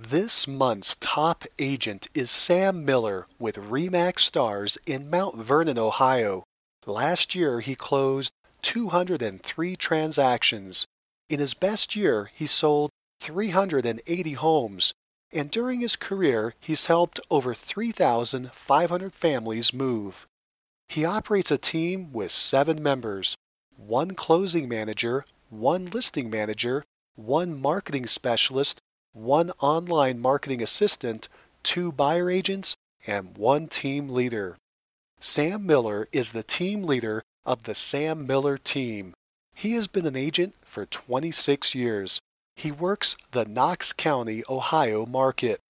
[0.00, 6.44] This month's top agent is Sam Miller with Remax Stars in Mount Vernon, Ohio.
[6.86, 8.32] Last year, he closed
[8.62, 10.86] 203 transactions.
[11.28, 14.92] In his best year, he sold 380 homes.
[15.32, 20.28] And during his career, he's helped over 3,500 families move.
[20.88, 23.34] He operates a team with seven members
[23.76, 26.84] one closing manager, one listing manager,
[27.16, 28.80] one marketing specialist,
[29.18, 31.28] one online marketing assistant,
[31.62, 34.56] two buyer agents, and one team leader.
[35.20, 39.14] Sam Miller is the team leader of the Sam Miller team.
[39.54, 42.20] He has been an agent for 26 years.
[42.54, 45.60] He works the Knox County, Ohio market.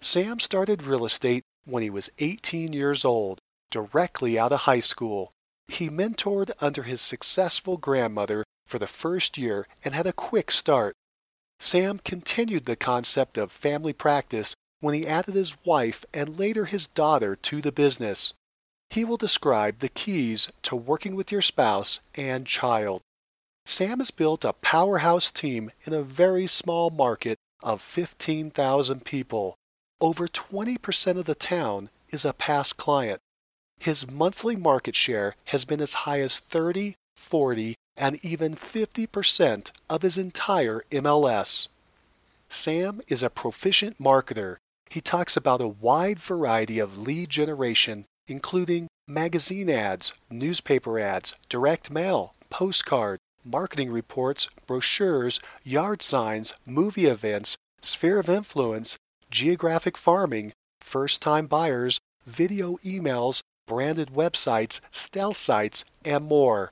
[0.00, 5.32] Sam started real estate when he was 18 years old, directly out of high school.
[5.66, 10.94] He mentored under his successful grandmother for the first year and had a quick start.
[11.58, 16.86] Sam continued the concept of family practice when he added his wife and later his
[16.86, 18.34] daughter to the business.
[18.90, 23.02] He will describe the keys to working with your spouse and child.
[23.64, 29.56] Sam has built a powerhouse team in a very small market of 15,000 people.
[30.00, 33.18] Over 20% of the town is a past client.
[33.80, 40.02] His monthly market share has been as high as 30, 40, and even 50% of
[40.02, 41.68] his entire MLS.
[42.48, 44.56] Sam is a proficient marketer.
[44.90, 51.90] He talks about a wide variety of lead generation, including magazine ads, newspaper ads, direct
[51.90, 58.96] mail, postcard, marketing reports, brochures, yard signs, movie events, sphere of influence,
[59.30, 66.70] geographic farming, first time buyers, video emails, branded websites, stealth sites, and more.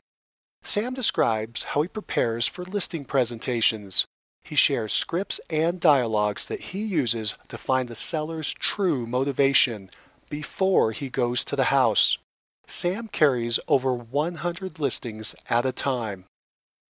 [0.65, 4.07] Sam describes how he prepares for listing presentations.
[4.43, 9.91] He shares scripts and dialogues that he uses to find the seller's true motivation
[10.31, 12.19] before he goes to the house.
[12.67, 16.25] Sam carries over 100 listings at a time.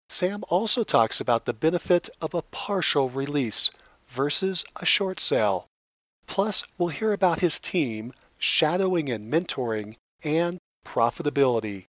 [0.09, 3.71] Sam also talks about the benefit of a partial release
[4.07, 5.67] versus a short sale.
[6.27, 11.85] Plus, we'll hear about his team, shadowing and mentoring, and profitability.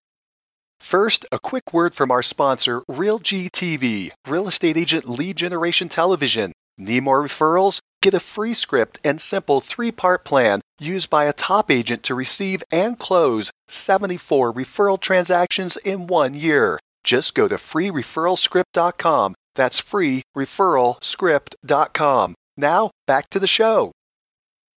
[0.81, 6.53] First, a quick word from our sponsor, RealG TV, Real Estate Agent Lead Generation Television.
[6.79, 7.81] Need more referrals?
[8.03, 12.15] Get a free script and simple three part plan used by a top agent to
[12.15, 16.79] receive and close 74 referral transactions in one year.
[17.03, 19.35] Just go to freereferralscript.com.
[19.55, 22.35] That's freereferralscript.com.
[22.57, 23.93] Now, back to the show.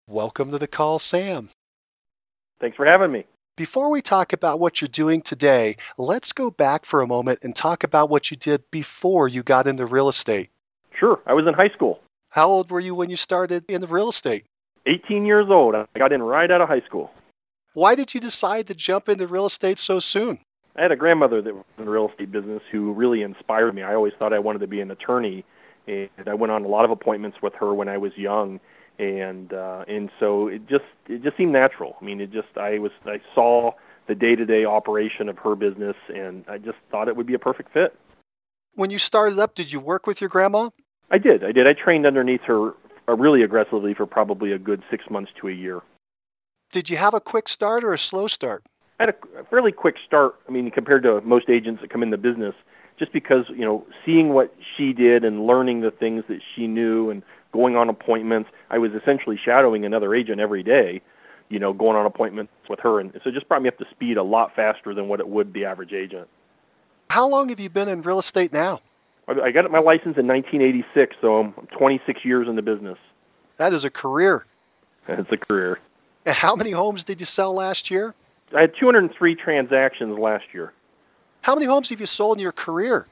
[0.08, 1.50] Welcome to the call, Sam.
[2.60, 3.24] Thanks for having me.
[3.58, 7.56] Before we talk about what you're doing today, let's go back for a moment and
[7.56, 10.50] talk about what you did before you got into real estate.
[10.96, 11.18] Sure.
[11.26, 11.98] I was in high school.
[12.30, 14.44] How old were you when you started in the real estate?
[14.86, 15.74] 18 years old.
[15.74, 17.10] I got in right out of high school.
[17.74, 20.38] Why did you decide to jump into real estate so soon?
[20.76, 23.82] I had a grandmother that was in the real estate business who really inspired me.
[23.82, 25.44] I always thought I wanted to be an attorney,
[25.88, 28.60] and I went on a lot of appointments with her when I was young
[28.98, 31.96] and uh, and so it just it just seemed natural.
[32.00, 33.72] I mean, it just I was I saw
[34.06, 37.72] the day-to-day operation of her business, and I just thought it would be a perfect
[37.72, 37.94] fit.
[38.74, 40.70] When you started up, did you work with your grandma?
[41.10, 41.44] I did.
[41.44, 41.66] I did.
[41.66, 42.74] I trained underneath her
[43.08, 45.82] uh, really aggressively for probably a good six months to a year.
[46.72, 48.64] Did you have a quick start or a slow start?
[48.98, 50.36] I had a, a fairly quick start.
[50.48, 52.54] I mean, compared to most agents that come in the business,
[52.98, 57.10] just because you know, seeing what she did and learning the things that she knew
[57.10, 57.22] and
[57.52, 58.50] going on appointments.
[58.70, 61.00] I was essentially shadowing another agent every day,
[61.48, 63.86] you know, going on appointments with her, and so it just brought me up to
[63.90, 66.28] speed a lot faster than what it would the average agent.
[67.10, 68.80] How long have you been in real estate now?
[69.28, 72.98] I got my license in 1986, so I'm 26 years in the business.
[73.58, 74.46] That is a career.
[75.06, 75.80] It's a career.
[76.24, 78.14] And how many homes did you sell last year?
[78.54, 80.72] I had 203 transactions last year.
[81.42, 83.06] How many homes have you sold in your career?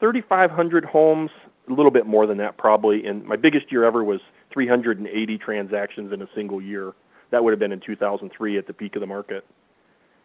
[0.00, 1.30] 3,500 homes,
[1.68, 3.06] a little bit more than that probably.
[3.06, 4.20] And my biggest year ever was
[4.52, 6.92] 380 transactions in a single year.
[7.30, 9.44] That would have been in 2003 at the peak of the market.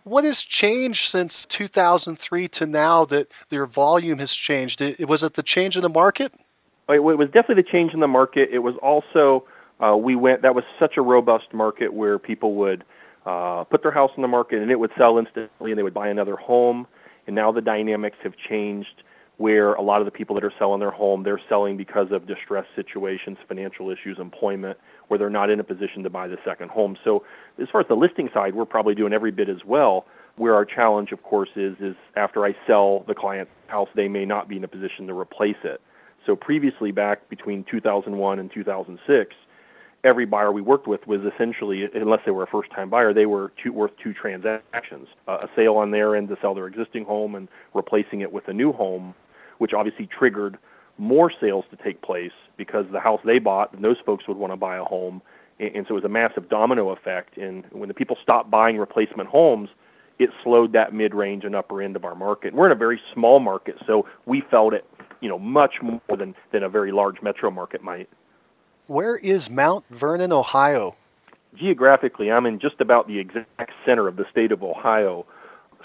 [0.03, 4.81] What has changed since 2003 to now that your volume has changed?
[5.07, 6.33] Was it the change in the market?
[6.87, 8.49] It was definitely the change in the market.
[8.51, 9.45] It was also
[9.79, 10.41] uh, we went.
[10.41, 12.83] That was such a robust market where people would
[13.25, 15.93] uh, put their house on the market and it would sell instantly and they would
[15.93, 16.87] buy another home.
[17.27, 19.03] And now the dynamics have changed
[19.39, 22.27] where a lot of the people that are selling their home, they're selling because of
[22.27, 24.77] distress situations, financial issues, employment,
[25.07, 26.97] where they're not in a position to buy the second home.
[27.05, 27.23] So
[27.57, 30.05] as far as the listing side, we're probably doing every bit as well.
[30.35, 34.25] Where our challenge, of course, is is after I sell the client's house, they may
[34.25, 35.79] not be in a position to replace it.
[36.25, 39.35] So previously, back between 2001 and 2006,
[40.03, 43.53] every buyer we worked with was essentially, unless they were a first-time buyer, they were
[43.63, 47.35] two, worth two transactions: uh, a sale on their end to sell their existing home
[47.35, 49.15] and replacing it with a new home,
[49.59, 50.57] which obviously triggered
[50.97, 54.57] more sales to take place because the house they bought, those folks would want to
[54.57, 55.21] buy a home,
[55.59, 57.37] and, and so it was a massive domino effect.
[57.37, 59.69] And when the people stopped buying replacement homes,
[60.17, 62.53] it slowed that mid-range and upper end of our market.
[62.53, 64.85] We're in a very small market, so we felt it,
[65.21, 68.09] you know, much more than than a very large metro market might.
[68.87, 70.95] Where is Mount Vernon, Ohio?
[71.55, 75.25] Geographically, I'm in just about the exact center of the state of Ohio.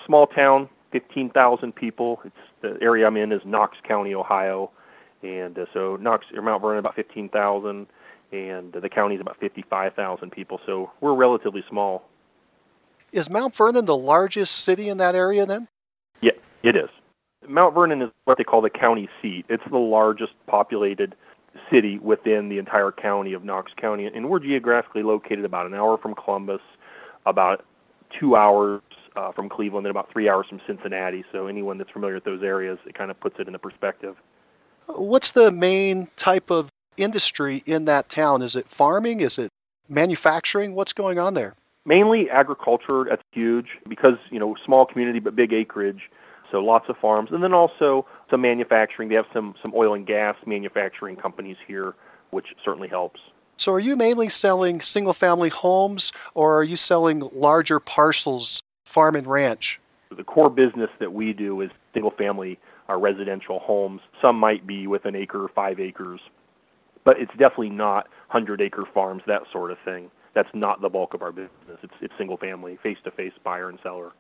[0.04, 2.20] Small town, 15,000 people.
[2.24, 4.70] It's the area I'm in is Knox County, Ohio,
[5.24, 7.88] and uh, so Knox or Mount Vernon about 15,000,
[8.30, 10.60] and uh, the county is about 55,000 people.
[10.64, 12.04] So we're relatively small.
[13.10, 15.66] Is Mount Vernon the largest city in that area then?
[16.20, 16.30] Yeah,
[16.62, 16.88] it is.
[17.48, 19.46] Mount Vernon is what they call the county seat.
[19.48, 21.16] It's the largest populated
[21.72, 25.98] city within the entire county of Knox County, and we're geographically located about an hour
[25.98, 26.60] from Columbus,
[27.26, 27.64] about
[28.16, 28.80] two hours
[29.16, 31.24] uh, from Cleveland, and about three hours from Cincinnati.
[31.32, 34.16] So anyone that's familiar with those areas, it kind of puts it into perspective.
[34.86, 38.42] What's the main type of industry in that town?
[38.42, 39.20] Is it farming?
[39.20, 39.48] Is it
[39.88, 40.74] manufacturing?
[40.74, 41.54] What's going on there?
[41.86, 43.04] Mainly agriculture.
[43.08, 46.10] That's huge because you know small community but big acreage
[46.54, 49.08] so lots of farms, and then also some manufacturing.
[49.08, 51.94] They have some some oil and gas manufacturing companies here,
[52.30, 53.20] which certainly helps.
[53.56, 58.60] So, are you mainly selling single family homes, or are you selling larger parcels,
[58.94, 59.80] farm and ranch?
[60.16, 62.58] The core business that we do is single family
[62.88, 64.00] uh, residential homes.
[64.22, 66.20] Some might be with an acre, five acres,
[67.02, 70.10] but it's definitely not hundred acre farms, that sort of thing.
[70.32, 71.50] That's not the bulk of our business.
[71.82, 74.12] It's it's single family, face to face buyer and seller.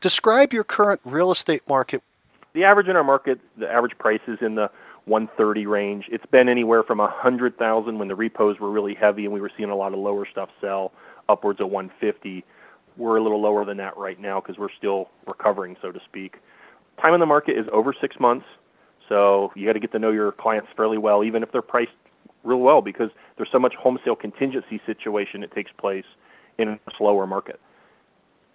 [0.00, 2.02] Describe your current real estate market.
[2.52, 4.70] The average in our market, the average price is in the
[5.06, 6.08] 130 range.
[6.10, 9.70] It's been anywhere from 100,000 when the repos were really heavy and we were seeing
[9.70, 10.92] a lot of lower stuff sell
[11.28, 12.44] upwards of 150.
[12.96, 16.36] We're a little lower than that right now because we're still recovering, so to speak.
[17.00, 18.46] Time in the market is over six months,
[19.08, 21.92] so you got to get to know your clients fairly well, even if they're priced
[22.44, 26.04] real well, because there's so much home sale contingency situation that takes place
[26.58, 27.58] in a slower market.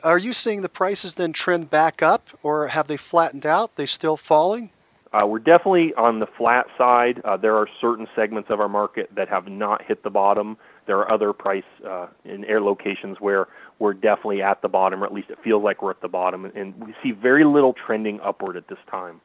[0.03, 3.75] Are you seeing the prices then trend back up, or have they flattened out?
[3.75, 4.69] They still falling?
[5.11, 7.19] Uh, we're definitely on the flat side.
[7.25, 10.55] Uh, there are certain segments of our market that have not hit the bottom.
[10.85, 13.47] There are other price uh, in air locations where
[13.79, 16.45] we're definitely at the bottom, or at least it feels like we're at the bottom,
[16.45, 19.21] and we see very little trending upward at this time.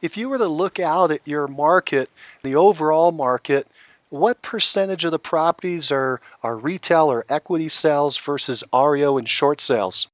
[0.00, 2.10] If you were to look out at your market,
[2.42, 3.66] the overall market,
[4.10, 9.60] what percentage of the properties are, are retail or equity sales versus REO and short
[9.60, 10.06] sales?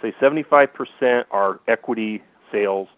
[0.00, 2.22] say 75% are equity
[2.52, 2.88] sales,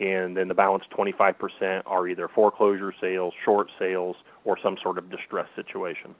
[0.00, 5.10] and then the balance 25% are either foreclosure sales, short sales, or some sort of
[5.10, 6.14] distress situation.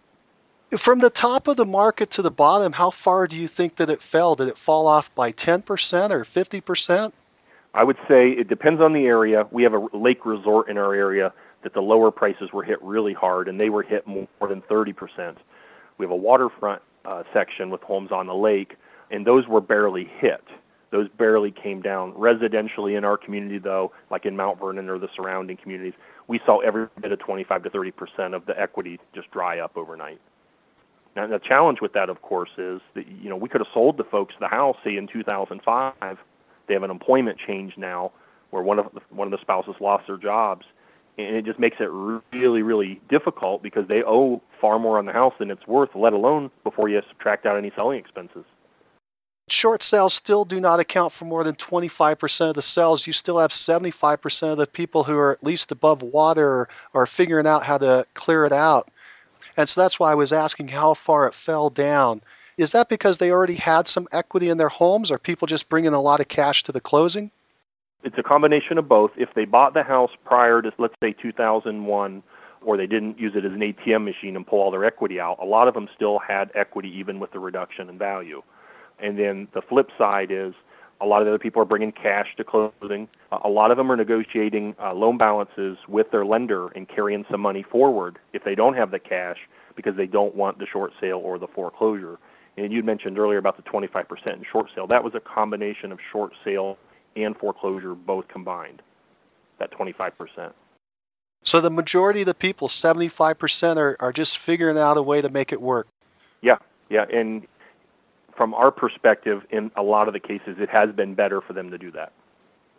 [0.76, 3.90] From the top of the market to the bottom, how far do you think that
[3.90, 4.34] it fell?
[4.34, 5.60] Did it fall off by 10%
[6.10, 7.12] or 50%?
[7.74, 9.46] I would say it depends on the area.
[9.50, 13.12] We have a lake resort in our area that the lower prices were hit really
[13.12, 15.36] hard, and they were hit more than 30%.
[15.98, 18.76] We have a waterfront uh, section with homes on the lake
[19.12, 20.42] and those were barely hit.
[20.90, 22.12] Those barely came down.
[22.14, 25.94] Residentially in our community, though, like in Mount Vernon or the surrounding communities,
[26.26, 29.76] we saw every bit of 25 to 30 percent of the equity just dry up
[29.76, 30.20] overnight.
[31.14, 33.96] Now, the challenge with that, of course, is that you know we could have sold
[33.98, 36.18] the folks the house, say in 2005.
[36.66, 38.12] They have an employment change now,
[38.50, 40.64] where one of the, one of the spouses lost their jobs,
[41.18, 45.12] and it just makes it really, really difficult because they owe far more on the
[45.12, 48.44] house than it's worth, let alone before you subtract out any selling expenses
[49.52, 53.06] short sales still do not account for more than 25% of the sales.
[53.06, 57.46] You still have 75% of the people who are at least above water are figuring
[57.46, 58.90] out how to clear it out.
[59.56, 62.22] And so that's why I was asking how far it fell down.
[62.58, 65.94] Is that because they already had some equity in their homes, or people just bringing
[65.94, 67.30] a lot of cash to the closing?
[68.04, 69.12] It's a combination of both.
[69.16, 72.22] If they bought the house prior to, let's say, 2001,
[72.64, 75.38] or they didn't use it as an ATM machine and pull all their equity out,
[75.40, 78.42] a lot of them still had equity even with the reduction in value.
[78.98, 80.54] And then the flip side is
[81.02, 83.08] a lot of the other people are bringing cash to closing.
[83.44, 87.40] A lot of them are negotiating uh, loan balances with their lender and carrying some
[87.40, 89.38] money forward if they don't have the cash
[89.74, 92.18] because they don't want the short sale or the foreclosure.
[92.56, 94.86] And you mentioned earlier about the 25% in short sale.
[94.86, 96.78] That was a combination of short sale
[97.16, 98.82] and foreclosure both combined.
[99.58, 100.52] That 25%.
[101.44, 105.28] So the majority of the people, 75%, are, are just figuring out a way to
[105.28, 105.88] make it work.
[106.40, 107.06] Yeah, yeah.
[107.12, 107.46] And
[108.36, 111.70] from our perspective, in a lot of the cases, it has been better for them
[111.70, 112.12] to do that.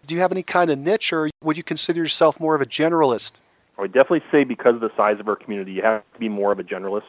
[0.05, 2.65] Do you have any kind of niche, or would you consider yourself more of a
[2.65, 3.39] generalist?
[3.77, 6.29] I would definitely say because of the size of our community, you have to be
[6.29, 7.03] more of a generalist.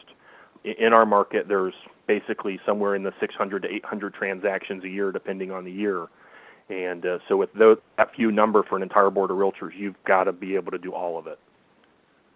[0.63, 1.75] In our market, there's
[2.07, 6.07] basically somewhere in the 600 to 800 transactions a year, depending on the year.
[6.69, 10.01] And uh, so, with those, that few number for an entire board of realtors, you've
[10.05, 11.37] got to be able to do all of it.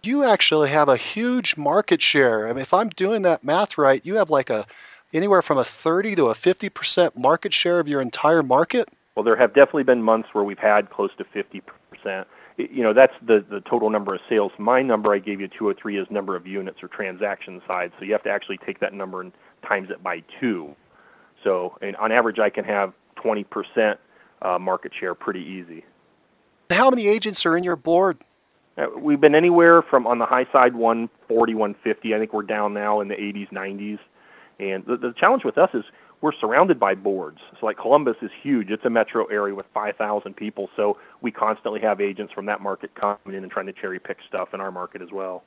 [0.04, 2.48] You actually have a huge market share.
[2.48, 4.68] I mean, if I'm doing that math right, you have like a
[5.13, 8.89] anywhere from a 30 to a 50 percent market share of your entire market.
[9.16, 11.62] Well, there have definitely been months where we've had close to 50
[11.92, 12.28] percent.
[12.58, 14.51] You know, that's the the total number of sales.
[14.58, 17.92] My number I gave you 203 is number of units or transaction size.
[18.00, 19.32] So you have to actually take that number and
[19.68, 20.75] times it by two.
[21.44, 24.00] So, and on average, I can have 20 percent
[24.42, 25.86] uh, market share pretty easy.
[26.70, 28.20] How many agents are in your board?
[28.78, 32.16] Uh, we've been anywhere from on the high side 140, 150.
[32.16, 34.00] I think we're down now in the 80s, 90s.
[34.60, 35.84] And the, the challenge with us is
[36.22, 37.39] we're surrounded by boards.
[37.60, 38.70] So like Columbus is huge.
[38.72, 40.70] It's a metro area with 5,000 people.
[40.75, 44.18] So we constantly have agents from that market coming in and trying to cherry pick
[44.28, 45.44] stuff in our market as well.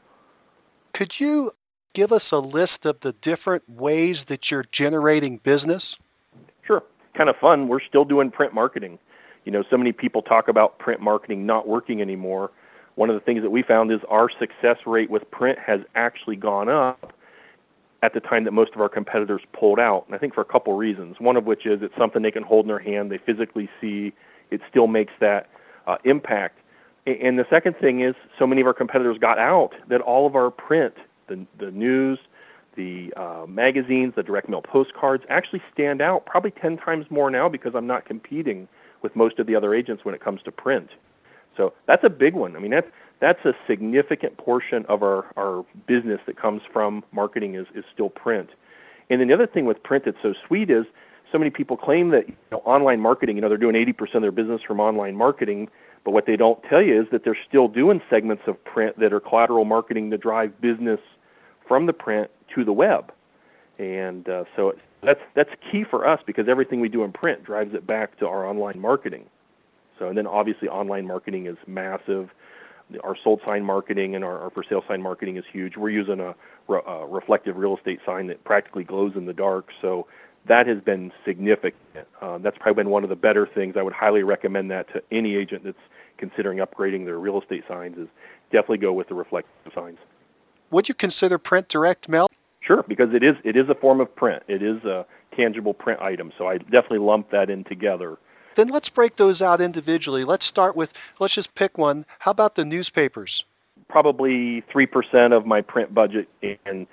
[0.94, 1.52] Could you
[1.92, 5.96] give us a list of the different ways that you're generating business?
[6.62, 6.82] Sure
[7.14, 7.68] kind of fun.
[7.68, 8.98] We're still doing print marketing.
[9.44, 12.50] You know, so many people talk about print marketing not working anymore.
[12.94, 16.36] One of the things that we found is our success rate with print has actually
[16.36, 17.12] gone up
[18.02, 20.04] at the time that most of our competitors pulled out.
[20.06, 21.16] And I think for a couple reasons.
[21.20, 24.12] One of which is it's something they can hold in their hand, they physically see,
[24.50, 25.48] it still makes that
[25.86, 26.58] uh, impact.
[27.06, 30.36] And the second thing is so many of our competitors got out that all of
[30.36, 30.94] our print,
[31.28, 32.18] the, the news,
[32.76, 37.48] the uh, magazines, the direct mail postcards actually stand out probably 10 times more now
[37.48, 38.68] because I'm not competing
[39.02, 40.90] with most of the other agents when it comes to print.
[41.56, 42.56] So that's a big one.
[42.56, 42.88] I mean, that's
[43.22, 48.10] that's a significant portion of our, our business that comes from marketing is, is still
[48.10, 48.50] print.
[49.08, 50.86] And then the other thing with print that's so sweet is
[51.30, 54.22] so many people claim that you know, online marketing, you know, they're doing 80% of
[54.22, 55.68] their business from online marketing,
[56.02, 59.12] but what they don't tell you is that they're still doing segments of print that
[59.12, 60.98] are collateral marketing to drive business
[61.68, 63.12] from the print to the web.
[63.78, 67.72] And uh, so that's that's key for us because everything we do in print drives
[67.72, 69.26] it back to our online marketing.
[70.00, 72.30] So and then obviously online marketing is massive.
[73.02, 75.76] Our sold sign marketing and our, our for sale sign marketing is huge.
[75.76, 76.34] We're using a,
[76.68, 79.68] a reflective real estate sign that practically glows in the dark.
[79.80, 80.06] So
[80.46, 81.76] that has been significant.
[82.20, 83.76] Uh, that's probably been one of the better things.
[83.76, 85.76] I would highly recommend that to any agent that's
[86.18, 87.98] considering upgrading their real estate signs.
[87.98, 88.08] Is
[88.50, 89.98] definitely go with the reflective signs.
[90.70, 92.26] Would you consider print direct mail?
[92.60, 94.42] Sure, because it is it is a form of print.
[94.48, 95.06] It is a
[95.36, 98.18] tangible print item, so I definitely lump that in together.
[98.54, 100.24] Then let's break those out individually.
[100.24, 102.06] Let's start with let's just pick one.
[102.20, 103.44] How about the newspapers?
[103.88, 106.28] Probably three percent of my print budget
[106.66, 106.86] and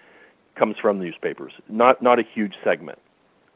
[0.56, 1.54] comes from newspapers.
[1.68, 3.00] Not not a huge segment.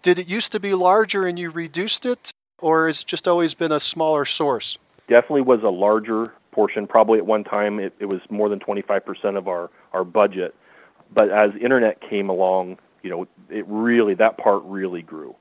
[0.01, 3.53] Did it used to be larger and you reduced it, or has it just always
[3.53, 4.77] been a smaller source?
[5.07, 6.88] Definitely was a larger portion.
[6.88, 10.53] Probably at one time it, it was more than 25% of our, our budget
[11.13, 15.36] but as internet came along, you know, it really that part really grew.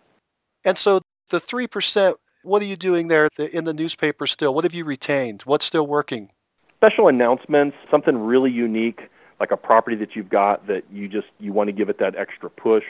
[0.65, 1.01] And so
[1.31, 4.55] the three percent, what are you doing there in the newspaper still?
[4.55, 5.43] What have you retained?
[5.43, 6.31] What's still working?
[6.77, 9.09] Special announcements, something really unique,
[9.41, 12.17] like a property that you've got that you just you want to give it that
[12.17, 12.85] extra push.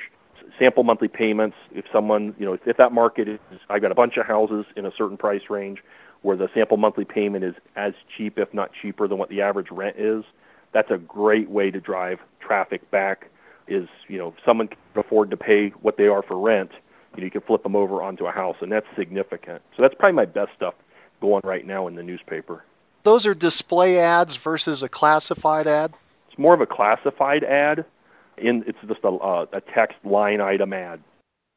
[0.59, 1.57] Sample monthly payments.
[1.75, 3.39] If someone, you know, if, if that market is,
[3.71, 5.83] I've got a bunch of houses in a certain price range
[6.23, 9.71] where the sample monthly payment is as cheap, if not cheaper, than what the average
[9.71, 10.25] rent is
[10.73, 13.29] that's a great way to drive traffic back.
[13.69, 16.73] Is you know if someone can afford to pay what they are for rent,
[17.15, 19.63] you know you can flip them over onto a house, and that's significant.
[19.77, 20.75] So that's probably my best stuff
[21.21, 22.65] going right now in the newspaper.
[23.03, 25.93] Those are display ads versus a classified ad.
[26.29, 27.85] It's more of a classified ad.
[28.39, 31.01] In it's just a, uh, a text line item ad.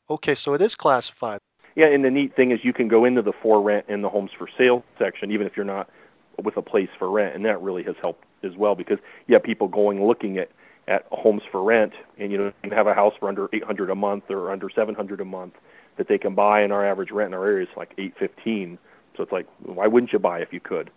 [0.09, 1.39] Okay, so it is classified.
[1.75, 4.09] Yeah, and the neat thing is you can go into the for rent and the
[4.09, 5.89] homes for sale section, even if you're not
[6.41, 9.43] with a place for rent, and that really has helped as well because you have
[9.43, 10.50] people going looking at
[10.88, 13.96] at homes for rent, and you know you have a house for under 800 a
[13.96, 15.54] month or under 700 a month
[15.98, 18.77] that they can buy, and our average rent in our area is like 815.
[19.15, 20.92] So it's like, why wouldn't you buy if you could?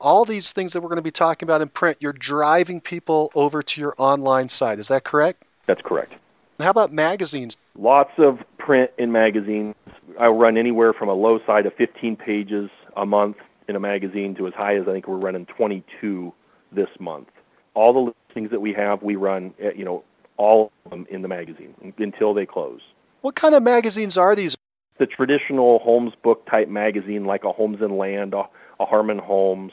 [0.00, 3.30] All these things that we're going to be talking about in print, you're driving people
[3.34, 4.78] over to your online site.
[4.78, 5.42] Is that correct?
[5.66, 6.14] That's correct.
[6.58, 7.58] How about magazines?
[7.78, 9.74] Lots of print in magazines.
[10.18, 13.36] I run anywhere from a low side of 15 pages a month
[13.68, 16.32] in a magazine to as high as I think we're running 22
[16.72, 17.28] this month.
[17.74, 20.04] All the listings that we have, we run, eh, you know,
[20.36, 22.80] all of them in the magazine until they close.
[23.20, 24.56] What kind of magazines are these?
[24.98, 28.44] The traditional Homes book type magazine, like a Homes and Land, a,
[28.78, 29.72] a Harmon Homes.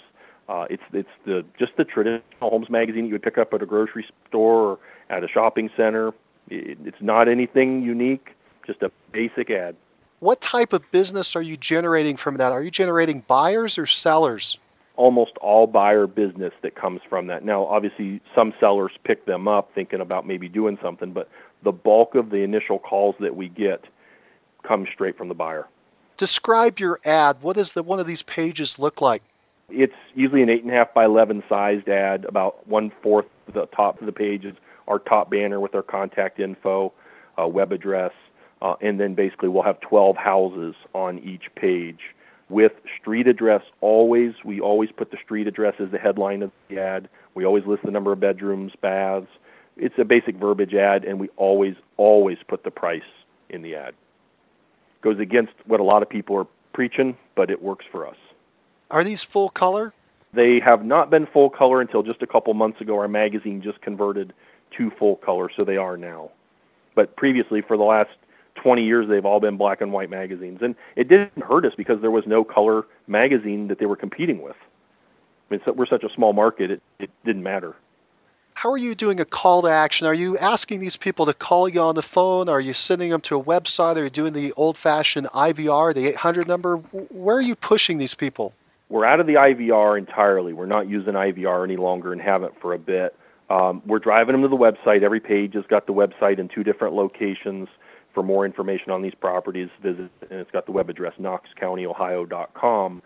[0.49, 3.65] Uh, it's it's the just the traditional Homes magazine you would pick up at a
[3.65, 6.09] grocery store or at a shopping center.
[6.49, 8.29] It, it's not anything unique,
[8.65, 9.75] just a basic ad.
[10.19, 12.51] What type of business are you generating from that?
[12.51, 14.57] Are you generating buyers or sellers?
[14.97, 17.45] Almost all buyer business that comes from that.
[17.45, 21.29] Now, obviously, some sellers pick them up thinking about maybe doing something, but
[21.63, 23.85] the bulk of the initial calls that we get
[24.63, 25.67] come straight from the buyer.
[26.17, 27.37] Describe your ad.
[27.41, 29.21] What does the one of these pages look like?
[29.69, 32.25] It's usually an eight and a half by eleven sized ad.
[32.25, 34.55] About one fourth of the top of the page is
[34.87, 36.91] our top banner with our contact info,
[37.39, 38.13] uh, web address,
[38.61, 42.15] uh, and then basically we'll have 12 houses on each page
[42.49, 44.33] with street address always.
[44.43, 47.09] We always put the street address as the headline of the ad.
[47.35, 49.27] We always list the number of bedrooms, baths.
[49.75, 53.03] It's a basic verbiage ad, and we always, always put the price
[53.49, 53.93] in the ad.
[55.01, 58.17] Goes against what a lot of people are preaching, but it works for us.
[58.89, 59.93] Are these full color?
[60.33, 62.97] They have not been full color until just a couple months ago.
[62.97, 64.33] Our magazine just converted
[64.71, 66.31] to full color, so they are now.
[66.95, 68.11] But previously, for the last
[68.57, 70.59] 20 years they've all been black and white magazines.
[70.61, 74.41] And it didn't hurt us because there was no color magazine that they were competing
[74.41, 74.55] with.
[75.49, 77.75] I mean, we're such a small market it, it didn't matter.
[78.53, 80.07] How are you doing a call to action?
[80.07, 82.49] Are you asking these people to call you on the phone?
[82.49, 83.97] Are you sending them to a website?
[83.97, 86.77] Are you doing the old fashioned ivr the 800 number?
[86.77, 88.53] Where are you pushing these people?
[88.89, 90.53] We're out of the ivr entirely.
[90.53, 93.15] We're not using ivr any longer and haven't for a bit.
[93.49, 95.03] Um, we're driving them to the website.
[95.03, 97.69] Every page has got the website in two different locations
[98.17, 103.03] for more information on these properties, visit, and it's got the web address knoxcountyohio.com.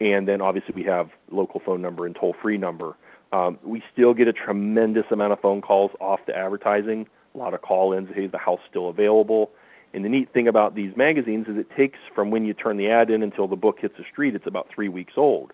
[0.00, 2.96] And then obviously we have local phone number and toll free number.
[3.30, 7.52] Um, we still get a tremendous amount of phone calls off the advertising, a lot
[7.52, 8.08] of call ins.
[8.14, 9.50] Hey, the house still available?
[9.92, 12.88] And the neat thing about these magazines is it takes from when you turn the
[12.88, 15.52] ad in until the book hits the street, it's about three weeks old.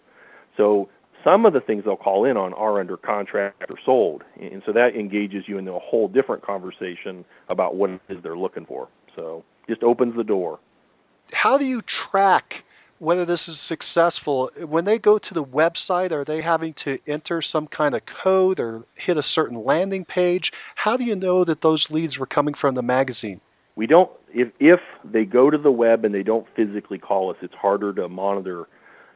[0.57, 0.89] So
[1.25, 4.25] some of the things they'll call in on are under contract or sold.
[4.41, 8.37] And so that engages you into a whole different conversation about what it is they're
[8.37, 8.89] looking for.
[9.17, 10.59] So just opens the door.
[11.33, 12.65] How do you track
[12.99, 14.51] whether this is successful?
[14.67, 18.61] When they go to the website, are they having to enter some kind of code
[18.61, 20.53] or hit a certain landing page?
[20.75, 23.41] How do you know that those leads were coming from the magazine?
[23.77, 27.37] We don't if if they go to the web and they don't physically call us,
[27.41, 28.69] it's harder to monitor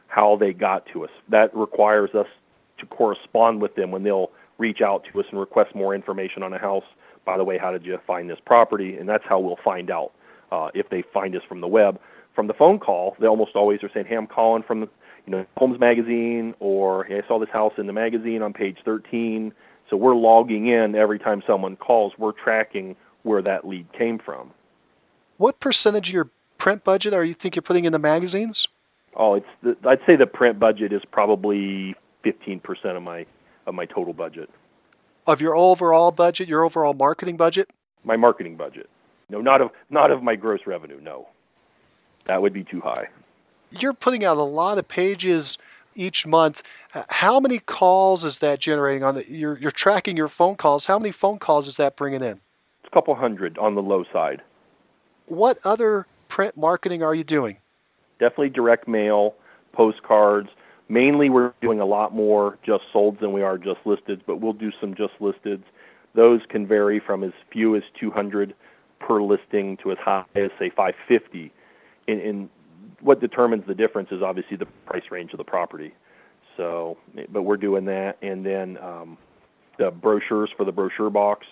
[0.07, 1.11] how they got to us.
[1.29, 2.27] That requires us
[2.77, 6.53] to correspond with them when they'll reach out to us and request more information on
[6.53, 6.85] a house
[7.25, 8.97] by the way, how did you find this property?
[8.97, 10.11] And that's how we'll find out
[10.51, 11.99] uh, if they find us from the web.
[12.33, 14.89] From the phone call, they almost always are saying, "Hey, I'm calling from the,
[15.25, 18.77] you know, Homes Magazine," or "Hey, I saw this house in the magazine on page
[18.83, 19.53] 13."
[19.89, 22.13] So we're logging in every time someone calls.
[22.17, 24.51] We're tracking where that lead came from.
[25.37, 28.67] What percentage of your print budget are you think you're putting in the magazines?
[29.15, 32.61] Oh, it's the, I'd say the print budget is probably 15%
[32.97, 33.25] of my
[33.65, 34.49] of my total budget
[35.27, 37.69] of your overall budget, your overall marketing budget?
[38.03, 38.89] My marketing budget.
[39.29, 40.99] No, not of not of my gross revenue.
[41.01, 41.27] No,
[42.27, 43.07] that would be too high.
[43.71, 45.57] You're putting out a lot of pages
[45.95, 46.61] each month.
[46.93, 49.29] Uh, how many calls is that generating on the?
[49.29, 50.85] You're you're tracking your phone calls.
[50.85, 52.39] How many phone calls is that bringing in?
[52.83, 54.41] It's a couple hundred on the low side.
[55.25, 57.57] What other print marketing are you doing?
[58.19, 59.33] Definitely direct mail,
[59.73, 60.49] postcards,
[60.87, 64.53] Mainly, we're doing a lot more just solds than we are just listeds, but we'll
[64.53, 65.63] do some just listeds.
[66.13, 68.53] Those can vary from as few as 200
[68.99, 71.51] per listing to as high as say 550.
[72.07, 72.49] In, in
[73.01, 75.93] what determines the difference is obviously the price range of the property.
[76.55, 76.97] So,
[77.29, 79.17] but we're doing that, and then um,
[79.77, 81.45] the brochures for the brochure box.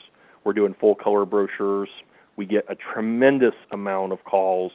[0.44, 1.90] We're doing full color brochures.
[2.36, 4.72] We get a tremendous amount of calls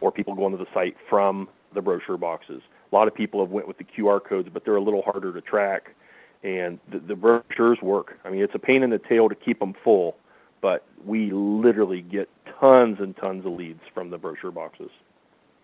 [0.00, 2.62] or people going to the site from the brochure boxes.
[2.90, 5.32] A lot of people have went with the QR codes, but they're a little harder
[5.32, 5.94] to track.
[6.42, 8.18] And the, the brochures work.
[8.24, 10.16] I mean, it's a pain in the tail to keep them full,
[10.60, 12.28] but we literally get
[12.60, 14.90] tons and tons of leads from the brochure boxes.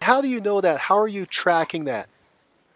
[0.02, 0.78] How do you know that?
[0.78, 2.08] How are you tracking that?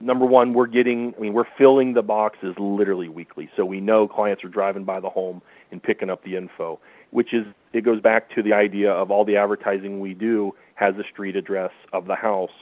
[0.01, 3.51] Number one, we're getting, I mean, we're filling the boxes literally weekly.
[3.57, 6.79] So we know clients are driving by the home and picking up the info,
[7.11, 10.97] which is, it goes back to the idea of all the advertising we do has
[10.97, 12.53] a street address of the house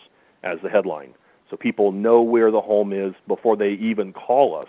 [0.43, 1.13] as the headline
[1.51, 4.69] so people know where the home is before they even call us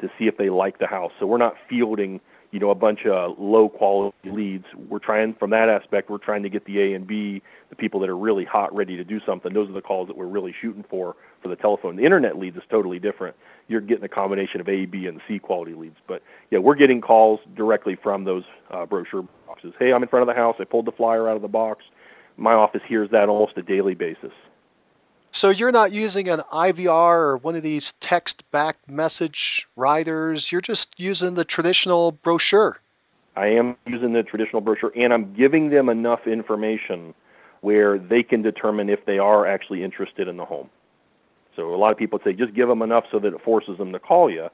[0.00, 1.12] to see if they like the house.
[1.18, 4.66] So we're not fielding, you know, a bunch of low quality leads.
[4.88, 8.00] We're trying from that aspect, we're trying to get the A and B, the people
[8.00, 9.52] that are really hot, ready to do something.
[9.52, 11.96] Those are the calls that we're really shooting for for the telephone.
[11.96, 13.36] The internet leads is totally different.
[13.68, 15.96] You're getting a combination of A, B, and C quality leads.
[16.06, 19.74] But yeah, we're getting calls directly from those uh, brochure boxes.
[19.78, 20.56] Hey, I'm in front of the house.
[20.58, 21.84] I pulled the flyer out of the box.
[22.36, 24.32] My office hears that almost a daily basis.
[25.34, 30.52] So you're not using an IVR or one of these text-back message writers.
[30.52, 32.80] You're just using the traditional brochure.
[33.34, 37.14] I am using the traditional brochure, and I'm giving them enough information
[37.62, 40.70] where they can determine if they are actually interested in the home.
[41.56, 43.90] So a lot of people say just give them enough so that it forces them
[43.90, 44.48] to call you,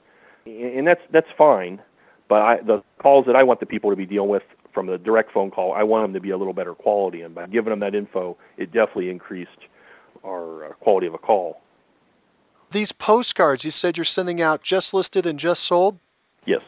[0.46, 1.82] and that's that's fine.
[2.26, 4.96] But I, the calls that I want the people to be dealing with from the
[4.96, 7.68] direct phone call, I want them to be a little better quality, and by giving
[7.68, 9.50] them that info, it definitely increased
[10.24, 11.60] our uh, quality of a call.
[12.70, 15.98] These postcards, you said you're sending out just listed and just sold.
[16.46, 16.62] Yes.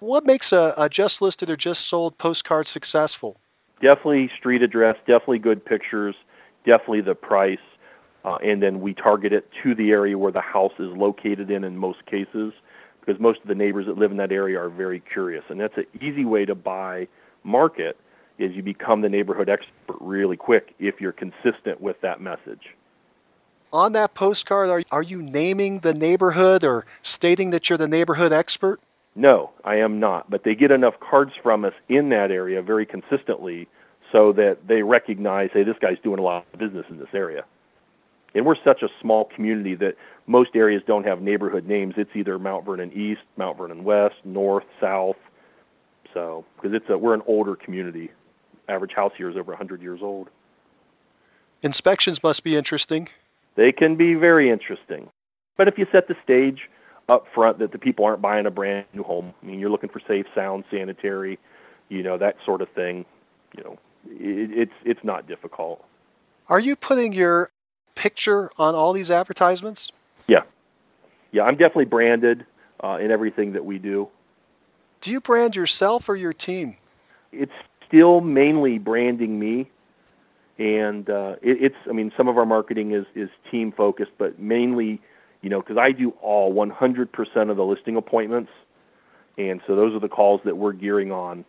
[0.00, 3.36] What makes a, a just listed or just sold postcard successful?
[3.80, 6.16] Definitely street address, definitely good pictures,
[6.64, 7.58] definitely the price,
[8.24, 11.64] uh, and then we target it to the area where the house is located in
[11.64, 12.52] in most cases
[13.00, 15.76] because most of the neighbors that live in that area are very curious and that's
[15.76, 17.06] an easy way to buy
[17.42, 17.98] market
[18.38, 22.74] is you become the neighborhood expert really quick if you're consistent with that message
[23.74, 28.32] on that postcard are, are you naming the neighborhood or stating that you're the neighborhood
[28.32, 28.80] expert
[29.14, 32.86] no i am not but they get enough cards from us in that area very
[32.86, 33.68] consistently
[34.12, 37.44] so that they recognize hey this guy's doing a lot of business in this area
[38.34, 41.94] and we're such a small community that most areas don't have neighborhood names.
[41.96, 45.16] It's either Mount Vernon East, Mount Vernon West, North, South.
[46.12, 48.10] So, because it's a we're an older community.
[48.68, 50.30] Average house here is over 100 years old.
[51.62, 53.08] Inspections must be interesting.
[53.56, 55.08] They can be very interesting.
[55.56, 56.68] But if you set the stage
[57.08, 59.90] up front that the people aren't buying a brand new home, I mean, you're looking
[59.90, 61.38] for safe, sound, sanitary,
[61.88, 63.04] you know, that sort of thing,
[63.56, 65.84] you know, it, it's it's not difficult.
[66.48, 67.50] Are you putting your
[67.94, 69.92] picture on all these advertisements?
[70.26, 70.42] Yeah,
[71.32, 72.44] yeah, I'm definitely branded
[72.82, 74.08] uh, in everything that we do.
[75.00, 76.76] Do you brand yourself or your team?
[77.32, 77.52] It's
[77.86, 79.70] still mainly branding me,
[80.58, 81.76] and uh, it, it's.
[81.88, 85.00] I mean, some of our marketing is is team focused, but mainly,
[85.42, 88.50] you know, because I do all 100% of the listing appointments,
[89.36, 91.44] and so those are the calls that we're gearing on.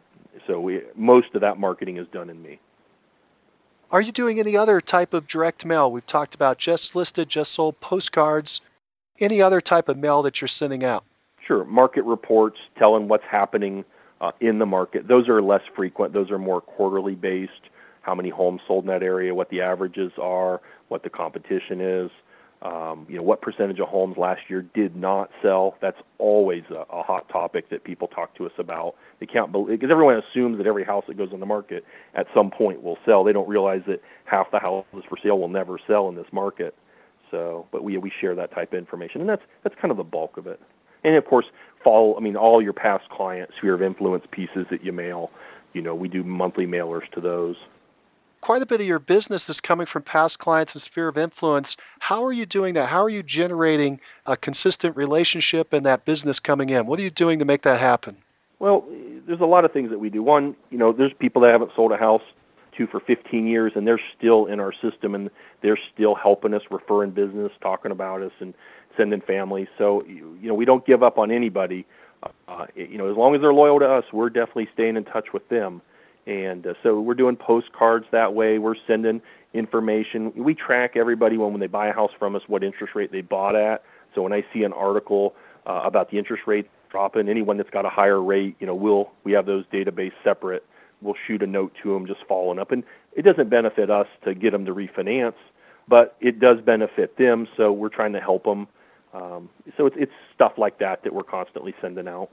[0.48, 2.60] So we, most of that marketing is done in me.
[3.92, 5.92] Are you doing any other type of direct mail?
[5.92, 8.62] We've talked about just listed, just sold postcards.
[9.20, 11.06] Any other type of mail that you're sending out?
[11.46, 11.64] Sure.
[11.64, 13.86] Market reports telling what's happening
[14.20, 15.08] uh, in the market.
[15.08, 16.12] Those are less frequent.
[16.14, 17.52] Those are more quarterly based.
[18.06, 22.12] How many homes sold in that area, what the averages are, what the competition is.
[22.62, 25.76] Um, you know, what percentage of homes last year did not sell?
[25.82, 28.96] That's always a, a hot topic that people talk to us about.
[29.20, 32.28] They can't believe because everyone assumes that every house that goes on the market at
[32.34, 33.24] some point will sell.
[33.24, 36.76] They don't realize that half the houses for sale will never sell in this market.
[37.32, 40.04] So, but we we share that type of information, and that's that's kind of the
[40.04, 40.62] bulk of it.
[41.04, 41.46] And of course,
[41.84, 42.16] follow.
[42.16, 45.32] I mean, all your past clients, sphere of influence pieces that you mail.
[45.74, 47.58] You know, we do monthly mailers to those
[48.46, 51.78] quite a bit of your business is coming from past clients and sphere of influence.
[51.98, 52.90] How are you doing that?
[52.90, 56.86] How are you generating a consistent relationship and that business coming in?
[56.86, 58.18] What are you doing to make that happen?
[58.60, 58.86] Well,
[59.26, 60.22] there's a lot of things that we do.
[60.22, 62.22] One, you know, there's people that haven't sold a house
[62.78, 65.32] to for 15 years and they're still in our system and
[65.62, 68.54] they're still helping us, referring business, talking about us, and
[68.96, 69.70] sending families.
[69.76, 71.88] So, you know, we don't give up on anybody.
[72.48, 75.34] Uh, you know, as long as they're loyal to us, we're definitely staying in touch
[75.34, 75.82] with them.
[76.28, 78.58] And uh, so we're doing postcards that way.
[78.58, 79.22] We're sending
[79.54, 80.34] information.
[80.36, 83.22] We track everybody when, when they buy a house from us what interest rate they
[83.22, 83.84] bought at.
[84.14, 85.36] So when I see an article
[85.66, 89.12] uh, about the interest rate dropping, anyone that's got a higher rate, you know, we'll
[89.24, 90.66] we have those database separate.
[91.02, 92.84] We'll shoot a note to them just following up, and
[93.14, 95.36] it doesn't benefit us to get them to refinance,
[95.88, 97.48] but it does benefit them.
[97.58, 98.68] So we're trying to help them.
[99.14, 102.30] Um, so it's it's stuff like that that we're constantly sending out.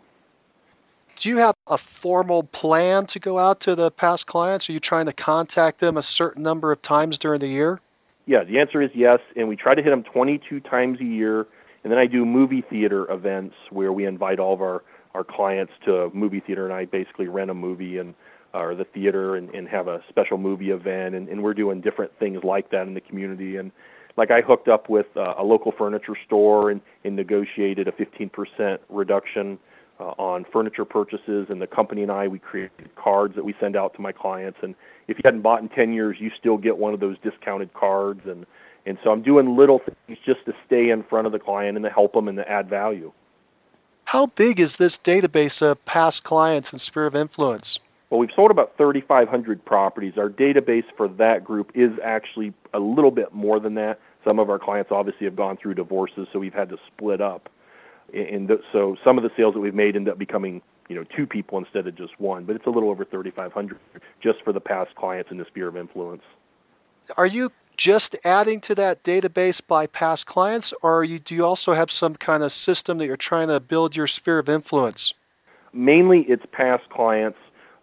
[1.17, 4.69] Do you have a formal plan to go out to the past clients?
[4.69, 7.81] Are you trying to contact them a certain number of times during the year?
[8.27, 11.47] Yeah, the answer is yes, and we try to hit them 22 times a year.
[11.85, 15.73] And then I do movie theater events where we invite all of our, our clients
[15.85, 18.15] to movie theater, and I basically rent a movie and
[18.55, 22.17] or the theater and, and have a special movie event, and, and we're doing different
[22.19, 23.57] things like that in the community.
[23.57, 23.73] And
[24.17, 28.79] like I hooked up with uh, a local furniture store and, and negotiated a 15%
[28.91, 29.59] reduction
[30.03, 33.77] uh, on furniture purchases, and the company and I we created cards that we send
[33.77, 34.59] out to my clients.
[34.63, 34.75] And
[35.07, 38.23] if you hadn't bought in 10 years, you still get one of those discounted cards.
[38.27, 38.47] And
[38.85, 41.85] and so I'm doing little things just to stay in front of the client and
[41.85, 43.13] to help them and to add value.
[44.07, 47.79] How big is this database of past clients and sphere of influence?
[48.11, 50.19] Well, we've sold about 3,500 properties.
[50.19, 54.01] Our database for that group is actually a little bit more than that.
[54.25, 57.49] Some of our clients obviously have gone through divorces, so we've had to split up.
[58.15, 61.27] And so some of the sales that we've made end up becoming, you know, two
[61.27, 62.45] people instead of just one.
[62.45, 63.79] But it's a little over 3,500
[64.21, 66.23] just for the past clients in the sphere of influence.
[67.17, 71.73] Are you just adding to that database by past clients, or you, do you also
[71.73, 75.15] have some kind of system that you're trying to build your sphere of influence?
[75.73, 77.39] Mainly, it's past clients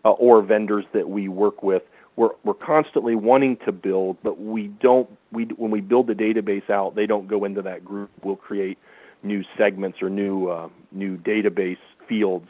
[0.06, 1.84] uh, or vendors that we work with.
[2.16, 5.10] We're, we're constantly wanting to build, but we don't.
[5.32, 8.10] We when we build the database out, they don't go into that group.
[8.24, 8.78] We'll create
[9.24, 11.78] new segments or new uh, new database
[12.08, 12.48] fields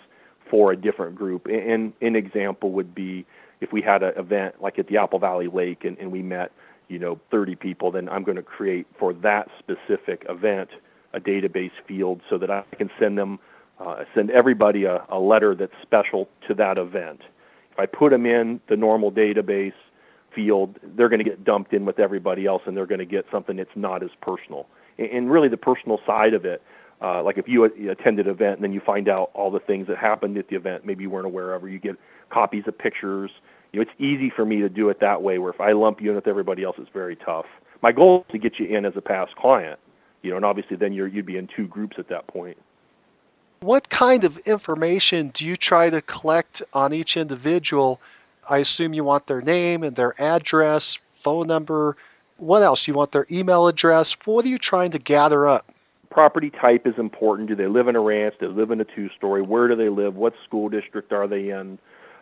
[0.49, 1.47] for a different group.
[1.47, 3.25] And an example would be
[3.61, 6.51] if we had an event like at the Apple Valley Lake and, and we met,
[6.87, 10.69] you know, 30 people, then I'm going to create for that specific event
[11.13, 13.39] a database field so that I can send them,
[13.79, 17.21] uh, send everybody a, a letter that's special to that event.
[17.71, 19.73] If I put them in the normal database
[20.33, 23.25] field, they're going to get dumped in with everybody else and they're going to get
[23.31, 24.67] something that's not as personal.
[24.99, 26.61] And really the personal side of it,
[27.01, 29.87] uh, like if you attended an event and then you find out all the things
[29.87, 31.95] that happened at the event, maybe you weren't aware of, or you get
[32.29, 33.31] copies of pictures.
[33.71, 35.37] You know, it's easy for me to do it that way.
[35.37, 37.45] Where if I lump you in with everybody else, it's very tough.
[37.81, 39.79] My goal is to get you in as a past client.
[40.21, 42.57] You know, and obviously then you're you'd be in two groups at that point.
[43.61, 48.01] What kind of information do you try to collect on each individual?
[48.49, 51.95] I assume you want their name and their address, phone number.
[52.39, 52.87] What else?
[52.87, 54.15] You want their email address.
[54.25, 55.71] What are you trying to gather up?
[56.09, 57.49] Property type is important.
[57.49, 58.35] Do they live in a ranch?
[58.39, 59.41] Do they live in a two story?
[59.41, 60.15] Where do they live?
[60.15, 61.77] What school district are they in?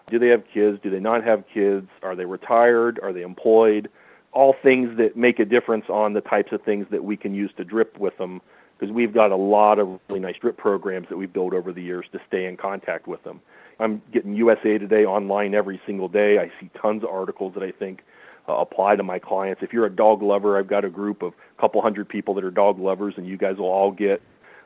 [0.08, 0.80] Do they have kids?
[0.82, 1.88] Do they not have kids?
[2.02, 3.00] Are they retired?
[3.02, 3.90] Are they employed?
[4.34, 7.52] All things that make a difference on the types of things that we can use
[7.58, 8.42] to drip with them
[8.78, 11.82] because we've got a lot of really nice drip programs that we've built over the
[11.82, 13.40] years to stay in contact with them.
[13.80, 16.40] I'm getting USA Today online every single day.
[16.40, 18.04] I see tons of articles that I think
[18.48, 19.62] apply to my clients.
[19.64, 22.44] If you're a dog lover, I've got a group of a couple hundred people that
[22.44, 24.22] are dog lovers, and you guys will all get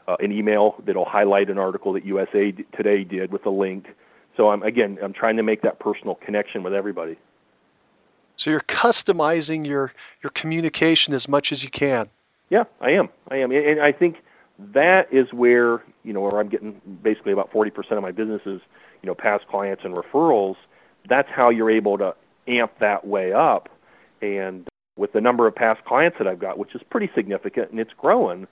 [0.07, 3.87] uh, an email that'll highlight an article that USA Today did with a link.
[4.37, 7.17] So I'm again, I'm trying to make that personal connection with everybody.
[8.35, 12.09] So you're customizing your your communication as much as you can.
[12.49, 13.09] Yeah, I am.
[13.29, 14.17] I am, and I think
[14.73, 18.61] that is where you know where I'm getting basically about 40% of my businesses,
[19.01, 20.55] you know, past clients and referrals.
[21.07, 22.15] That's how you're able to
[22.59, 23.69] amp that way up,
[24.21, 27.79] and with the number of past clients that I've got, which is pretty significant and
[27.79, 28.47] it's growing.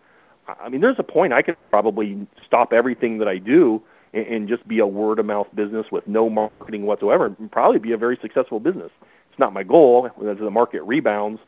[0.48, 3.84] I mean, there's a point I could probably stop everything that I do
[4.14, 7.80] and, and just be a word of mouth business with no marketing whatsoever, and probably
[7.80, 8.92] be a very successful business.
[9.30, 10.10] It's not my goal.
[10.28, 11.40] As the market rebounds,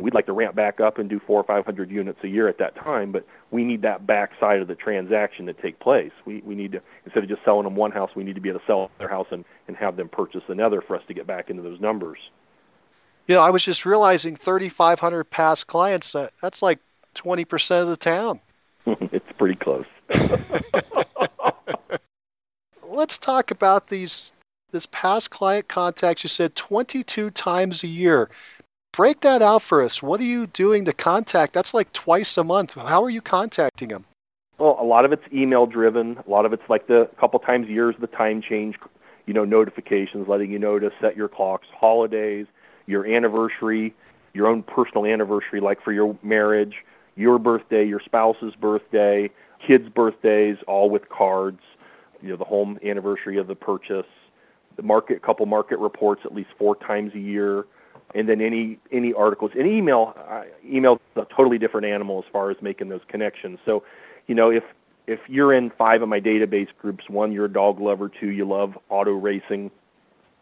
[0.00, 2.48] We'd like to ramp back up and do four or five hundred units a year
[2.48, 6.12] at that time, but we need that back side of the transaction to take place.
[6.24, 8.48] We we need to instead of just selling them one house, we need to be
[8.48, 11.26] able to sell their house and, and have them purchase another for us to get
[11.26, 12.18] back into those numbers.
[13.26, 16.14] Yeah, I was just realizing 3,500 past clients.
[16.14, 16.80] Uh, that's like
[17.14, 18.40] 20% of the town.
[18.86, 19.86] it's pretty close.
[22.88, 24.32] Let's talk about these
[24.72, 26.24] this past client contacts.
[26.24, 28.30] You said 22 times a year.
[28.92, 30.02] Break that out for us.
[30.02, 31.52] What are you doing to contact?
[31.52, 32.74] That's like twice a month.
[32.74, 34.04] How are you contacting them?
[34.58, 36.18] Well, a lot of it's email driven.
[36.26, 38.76] A lot of it's like the couple times a year is the time change,
[39.26, 42.46] you know, notifications letting you know to set your clocks, holidays,
[42.86, 43.94] your anniversary,
[44.34, 49.30] your own personal anniversary, like for your marriage, your birthday, your spouse's birthday,
[49.64, 51.60] kids' birthdays, all with cards.
[52.20, 54.04] You know, the home anniversary of the purchase,
[54.76, 57.66] the market, couple market reports at least four times a year
[58.14, 59.52] and then any any articles.
[59.56, 63.58] And email uh, email a totally different animal as far as making those connections.
[63.64, 63.84] So,
[64.26, 64.64] you know, if
[65.06, 68.44] if you're in five of my database groups, one you're a dog lover, two you
[68.44, 69.70] love auto racing,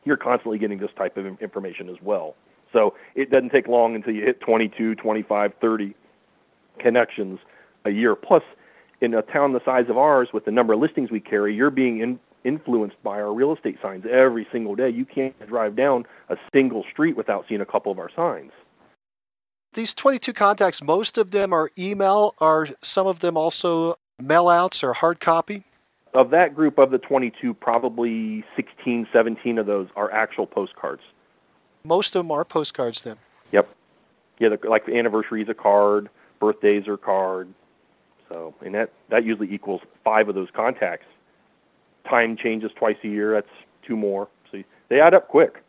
[0.04, 2.34] you're constantly getting this type of information as well.
[2.72, 5.94] So it doesn't take long until you hit 22, 25, 30
[6.78, 7.40] connections
[7.84, 8.14] a year.
[8.14, 8.42] Plus,
[9.00, 11.70] in a town the size of ours, with the number of listings we carry, you're
[11.70, 14.88] being in, influenced by our real estate signs every single day.
[14.88, 18.52] You can't drive down a single street without seeing a couple of our signs.
[19.74, 22.34] These 22 contacts, most of them are email.
[22.38, 25.64] Are some of them also mailouts or hard copy?
[26.14, 31.02] Of that group of the 22, probably 16, 17 of those are actual postcards.
[31.84, 33.16] Most of them are postcards then?
[33.52, 33.68] Yep.
[34.38, 36.08] Yeah, the, like the anniversary is a card,
[36.40, 37.48] birthdays are card.
[38.28, 41.06] So, and that, that usually equals five of those contacts
[42.08, 43.32] time changes twice a year.
[43.32, 43.48] That's
[43.82, 44.28] two more.
[44.50, 45.62] So they add up quick.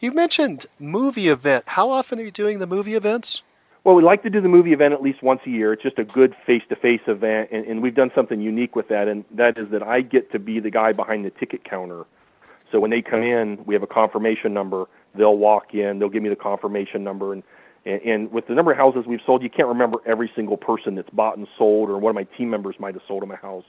[0.00, 1.64] You mentioned movie event.
[1.66, 3.42] How often are you doing the movie events?
[3.84, 5.74] Well, we like to do the movie event at least once a year.
[5.74, 9.26] It's just a good face-to-face event, and, and we've done something unique with that, and
[9.32, 12.04] that is that I get to be the guy behind the ticket counter.
[12.72, 14.86] So when they come in, we have a confirmation number.
[15.14, 17.42] They'll walk in, they'll give me the confirmation number, and
[17.84, 20.94] and, and with the number of houses we've sold, you can't remember every single person
[20.94, 23.36] that's bought and sold, or one of my team members might have sold them a
[23.36, 23.64] house.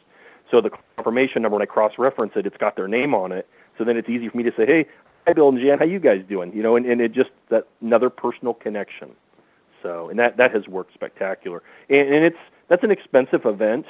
[0.51, 3.47] So the confirmation number, when I cross-reference it, it's got their name on it.
[3.77, 4.85] So then it's easy for me to say, "Hey,
[5.25, 7.67] hi, Bill and Jan, how you guys doing?" You know, and, and it just that
[7.81, 9.11] another personal connection.
[9.81, 11.61] So, and that that has worked spectacular.
[11.89, 13.85] And, and it's that's an expensive event,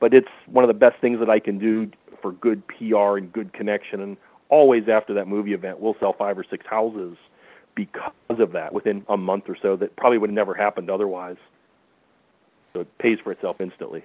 [0.00, 3.32] but it's one of the best things that I can do for good PR and
[3.32, 4.00] good connection.
[4.00, 4.16] And
[4.48, 7.16] always after that movie event, we'll sell five or six houses
[7.74, 11.36] because of that within a month or so that probably would have never happened otherwise.
[12.72, 14.04] So it pays for itself instantly.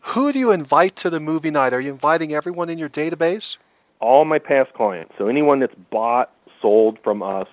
[0.00, 1.72] Who do you invite to the movie night?
[1.72, 3.56] Are you inviting everyone in your database?
[4.00, 5.12] All my past clients.
[5.18, 6.32] So anyone that's bought,
[6.62, 7.48] sold from us,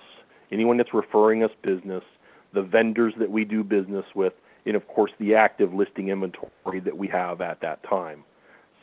[0.52, 2.04] anyone that's referring us business,
[2.52, 4.32] the vendors that we do business with,
[4.64, 8.24] and of course the active listing inventory that we have at that time.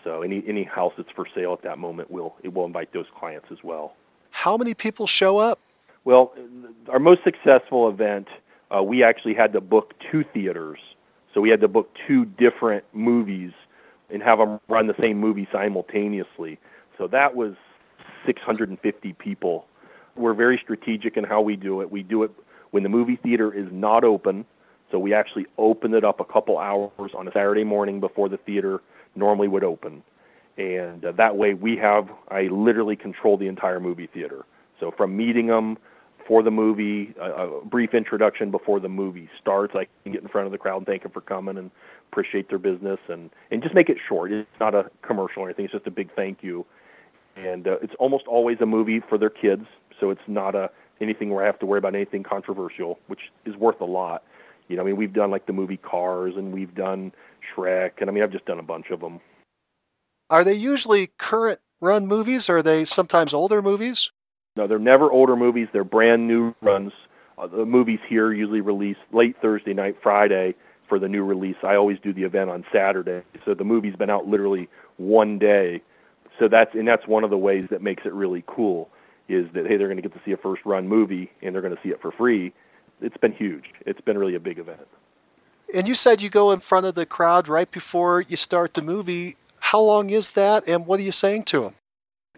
[0.03, 3.05] So any any house that's for sale at that moment will it will invite those
[3.17, 3.95] clients as well.
[4.31, 5.59] How many people show up?
[6.05, 6.33] Well,
[6.89, 8.27] our most successful event,
[8.75, 10.79] uh, we actually had to book two theaters.
[11.33, 13.51] So we had to book two different movies
[14.09, 16.59] and have them run the same movie simultaneously.
[16.97, 17.55] So that was
[18.25, 19.65] 650 people.
[20.15, 21.91] We're very strategic in how we do it.
[21.91, 22.31] We do it
[22.71, 24.45] when the movie theater is not open.
[24.91, 28.37] So we actually open it up a couple hours on a Saturday morning before the
[28.37, 28.81] theater
[29.15, 30.03] normally would open.
[30.57, 34.45] And uh, that way we have, I literally control the entire movie theater.
[34.79, 35.77] So from meeting them
[36.27, 39.75] for the movie, a, a brief introduction before the movie starts.
[39.75, 41.71] I can get in front of the crowd and thank them for coming and
[42.11, 44.31] appreciate their business and and just make it short.
[44.31, 45.65] It's not a commercial or anything.
[45.65, 46.65] It's just a big thank you.
[47.35, 49.65] And uh, it's almost always a movie for their kids,
[49.99, 50.69] so it's not a
[51.01, 54.23] anything where I have to worry about anything controversial, which is worth a lot.
[54.67, 57.11] You know, I mean, we've done like the movie Cars and we've done
[57.53, 59.19] Shrek, and I mean, I've just done a bunch of them.
[60.29, 64.11] Are they usually current run movies or are they sometimes older movies?
[64.55, 65.67] No, they're never older movies.
[65.73, 66.93] They're brand new runs.
[67.37, 70.53] Uh, the movies here usually release late Thursday night, Friday
[70.87, 71.55] for the new release.
[71.63, 75.81] I always do the event on Saturday, so the movie's been out literally one day.
[76.39, 78.89] So that's and that's one of the ways that makes it really cool
[79.27, 81.61] is that hey, they're going to get to see a first run movie and they're
[81.61, 82.53] going to see it for free.
[83.01, 83.65] It's been huge.
[83.85, 84.87] It's been really a big event.
[85.73, 88.81] And you said you go in front of the crowd right before you start the
[88.81, 89.37] movie.
[89.59, 91.75] How long is that, and what are you saying to them?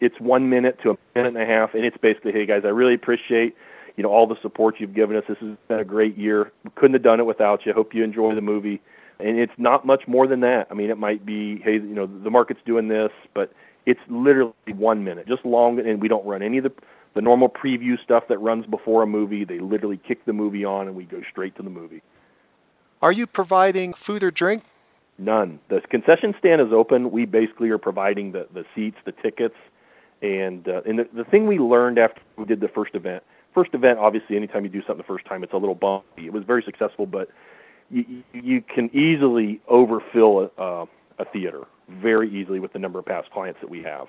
[0.01, 2.69] It's one minute to a minute and a half, and it's basically, hey guys, I
[2.69, 3.55] really appreciate
[3.95, 5.23] you know all the support you've given us.
[5.27, 6.51] This has been a great year.
[6.63, 7.73] We couldn't have done it without you.
[7.73, 8.81] Hope you enjoy the movie.
[9.19, 10.67] And it's not much more than that.
[10.69, 13.53] I mean, it might be, hey, you know, the market's doing this, but
[13.85, 16.71] it's literally one minute, just long, and we don't run any of the
[17.13, 19.45] the normal preview stuff that runs before a movie.
[19.45, 22.01] They literally kick the movie on, and we go straight to the movie.
[23.01, 24.63] Are you providing food or drink?
[25.17, 25.59] None.
[25.69, 27.11] The concession stand is open.
[27.11, 29.55] We basically are providing the the seats, the tickets,
[30.25, 33.73] and uh, and the, the thing we learned after we did the first event, first
[33.73, 36.25] event, obviously, anytime you do something the first time, it's a little bumpy.
[36.25, 37.29] It was very successful, but
[37.91, 40.85] you, you can easily overfill a, uh,
[41.19, 44.07] a theater very easily with the number of past clients that we have.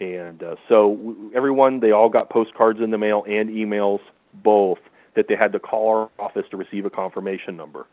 [0.00, 4.00] And uh, so everyone, they all got postcards in the mail and emails,
[4.32, 4.80] both,
[5.14, 7.86] that they had to call our office to receive a confirmation number.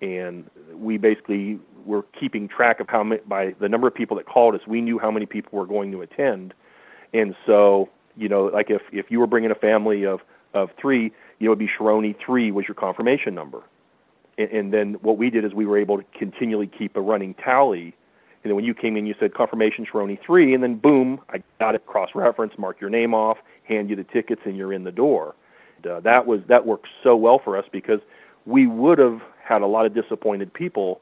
[0.00, 4.26] And we basically were keeping track of how many, by the number of people that
[4.26, 6.54] called us, we knew how many people were going to attend
[7.12, 10.20] and so, you know, like if if you were bringing a family of
[10.54, 13.62] of three, you know, it'd be Sharoni three was your confirmation number.
[14.38, 17.34] And, and then what we did is we were able to continually keep a running
[17.34, 17.94] tally.
[18.42, 21.42] And then when you came in, you said confirmation Sharoni three, and then boom, I
[21.58, 24.84] got it cross reference, mark your name off, hand you the tickets, and you're in
[24.84, 25.34] the door.
[25.76, 28.00] And, uh, that was that worked so well for us because
[28.46, 31.00] we would have had a lot of disappointed people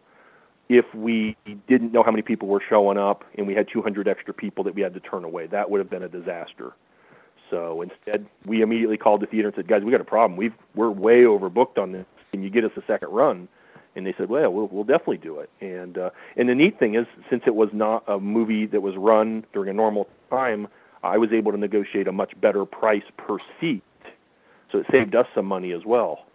[0.69, 4.35] if we didn't know how many people were showing up and we had 200 extra
[4.35, 5.47] people that we had to turn away.
[5.47, 6.75] That would have been a disaster.
[7.51, 10.37] So instead, we immediately called the theater and said, "Guys, we got a problem.
[10.37, 12.07] We've we're way overbooked on this.
[12.31, 13.49] Can you get us a second run?"
[13.97, 16.95] And they said, "Well, we'll, we'll definitely do it." And uh, and the neat thing
[16.95, 20.69] is, since it was not a movie that was run during a normal time,
[21.03, 23.83] I was able to negotiate a much better price per seat.
[24.71, 26.27] So it saved us some money as well,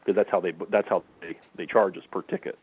[0.00, 2.58] because that's how they that's how they they charge us per ticket.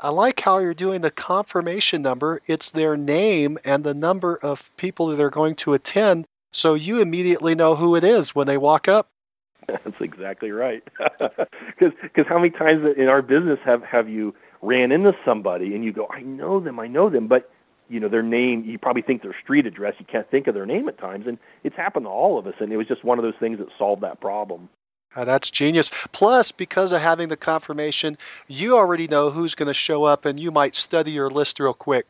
[0.00, 2.42] I like how you're doing the confirmation number.
[2.46, 7.00] It's their name and the number of people that they're going to attend, so you
[7.00, 9.08] immediately know who it is when they walk up.
[9.68, 10.82] That's exactly right.
[11.78, 15.92] Because how many times in our business have have you ran into somebody and you
[15.92, 17.50] go, I know them, I know them, but
[17.90, 18.64] you know their name.
[18.64, 19.94] You probably think their street address.
[19.98, 22.54] You can't think of their name at times, and it's happened to all of us.
[22.60, 24.68] And it was just one of those things that solved that problem.
[25.16, 25.90] Uh, that's genius.
[26.12, 30.38] Plus, because of having the confirmation, you already know who's going to show up and
[30.38, 32.06] you might study your list real quick.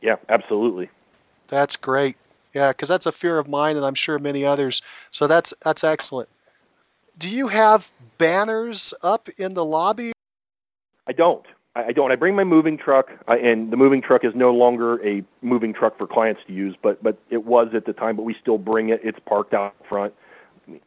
[0.00, 0.90] Yeah, absolutely.
[1.46, 2.16] That's great.
[2.52, 4.82] Yeah, because that's a fear of mine and I'm sure many others.
[5.10, 6.28] So that's that's excellent.
[7.16, 10.12] Do you have banners up in the lobby?
[11.06, 11.46] I don't.
[11.74, 12.12] I don't.
[12.12, 15.72] I bring my moving truck, uh, and the moving truck is no longer a moving
[15.72, 18.16] truck for clients to use, but but it was at the time.
[18.16, 19.00] But we still bring it.
[19.02, 20.12] It's parked out front,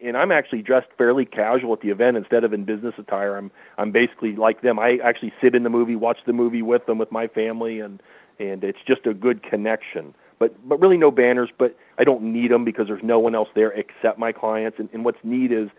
[0.01, 3.35] and I'm actually dressed fairly casual at the event instead of in business attire.
[3.35, 4.79] I'm I'm basically like them.
[4.79, 8.01] I actually sit in the movie, watch the movie with them, with my family, and
[8.39, 10.13] and it's just a good connection.
[10.39, 11.49] But but really no banners.
[11.57, 14.79] But I don't need them because there's no one else there except my clients.
[14.79, 15.69] And, and what's neat is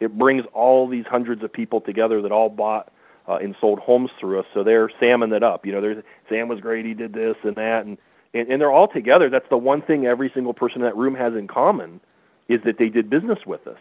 [0.00, 2.92] it brings all these hundreds of people together that all bought
[3.28, 4.46] uh, and sold homes through us.
[4.54, 5.66] So they're salmon it up.
[5.66, 6.84] You know, there's Sam was great.
[6.84, 7.98] He did this and that, and,
[8.34, 9.30] and and they're all together.
[9.30, 12.00] That's the one thing every single person in that room has in common
[12.48, 13.78] is that they did business with us.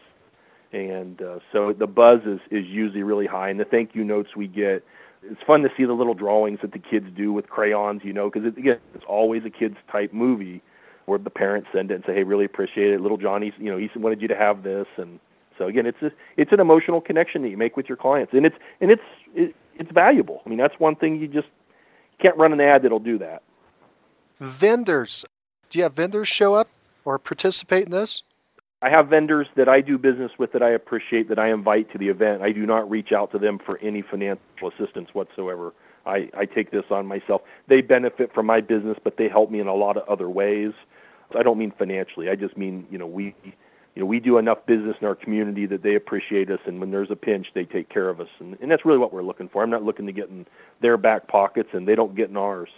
[0.71, 4.35] And uh, so the buzz is is usually really high, and the thank you notes
[4.35, 4.83] we get.
[5.23, 8.29] It's fun to see the little drawings that the kids do with crayons, you know,
[8.29, 10.61] because it, again, it's always a kids type movie
[11.05, 13.77] where the parents send it and say, "Hey, really appreciate it." Little Johnny, you know,
[13.77, 15.19] he wanted you to have this, and
[15.57, 18.45] so again, it's a, it's an emotional connection that you make with your clients, and
[18.45, 19.03] it's and it's
[19.33, 20.41] it, it's valuable.
[20.45, 21.47] I mean, that's one thing you just
[22.19, 23.43] can't run an ad that'll do that.
[24.39, 25.25] Vendors,
[25.69, 26.67] do you have vendors show up
[27.05, 28.23] or participate in this?
[28.85, 31.97] I have vendors that I do business with that I appreciate that I invite to
[31.97, 32.43] the event.
[32.43, 35.73] I do not reach out to them for any financial assistance whatsoever.
[36.05, 37.41] I, I take this on myself.
[37.65, 40.71] They benefit from my business, but they help me in a lot of other ways.
[41.35, 42.29] I don't mean financially.
[42.29, 45.65] I just mean, you know, we you know, we do enough business in our community
[45.65, 48.55] that they appreciate us, and when there's a pinch, they take care of us, and,
[48.61, 49.63] and that's really what we're looking for.
[49.63, 50.45] I'm not looking to get in
[50.81, 52.69] their back pockets, and they don't get in ours.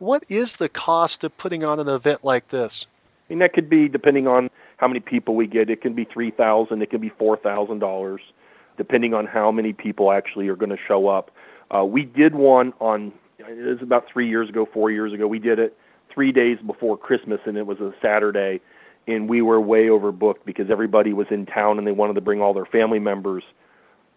[0.00, 2.86] What is the cost of putting on an event like this?
[3.30, 4.49] I mean, that could be depending on
[4.80, 5.70] how many people we get.
[5.70, 6.82] It can be three thousand.
[6.82, 8.20] It can be four thousand dollars,
[8.76, 11.30] depending on how many people actually are going to show up.
[11.74, 13.12] Uh, we did one on.
[13.38, 15.26] It was about three years ago, four years ago.
[15.26, 15.76] We did it
[16.12, 18.60] three days before Christmas, and it was a Saturday
[19.06, 22.40] and we were way overbooked because everybody was in town and they wanted to bring
[22.40, 23.42] all their family members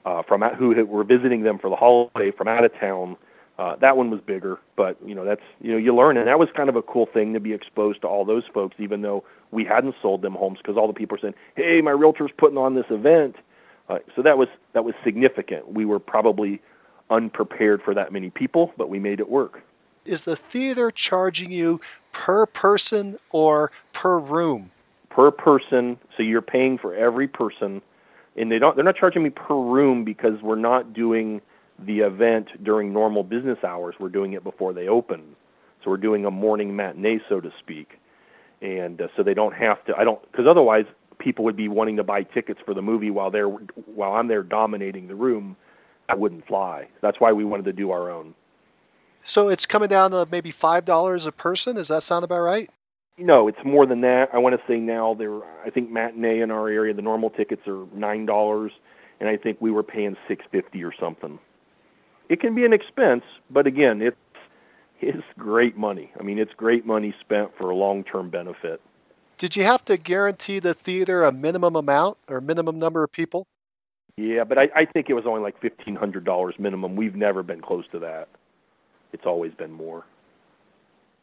[0.05, 3.15] uh, from who were visiting them for the holiday from out of town.
[3.59, 6.39] Uh, that one was bigger, but you know that's you know you learn, and that
[6.39, 9.23] was kind of a cool thing to be exposed to all those folks, even though
[9.51, 12.57] we hadn't sold them homes, because all the people were saying, "Hey, my realtor's putting
[12.57, 13.35] on this event,"
[13.89, 15.71] uh, so that was that was significant.
[15.71, 16.61] We were probably
[17.11, 19.61] unprepared for that many people, but we made it work.
[20.05, 21.79] Is the theater charging you
[22.11, 24.71] per person or per room?
[25.09, 27.83] Per person, so you're paying for every person,
[28.35, 28.75] and they don't.
[28.75, 31.39] They're not charging me per room because we're not doing
[31.79, 33.95] the event during normal business hours.
[33.99, 35.35] We're doing it before they open,
[35.83, 37.99] so we're doing a morning matinee, so to speak,
[38.61, 39.95] and uh, so they don't have to.
[39.97, 40.85] I don't because otherwise
[41.19, 44.43] people would be wanting to buy tickets for the movie while they're while I'm there
[44.43, 45.55] dominating the room.
[46.07, 46.87] That wouldn't fly.
[47.01, 48.35] That's why we wanted to do our own.
[49.23, 51.75] So it's coming down to maybe five dollars a person.
[51.75, 52.69] Does that sound about right?
[53.17, 54.29] No, it's more than that.
[54.33, 55.39] I want to say now there.
[55.65, 58.71] I think matinee in our area, the normal tickets are nine dollars,
[59.19, 61.39] and I think we were paying six fifty or something.
[62.29, 64.17] It can be an expense, but again, it's
[65.01, 66.11] it's great money.
[66.19, 68.81] I mean, it's great money spent for a long term benefit.
[69.37, 73.45] Did you have to guarantee the theater a minimum amount or minimum number of people?
[74.15, 76.95] Yeah, but I, I think it was only like fifteen hundred dollars minimum.
[76.95, 78.29] We've never been close to that.
[79.11, 80.05] It's always been more.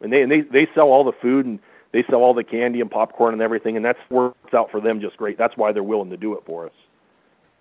[0.01, 1.61] And they and they they sell all the food and
[1.93, 5.01] they sell all the candy and popcorn and everything, and that works out for them
[5.01, 5.39] just great.
[5.39, 6.73] That's why they're willing to do it for us.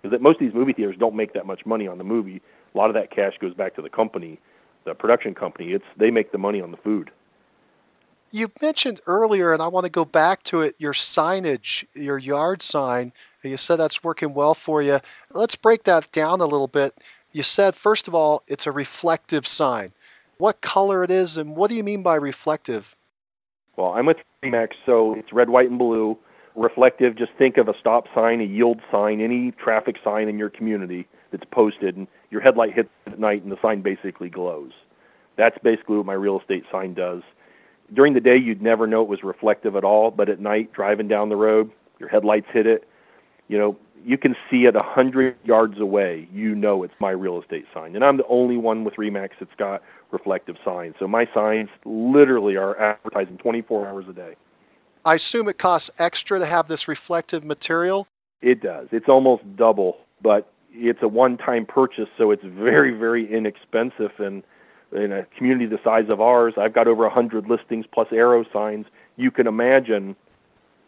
[0.02, 2.40] Because most of these movie theaters don't make that much money on the movie.
[2.74, 4.38] A lot of that cash goes back to the company,
[4.84, 5.72] the production company.
[5.72, 7.10] It's they make the money on the food.
[8.32, 12.62] You mentioned earlier, and I want to go back to it, your signage, your yard
[12.62, 13.12] sign.
[13.42, 15.00] You said that's working well for you.
[15.32, 16.94] Let's break that down a little bit.
[17.32, 19.92] You said, first of all, it's a reflective sign.
[20.38, 22.94] What color it is, and what do you mean by reflective?
[23.76, 26.16] Well, I'm with Remax, so it's red, white, and blue.
[26.54, 30.50] Reflective, just think of a stop sign, a yield sign, any traffic sign in your
[30.50, 34.72] community that's posted, and your headlight hits at night and the sign basically glows.
[35.36, 37.22] That's basically what my real estate sign does.
[37.92, 41.08] During the day, you'd never know it was reflective at all, but at night, driving
[41.08, 42.88] down the road, your headlights hit it.
[43.48, 46.28] You know, you can see it a hundred yards away.
[46.32, 49.54] You know it's my real estate sign, and I'm the only one with Remax that's
[49.56, 50.94] got reflective signs.
[50.98, 54.36] So my signs literally are advertising 24 hours a day.
[55.04, 58.06] I assume it costs extra to have this reflective material.
[58.42, 58.88] It does.
[58.92, 64.12] It's almost double, but it's a one-time purchase, so it's very, very inexpensive.
[64.18, 64.42] And
[64.92, 68.86] in a community the size of ours, I've got over 100 listings plus arrow signs.
[69.16, 70.16] You can imagine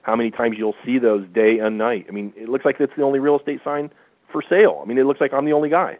[0.02, 2.06] how many times you'll see those day and night.
[2.08, 3.90] I mean, it looks like it's the only real estate sign
[4.30, 4.80] for sale.
[4.82, 5.98] I mean, it looks like I'm the only guy.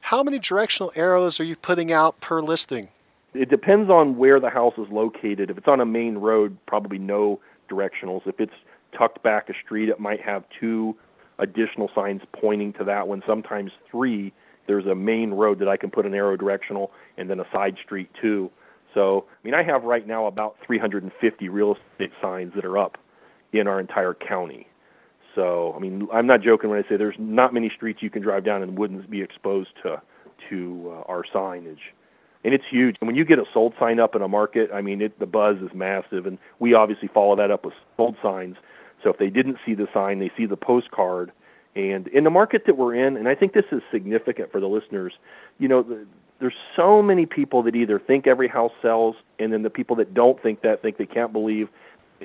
[0.00, 2.88] How many directional arrows are you putting out per listing?
[3.34, 5.50] It depends on where the house is located.
[5.50, 8.26] If it's on a main road, probably no directionals.
[8.26, 8.54] If it's
[8.96, 10.96] tucked back a street, it might have two
[11.38, 14.32] additional signs pointing to that one, sometimes three.
[14.66, 17.76] There's a main road that I can put an arrow directional and then a side
[17.82, 18.50] street too.
[18.94, 22.98] So, I mean, I have right now about 350 real estate signs that are up
[23.52, 24.66] in our entire county.
[25.34, 28.22] So, I mean, I'm not joking when I say there's not many streets you can
[28.22, 30.00] drive down and wouldn't be exposed to
[30.50, 31.92] to uh, our signage.
[32.44, 32.96] And it's huge.
[33.00, 35.26] And when you get a sold sign up in a market, I mean, it, the
[35.26, 36.26] buzz is massive.
[36.26, 38.56] And we obviously follow that up with sold signs.
[39.06, 41.30] So if they didn't see the sign, they see the postcard.
[41.76, 44.66] And in the market that we're in, and I think this is significant for the
[44.66, 45.12] listeners,
[45.60, 46.04] you know, the,
[46.40, 50.12] there's so many people that either think every house sells, and then the people that
[50.12, 51.68] don't think that think they can't believe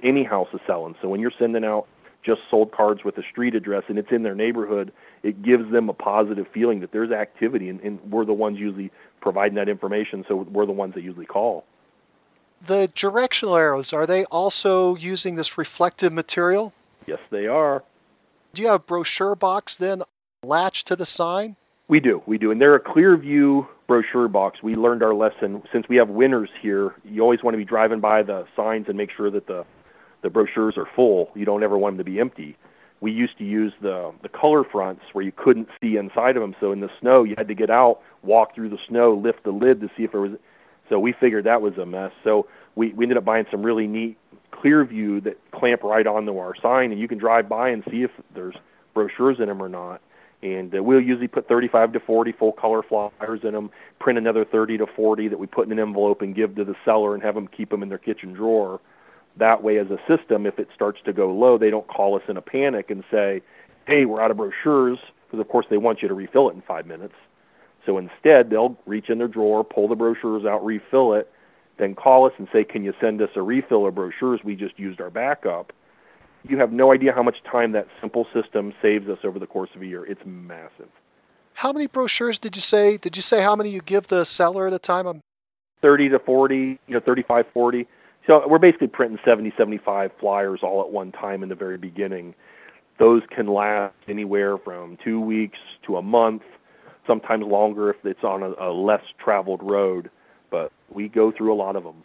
[0.01, 0.95] any house is selling.
[1.03, 1.86] So when you're sending out
[2.23, 5.88] just sold cards with a street address and it's in their neighborhood, it gives them
[5.88, 10.25] a positive feeling that there's activity, and, and we're the ones usually providing that information,
[10.27, 11.63] so we're the ones that usually call.
[12.66, 16.74] The directional arrows, are they also using this reflective material?
[17.07, 17.84] Yes, they are.
[18.53, 20.03] Do you have a brochure box then
[20.43, 21.55] latched to the sign?
[21.88, 22.51] We do, we do.
[22.51, 24.62] And they're a clear view brochure box.
[24.62, 25.64] We learned our lesson.
[25.74, 28.97] Since we have winners here, you always want to be driving by the signs and
[28.97, 29.66] make sure that the,
[30.22, 31.32] the brochures are full.
[31.36, 32.57] You don't ever want them to be empty.
[33.01, 36.55] We used to use the, the color fronts where you couldn't see inside of them.
[36.59, 39.51] So in the snow, you had to get out, walk through the snow, lift the
[39.51, 40.34] lid to see if there was.
[40.92, 42.12] So we figured that was a mess.
[42.24, 44.18] So we, we ended up buying some really neat
[44.52, 48.04] clear view that clamp right onto our sign, and you can drive by and see
[48.04, 48.54] if there's
[48.94, 50.02] brochures in them or not
[50.44, 53.70] and uh, we'll usually put 35 to 40 full color flyers in them,
[54.00, 56.76] print another 30 to 40 that we put in an envelope and give to the
[56.84, 58.80] seller and have them keep them in their kitchen drawer.
[59.38, 62.24] That way, as a system, if it starts to go low, they don't call us
[62.28, 63.42] in a panic and say,
[63.86, 66.62] hey, we're out of brochures, because of course they want you to refill it in
[66.62, 67.16] five minutes.
[67.86, 71.32] So instead, they'll reach in their drawer, pull the brochures out, refill it,
[71.77, 74.41] then call us and say, can you send us a refill of brochures?
[74.43, 75.73] We just used our backup
[76.47, 79.69] you have no idea how much time that simple system saves us over the course
[79.75, 80.05] of a year.
[80.05, 80.89] It's massive.
[81.53, 82.97] How many brochures did you say?
[82.97, 85.05] Did you say how many you give the seller at a time?
[85.05, 85.21] I'm...
[85.82, 87.88] 30 to 40, you know, 35, 40.
[88.27, 92.36] So we're basically printing 70, 75 flyers all at one time in the very beginning.
[92.99, 95.57] Those can last anywhere from two weeks
[95.88, 96.43] to a month,
[97.12, 100.09] sometimes longer if it's on a, a less traveled road.
[100.49, 102.03] But we go through a lot of them.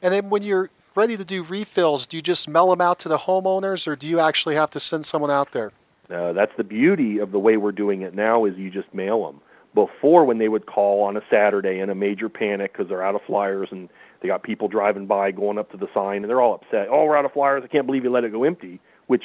[0.00, 3.08] And then when you're ready to do refills, do you just mail them out to
[3.08, 5.72] the homeowners, or do you actually have to send someone out there?
[6.10, 9.26] Uh, that's the beauty of the way we're doing it now is you just mail
[9.26, 9.40] them.
[9.74, 13.14] Before, when they would call on a Saturday in a major panic because they're out
[13.14, 13.88] of flyers and
[14.20, 16.88] they got people driving by going up to the sign and they're all upset.
[16.90, 17.62] Oh, we're out of flyers.
[17.64, 18.80] I can't believe you let it go empty.
[19.06, 19.24] Which,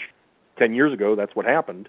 [0.58, 1.88] ten years ago, that's what happened.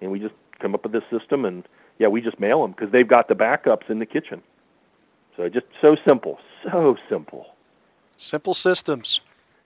[0.00, 1.64] And we just come up with this system and
[2.02, 4.42] yeah, we just mail them because they've got the backups in the kitchen.
[5.36, 7.46] So just so simple, so simple.
[8.16, 9.20] Simple systems.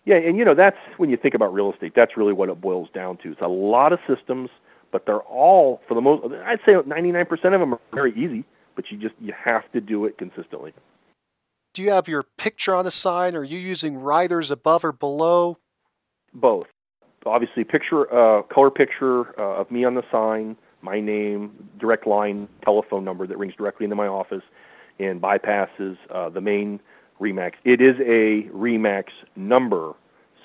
[0.05, 2.61] Yeah, and you know that's when you think about real estate, that's really what it
[2.61, 3.33] boils down to.
[3.33, 4.51] It's a lot of systems,
[4.93, 6.31] but they're all for the most.
[6.45, 10.05] I'd say 99% of them are very easy, but you just you have to do
[10.05, 10.75] it consistently.
[11.73, 13.35] Do you have your picture on the sign?
[13.35, 15.57] Or are you using riders above or below?
[16.35, 16.67] Both.
[17.25, 22.49] Obviously, picture, uh, color picture uh, of me on the sign, my name, direct line,
[22.63, 24.43] telephone number that rings directly into my office,
[24.99, 26.81] and bypasses uh, the main
[27.21, 27.55] Remax.
[27.65, 29.07] It is a Remax
[29.37, 29.95] number,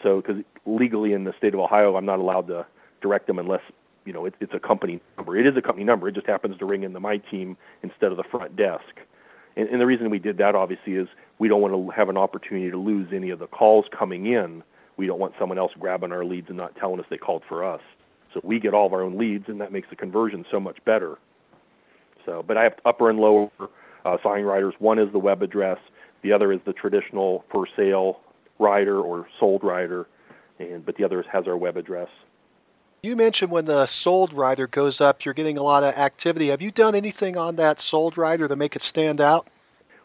[0.01, 2.65] so because legally in the state of Ohio, I'm not allowed to
[3.01, 3.61] direct them unless
[4.05, 5.37] you know it, it's a company number.
[5.37, 6.07] It is a company number.
[6.07, 9.01] It just happens to ring into my team instead of the front desk.
[9.57, 11.07] And, and the reason we did that obviously is
[11.39, 14.63] we don't want to have an opportunity to lose any of the calls coming in.
[14.97, 17.63] We don't want someone else grabbing our leads and not telling us they called for
[17.63, 17.81] us.
[18.33, 20.77] So we get all of our own leads, and that makes the conversion so much
[20.85, 21.17] better.
[22.25, 23.49] So, but I have upper and lower
[24.05, 24.73] uh, sign riders.
[24.79, 25.79] One is the web address.
[26.21, 28.19] The other is the traditional for sale
[28.59, 30.07] rider or sold rider,
[30.59, 32.09] and but the other has our web address.
[33.03, 36.49] You mentioned when the sold rider goes up, you're getting a lot of activity.
[36.49, 39.47] Have you done anything on that sold rider to make it stand out?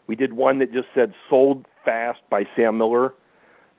[0.07, 3.13] We did one that just said "Sold Fast" by Sam Miller,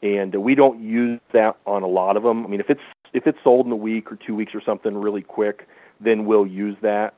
[0.03, 2.47] and we don't use that on a lot of them.
[2.47, 2.81] I mean, if it's
[3.13, 5.69] if it's sold in a week or two weeks or something really quick,
[6.01, 7.15] then we'll use that.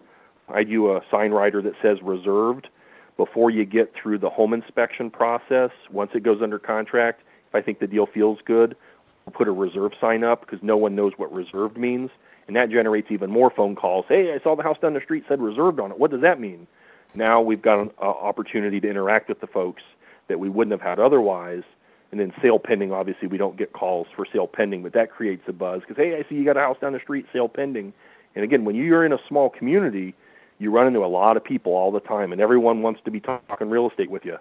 [0.48, 2.68] I do a sign rider that says "Reserved,"
[3.16, 5.70] before you get through the home inspection process.
[5.90, 8.76] Once it goes under contract, if I think the deal feels good,
[9.24, 12.10] we'll put a reserve sign up because no one knows what reserved means.
[12.46, 14.06] And that generates even more phone calls.
[14.08, 15.98] Hey, I saw the house down the street said reserved on it.
[15.98, 16.66] What does that mean?
[17.14, 19.82] Now we've got an uh, opportunity to interact with the folks
[20.28, 21.62] that we wouldn't have had otherwise.
[22.10, 25.42] And then sale pending, obviously, we don't get calls for sale pending, but that creates
[25.46, 27.92] a buzz because, hey, I see you got a house down the street, sale pending.
[28.34, 30.14] And again, when you're in a small community,
[30.58, 33.20] you run into a lot of people all the time, and everyone wants to be
[33.20, 34.36] talking real estate with you.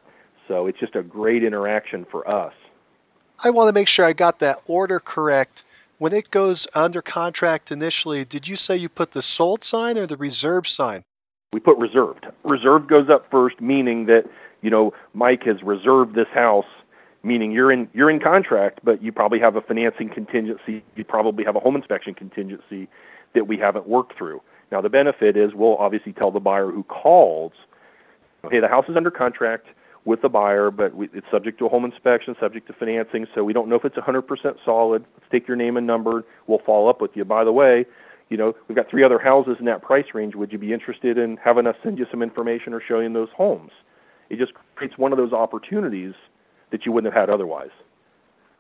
[0.48, 2.54] So it's just a great interaction for us.
[3.44, 5.64] I want to make sure I got that order correct.
[5.98, 10.08] When it goes under contract initially, did you say you put the sold sign or
[10.08, 11.04] the reserved sign?
[11.54, 12.26] We put reserved.
[12.44, 14.26] Reserved goes up first, meaning that
[14.62, 16.66] you know Mike has reserved this house,
[17.24, 20.84] meaning you're in you're in contract, but you probably have a financing contingency.
[20.96, 22.88] You probably have a home inspection contingency
[23.34, 24.42] that we haven't worked through.
[24.72, 27.54] Now the benefit is we'll obviously tell the buyer who calls,
[28.50, 29.68] hey, the house is under contract
[30.06, 33.44] with the buyer, but we, it's subject to a home inspection, subject to financing, so
[33.44, 35.06] we don't know if it's 100% solid.
[35.16, 36.24] Let's take your name and number.
[36.48, 37.26] We'll follow up with you.
[37.26, 37.86] By the way,
[38.30, 40.36] you know, we've got three other houses in that price range.
[40.36, 43.30] Would you be interested in having us send you some information or show you those
[43.36, 43.72] homes?
[44.30, 46.14] It just creates one of those opportunities
[46.72, 47.72] that you wouldn't have had otherwise.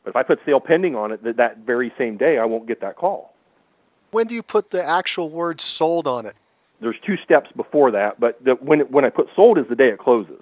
[0.03, 2.67] But if I put sale pending on it that, that very same day, I won't
[2.67, 3.33] get that call.
[4.11, 6.35] When do you put the actual word sold on it?
[6.81, 9.75] There's two steps before that, but the, when it, when I put sold is the
[9.75, 10.41] day it closes.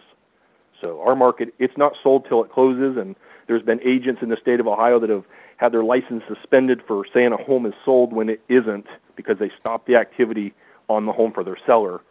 [0.79, 3.15] So our market, it's not sold till it closes, and
[3.47, 5.25] there's been agents in the state of Ohio that have
[5.57, 9.51] had their license suspended for saying a home is sold when it isn't because they
[9.59, 10.53] stopped the activity
[10.87, 12.01] on the home for their seller.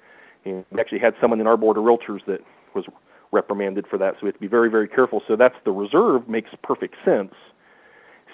[0.45, 2.45] And we actually had someone in our board of realtors that
[2.75, 2.85] was
[3.33, 5.23] reprimanded for that, so we have to be very, very careful.
[5.27, 7.35] So that's the reserve makes perfect sense.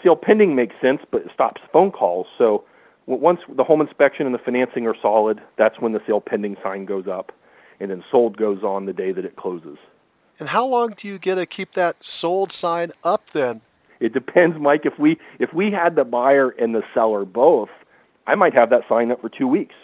[0.02, 2.26] Sale pending makes sense, but it stops phone calls.
[2.36, 2.64] So
[3.06, 6.84] once the home inspection and the financing are solid, that's when the sale pending sign
[6.84, 7.32] goes up,
[7.80, 9.78] and then sold goes on the day that it closes.
[10.38, 13.60] And how long do you get to keep that sold sign up then?
[14.00, 14.84] It depends, Mike.
[14.84, 17.68] If we if we had the buyer and the seller both,
[18.26, 19.74] I might have that sign up for two weeks.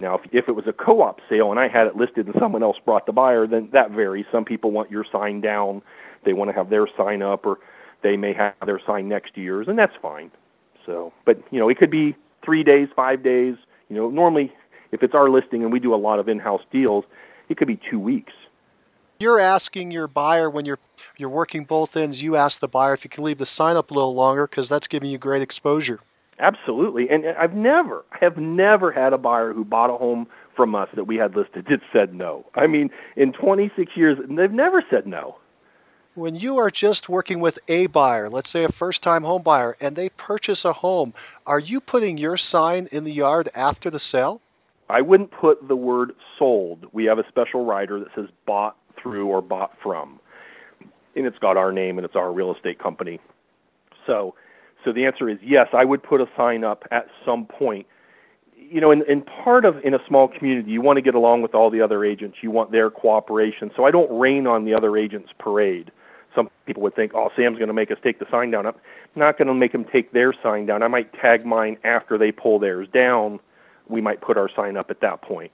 [0.00, 2.62] Now, if, if it was a co-op sale and I had it listed and someone
[2.62, 4.26] else brought the buyer, then that varies.
[4.32, 5.82] Some people want your sign down;
[6.24, 7.58] they want to have their sign up, or
[8.02, 10.30] they may have their sign next yours, and that's fine.
[10.86, 13.56] So, but you know, it could be three days, five days.
[13.88, 14.52] You know, normally
[14.92, 17.04] if it's our listing and we do a lot of in-house deals,
[17.48, 18.32] it could be two weeks
[19.20, 20.78] you're asking your buyer when you're
[21.18, 22.22] you're working both ends.
[22.22, 24.68] You ask the buyer if you can leave the sign up a little longer because
[24.68, 26.00] that's giving you great exposure.
[26.40, 30.26] Absolutely, and I've never, I have never had a buyer who bought a home
[30.56, 32.46] from us that we had listed that said no.
[32.54, 35.36] I mean, in 26 years, they've never said no.
[36.14, 39.96] When you are just working with a buyer, let's say a first-time home buyer, and
[39.96, 41.12] they purchase a home,
[41.46, 44.40] are you putting your sign in the yard after the sale?
[44.88, 46.86] I wouldn't put the word sold.
[46.92, 50.18] We have a special rider that says bought through or bought from.
[51.14, 53.20] And it's got our name and it's our real estate company.
[54.06, 54.34] So
[54.84, 57.86] so the answer is yes, I would put a sign up at some point.
[58.56, 61.42] You know, in, in part of in a small community, you want to get along
[61.42, 62.38] with all the other agents.
[62.40, 63.70] You want their cooperation.
[63.74, 65.90] So I don't rain on the other agents' parade.
[66.34, 68.74] Some people would think, "Oh, Sam's going to make us take the sign down." I'm
[69.16, 70.82] not going to make them take their sign down.
[70.82, 73.40] I might tag mine after they pull theirs down.
[73.88, 75.50] We might put our sign up at that point.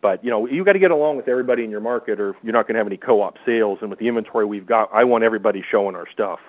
[0.00, 2.52] But you know, you got to get along with everybody in your market, or you're
[2.52, 3.78] not going to have any co-op sales.
[3.80, 6.40] And with the inventory we've got, I want everybody showing our stuff.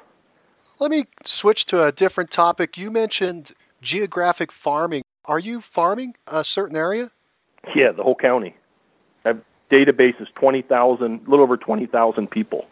[0.82, 2.76] Let me switch to a different topic.
[2.76, 3.52] You mentioned
[3.84, 5.04] geographic farming.
[5.26, 7.12] Are you farming a certain area?
[7.76, 8.56] Yeah, the whole county.
[9.24, 9.38] Our
[9.70, 12.66] database is twenty thousand, a little over twenty thousand people.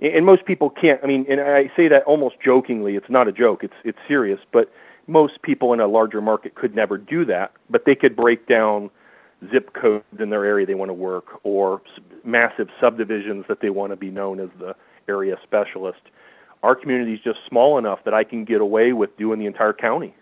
[0.00, 0.98] And most people can't.
[1.04, 2.96] I mean, and I say that almost jokingly.
[2.96, 3.64] It's not a joke.
[3.64, 4.40] It's it's serious.
[4.50, 4.72] But
[5.06, 7.52] most people in a larger market could never do that.
[7.68, 8.88] But they could break down
[9.52, 11.82] zip codes in their area they want to work or
[12.24, 14.74] massive subdivisions that they want to be known as the
[15.06, 16.00] area specialist.
[16.62, 19.72] Our community is just small enough that I can get away with doing the entire
[19.72, 20.14] county.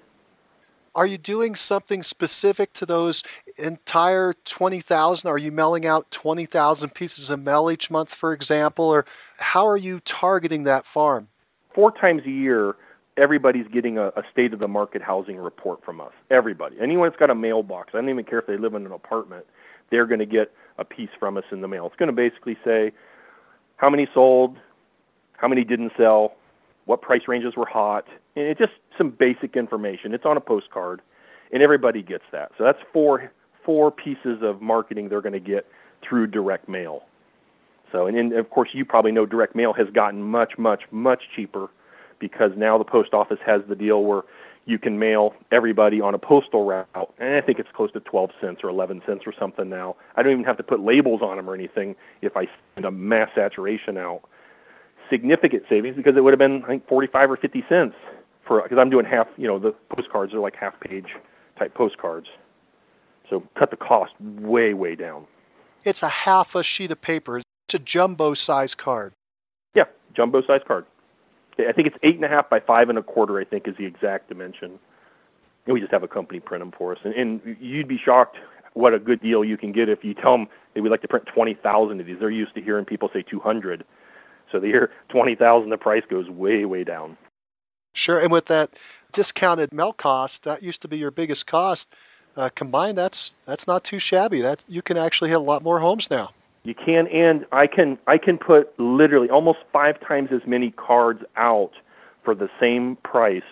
[0.95, 3.23] Are you doing something specific to those
[3.57, 5.29] entire 20,000?
[5.29, 8.87] Are you mailing out 20,000 pieces of mail each month, for example?
[8.87, 9.05] Or
[9.39, 11.29] how are you targeting that farm?
[11.75, 12.75] Four times a year,
[13.17, 16.13] everybody's getting a, a state of the market housing report from us.
[16.31, 16.77] Everybody.
[16.81, 19.45] Anyone that's got a mailbox, I don't even care if they live in an apartment,
[19.91, 21.87] they're going to get a piece from us in the mail.
[21.87, 22.93] It's going to basically say
[23.77, 24.57] how many sold,
[25.39, 26.35] how many didn't sell,
[26.85, 30.13] what price ranges were hot, and it's just some basic information.
[30.13, 31.01] It's on a postcard,
[31.53, 32.53] and everybody gets that.
[32.59, 33.33] So that's four
[33.65, 35.67] four pieces of marketing they're going to get
[36.03, 37.05] through direct mail.
[37.93, 41.25] So, and, and of course, you probably know direct mail has gotten much, much, much
[41.35, 41.69] cheaper
[42.19, 44.23] because now the post office has the deal where
[44.65, 48.31] you can mail everybody on a postal route, and I think it's close to 12
[48.41, 49.97] cents or 11 cents or something now.
[50.17, 52.91] I don't even have to put labels on them or anything if I send a
[52.91, 54.23] mass saturation out.
[55.11, 57.95] Significant savings because it would have been I think 45 or 50 cents
[58.47, 59.29] for because I'm doing half.
[59.37, 61.15] You know, the postcards are like half page
[61.59, 62.29] type postcards,
[63.29, 65.27] so cut the cost way way down.
[65.85, 67.39] It's a half a sheet of paper.
[67.39, 69.13] It's a jumbo size card
[69.75, 69.85] Yeah,
[70.15, 70.87] jumbo size card.
[71.59, 73.39] I think it's eight and a half by five and a quarter.
[73.39, 74.79] I think is the exact dimension.
[75.67, 78.39] And we just have a company print them for us, and, and you'd be shocked
[78.75, 81.09] what a good deal you can get if you tell them that we'd like to
[81.09, 82.17] print 20,000 of these.
[82.21, 83.85] They're used to hearing people say 200.
[84.51, 87.17] So the year 20,000, the price goes way, way down.
[87.95, 88.21] Sure.
[88.21, 88.79] And with that
[89.13, 91.95] discounted melt cost, that used to be your biggest cost.
[92.37, 94.41] Uh, combined, that's that's not too shabby.
[94.41, 96.31] That you can actually hit a lot more homes now.
[96.63, 101.25] You can, and I can I can put literally almost five times as many cards
[101.37, 101.73] out
[102.23, 103.43] for the same price.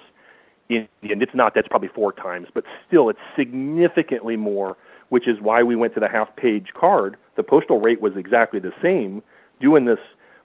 [0.69, 4.77] In, and it's not that's probably four times, but still it's significantly more
[5.09, 7.17] which is why we went to the half page card.
[7.37, 9.23] The postal rate was exactly the same
[9.61, 9.99] doing this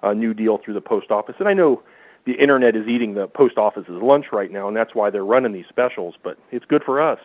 [0.04, 1.36] uh, new deal through the post office.
[1.40, 1.82] And I know
[2.26, 5.52] the internet is eating the post office's lunch right now, and that's why they're running
[5.52, 7.20] these specials, but it's good for us.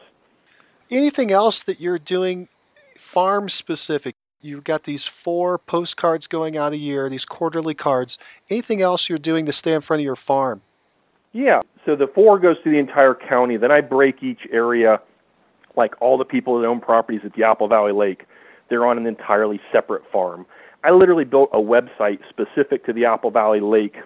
[0.90, 2.48] Anything else that you're doing
[2.96, 4.14] farm specific?
[4.40, 8.18] You've got these four postcards going out a year, these quarterly cards.
[8.48, 10.62] Anything else you're doing to stay in front of your farm?
[11.32, 13.56] Yeah, so the four goes to the entire county.
[13.56, 15.00] Then I break each area
[15.76, 18.24] like all the people that own properties at the Apple Valley Lake,
[18.68, 20.46] they're on an entirely separate farm.
[20.86, 23.96] I literally built a website specific to the Apple Valley Lake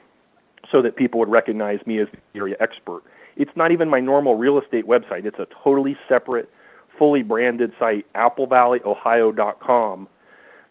[0.73, 3.03] so that people would recognize me as the area expert.
[3.37, 5.27] It's not even my normal real estate website.
[5.27, 6.51] It's a totally separate,
[6.99, 10.09] fully branded site, applevalley.ohio.com,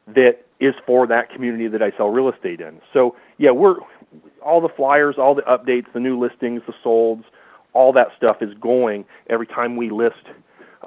[0.08, 2.82] that is for that community that I sell real estate in.
[2.92, 3.76] So, yeah, we're
[4.44, 7.24] all the flyers, all the updates, the new listings, the solds,
[7.74, 10.26] all that stuff is going every time we list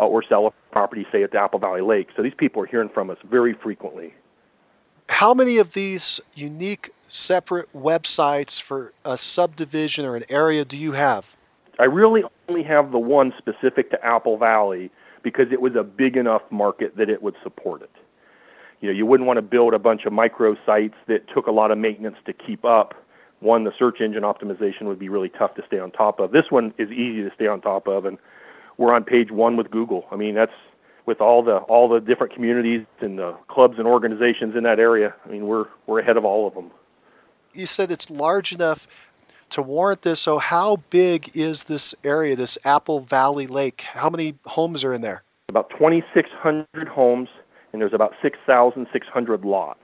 [0.01, 2.09] uh, or sell a property, say at the Apple Valley Lake.
[2.17, 4.15] So these people are hearing from us very frequently.
[5.13, 10.93] How many of these unique separate websites for a subdivision or an area do you
[10.93, 11.37] have?
[11.79, 14.91] I really only have the one specific to Apple Valley
[15.23, 17.91] because it was a big enough market that it would support it.
[18.81, 21.53] You know, you wouldn't want to build a bunch of micro sites that took a
[21.53, 22.95] lot of maintenance to keep up.
[23.41, 26.33] One, the search engine optimization would be really tough to stay on top of.
[26.33, 28.17] This one is easy to stay on top of, and
[28.79, 30.07] we're on page one with Google.
[30.11, 30.55] I mean, that's
[31.07, 35.15] with all the all the different communities and the clubs and organizations in that area.
[35.25, 36.71] I mean, we're we're ahead of all of them.
[37.55, 38.87] You said it's large enough
[39.53, 40.21] to warrant this.
[40.21, 43.83] So, how big is this area, this Apple Valley Lake?
[43.83, 45.23] How many homes are in there?
[45.49, 47.29] About 2,600 homes,
[47.73, 49.79] and there's about 6,600 lots.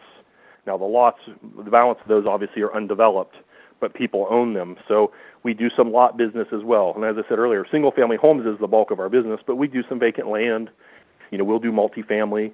[0.66, 1.18] Now, the lots,
[1.56, 3.36] the balance of those obviously are undeveloped,
[3.80, 4.76] but people own them.
[4.86, 5.12] So
[5.42, 6.92] we do some lot business as well.
[6.94, 9.56] And as I said earlier, single family homes is the bulk of our business, but
[9.56, 10.70] we do some vacant land.
[11.30, 12.52] You know, we'll do multifamily.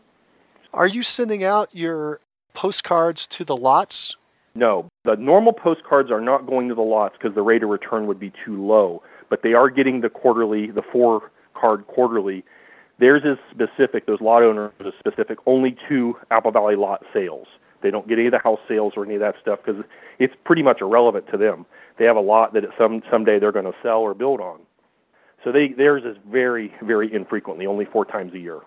[0.73, 2.21] Are you sending out your
[2.53, 4.17] postcards to the lots?
[4.55, 8.07] No, the normal postcards are not going to the lots because the rate of return
[8.07, 9.03] would be too low.
[9.29, 12.45] But they are getting the quarterly, the four card quarterly.
[12.99, 14.07] Theirs is specific.
[14.07, 17.49] Those lot owners are specific only to Apple Valley lot sales.
[17.83, 19.85] They don't get any of the house sales or any of that stuff because
[20.19, 21.67] it's pretty much irrelevant to them.
[21.99, 24.61] They have a lot that some someday they're going to sell or build on.
[25.45, 28.61] So they theirs is very very infrequently, only four times a year.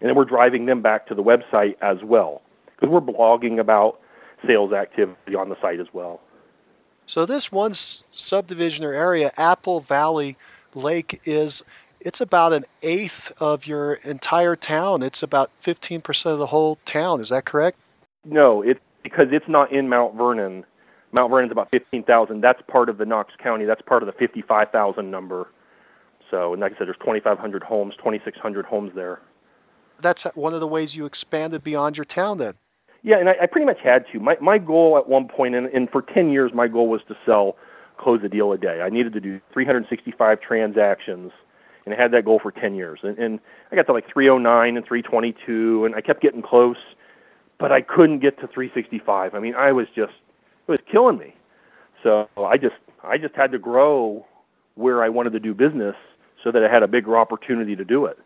[0.00, 4.00] And then we're driving them back to the website as well because we're blogging about
[4.46, 6.20] sales activity on the site as well.
[7.06, 10.36] So this one subdivision or area, Apple Valley
[10.74, 11.62] Lake, is
[12.00, 15.02] it's about an eighth of your entire town.
[15.02, 17.20] It's about 15% of the whole town.
[17.20, 17.78] Is that correct?
[18.24, 20.64] No, it's because it's not in Mount Vernon.
[21.12, 22.40] Mount Vernon's about 15,000.
[22.40, 23.64] That's part of the Knox County.
[23.64, 25.48] That's part of the 55,000 number.
[26.30, 29.20] So, and like I said, there's 2,500 homes, 2,600 homes there.
[30.00, 32.54] That's one of the ways you expanded beyond your town then.
[33.02, 34.20] Yeah, and I, I pretty much had to.
[34.20, 37.16] My my goal at one point, and, and for 10 years, my goal was to
[37.24, 37.56] sell,
[37.96, 38.82] close a deal a day.
[38.82, 41.32] I needed to do 365 transactions,
[41.84, 43.00] and I had that goal for 10 years.
[43.02, 43.40] And, and
[43.72, 46.76] I got to like 309 and 322, and I kept getting close
[47.60, 49.34] but I couldn't get to 365.
[49.34, 50.14] I mean, I was just
[50.66, 51.34] it was killing me.
[52.02, 54.26] So I just I just had to grow
[54.74, 55.94] where I wanted to do business
[56.42, 58.18] so that I had a bigger opportunity to do it.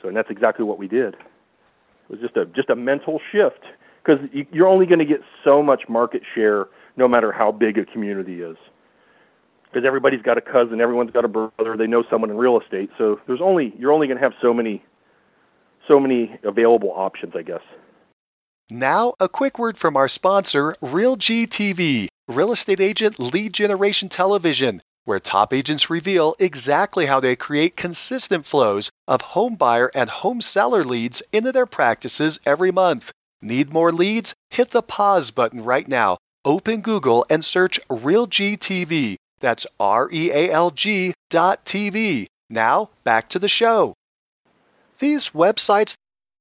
[0.00, 1.14] So and that's exactly what we did.
[1.14, 3.64] It was just a just a mental shift
[4.04, 4.20] because
[4.52, 6.66] you're only going to get so much market share
[6.96, 8.56] no matter how big a community is.
[9.64, 12.90] Because everybody's got a cousin, everyone's got a brother, they know someone in real estate.
[12.96, 14.84] So there's only you're only going to have so many
[15.88, 17.62] so many available options, I guess.
[18.70, 24.80] Now, a quick word from our sponsor, RealG TV, real estate agent lead generation television,
[25.04, 30.40] where top agents reveal exactly how they create consistent flows of home buyer and home
[30.40, 33.12] seller leads into their practices every month.
[33.42, 34.34] Need more leads?
[34.50, 36.16] Hit the pause button right now.
[36.44, 39.16] Open Google and search RealG TV.
[39.40, 42.26] That's R E A L G dot TV.
[42.48, 43.94] Now, back to the show.
[44.98, 45.94] These websites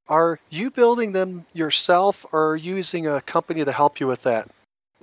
[0.07, 4.49] are you building them yourself or using a company to help you with that?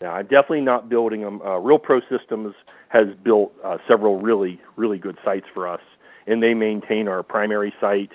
[0.01, 1.41] Yeah, I'm definitely not building them.
[1.43, 2.55] Uh, Real Pro Systems
[2.91, 5.81] has built uh, several really, really good sites for us,
[6.27, 8.11] and they maintain our primary site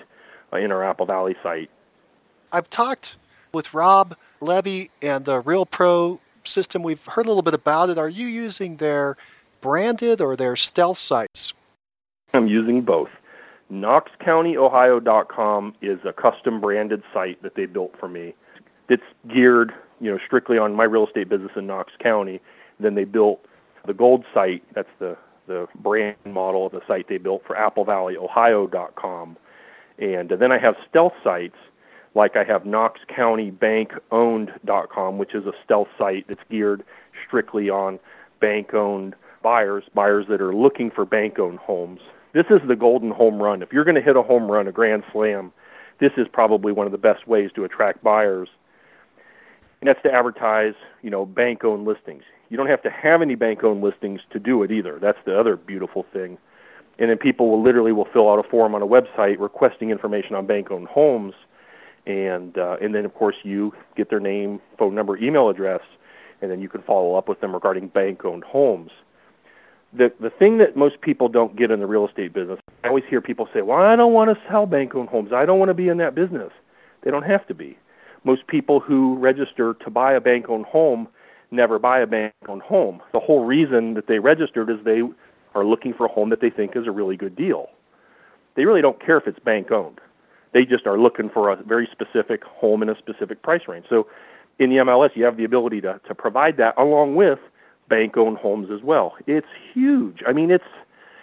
[0.52, 1.70] uh, in our Apple Valley site.
[2.52, 3.16] I've talked
[3.52, 6.82] with Rob Levy and the Real Pro system.
[6.82, 7.98] We've heard a little bit about it.
[7.98, 9.16] Are you using their
[9.62, 11.54] branded or their stealth sites?
[12.34, 13.08] I'm using both.
[13.72, 18.34] KnoxCountyOhio.com is a custom branded site that they built for me.
[18.90, 22.42] It's geared, you know, strictly on my real estate business in Knox County.
[22.78, 23.42] Then they built
[23.86, 24.62] the Gold site.
[24.74, 25.16] That's the
[25.46, 29.36] the brand model of the site they built for AppleValleyOhio.com.
[29.98, 31.56] And then I have stealth sites
[32.14, 36.82] like I have Knox County Bank Owned.com, which is a stealth site that's geared
[37.26, 37.98] strictly on
[38.40, 42.00] bank owned buyers, buyers that are looking for bank owned homes.
[42.32, 43.62] This is the golden home run.
[43.62, 45.52] If you're going to hit a home run, a grand slam,
[46.00, 48.48] this is probably one of the best ways to attract buyers.
[49.80, 52.24] And that's to advertise, you know, bank owned listings.
[52.48, 54.98] You don't have to have any bank owned listings to do it either.
[55.00, 56.38] That's the other beautiful thing.
[56.98, 60.34] And then people will literally will fill out a form on a website requesting information
[60.34, 61.34] on bank owned homes
[62.06, 65.80] and uh, and then of course you get their name, phone number, email address,
[66.40, 68.92] and then you can follow up with them regarding bank-owned homes.
[69.92, 73.04] The the thing that most people don't get in the real estate business, I always
[73.04, 75.32] hear people say, "Well, I don't want to sell bank-owned homes.
[75.32, 76.52] I don't want to be in that business."
[77.02, 77.76] They don't have to be.
[78.24, 81.06] Most people who register to buy a bank-owned home
[81.50, 83.02] never buy a bank-owned home.
[83.12, 85.02] The whole reason that they registered is they
[85.54, 87.70] are looking for a home that they think is a really good deal.
[88.54, 90.00] They really don't care if it's bank-owned
[90.56, 93.84] they just are looking for a very specific home in a specific price range.
[93.90, 94.06] So
[94.58, 97.38] in the MLS, you have the ability to, to provide that along with
[97.90, 99.16] bank owned homes as well.
[99.26, 100.22] It's huge.
[100.26, 100.64] I mean, it's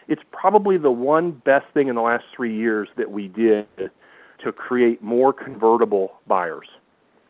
[0.08, 3.66] it's probably the one best thing in the last three years that we did
[4.44, 6.68] to create more convertible buyers.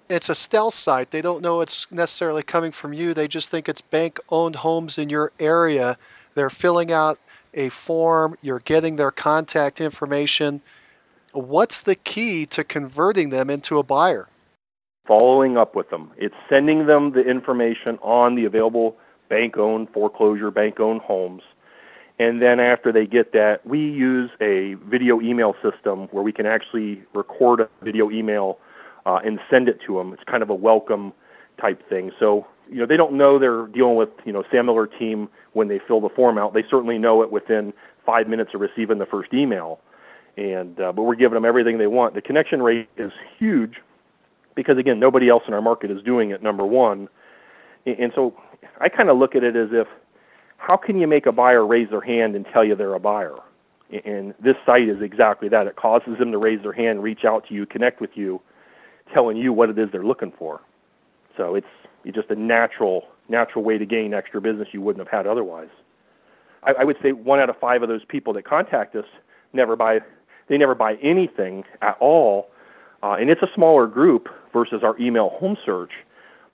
[0.10, 1.12] It's a stealth site.
[1.12, 3.14] They don't know it's necessarily coming from you.
[3.14, 5.98] They just think it's bank owned homes in your area.
[6.36, 7.20] They're filling out
[7.54, 10.62] a form, you're getting their contact information,
[11.34, 14.28] What's the key to converting them into a buyer?
[15.08, 16.12] Following up with them.
[16.16, 18.98] It's sending them the information on the available
[19.30, 21.42] bank owned foreclosure, bank owned homes.
[22.20, 26.46] And then after they get that, we use a video email system where we can
[26.46, 28.60] actually record a video email
[29.06, 30.14] uh, and send it to them.
[30.14, 31.14] It's kind of a welcome
[31.60, 32.12] type thing.
[32.20, 35.68] So, you know, they don't know they're dealing with, you know, Sam Miller team when
[35.68, 36.54] they fill the form out.
[36.54, 37.74] They certainly know it within
[38.06, 39.80] five minutes of receiving the first email
[40.38, 42.16] and uh, but we're giving them everything they want.
[42.16, 43.82] The connection rate is huge
[44.56, 46.42] because again, nobody else in our market is doing it.
[46.42, 47.08] Number one,
[47.86, 48.36] and so
[48.80, 49.88] I kind of look at it as if
[50.58, 53.36] how can you make a buyer raise their hand and tell you they're a buyer?
[54.06, 55.68] And this site is exactly that.
[55.68, 58.42] It causes them to raise their hand, reach out to you, connect with you,
[59.12, 60.62] telling you what it is they're looking for.
[61.38, 61.68] So it's,
[62.14, 65.70] just a natural natural way to gain extra business you wouldn't have had otherwise.
[66.62, 69.06] I, I would say one out of five of those people that contact us
[69.54, 70.02] never buy
[70.48, 72.50] they never buy anything at all.
[73.02, 75.92] Uh, and it's a smaller group versus our email home search,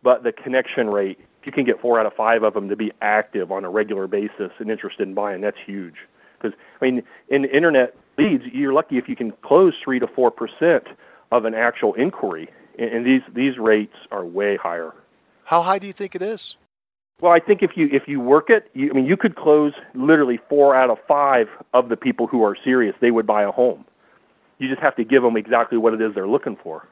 [0.03, 2.75] but the connection rate, if you can get four out of five of them to
[2.75, 5.95] be active on a regular basis and interested in buying, that's huge.
[6.39, 10.85] Because, I mean, in internet leads, you're lucky if you can close 3 to 4%
[11.31, 12.49] of an actual inquiry.
[12.77, 14.93] And, these, these rates are way higher.
[15.43, 16.55] How high do you think it is?
[17.21, 19.73] Well, I think if you if you work it, you, I mean, you could close
[19.93, 22.95] literally four out of five of the people who are serious.
[23.01, 23.83] They would buy a home.
[24.57, 26.87] You just have to give them exactly what it is they're looking for.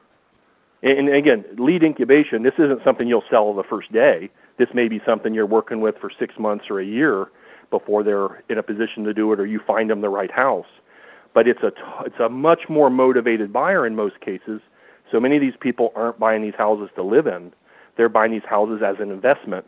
[0.82, 2.42] And, and again, lead incubation.
[2.42, 4.30] This isn't something you'll sell the first day.
[4.58, 7.28] This may be something you're working with for six months or a year
[7.70, 10.66] before they're in a position to do it, or you find them the right house.
[11.38, 11.72] But it's a
[12.04, 14.60] it's a much more motivated buyer in most cases.
[15.12, 17.52] So many of these people aren't buying these houses to live in;
[17.96, 19.66] they're buying these houses as an investment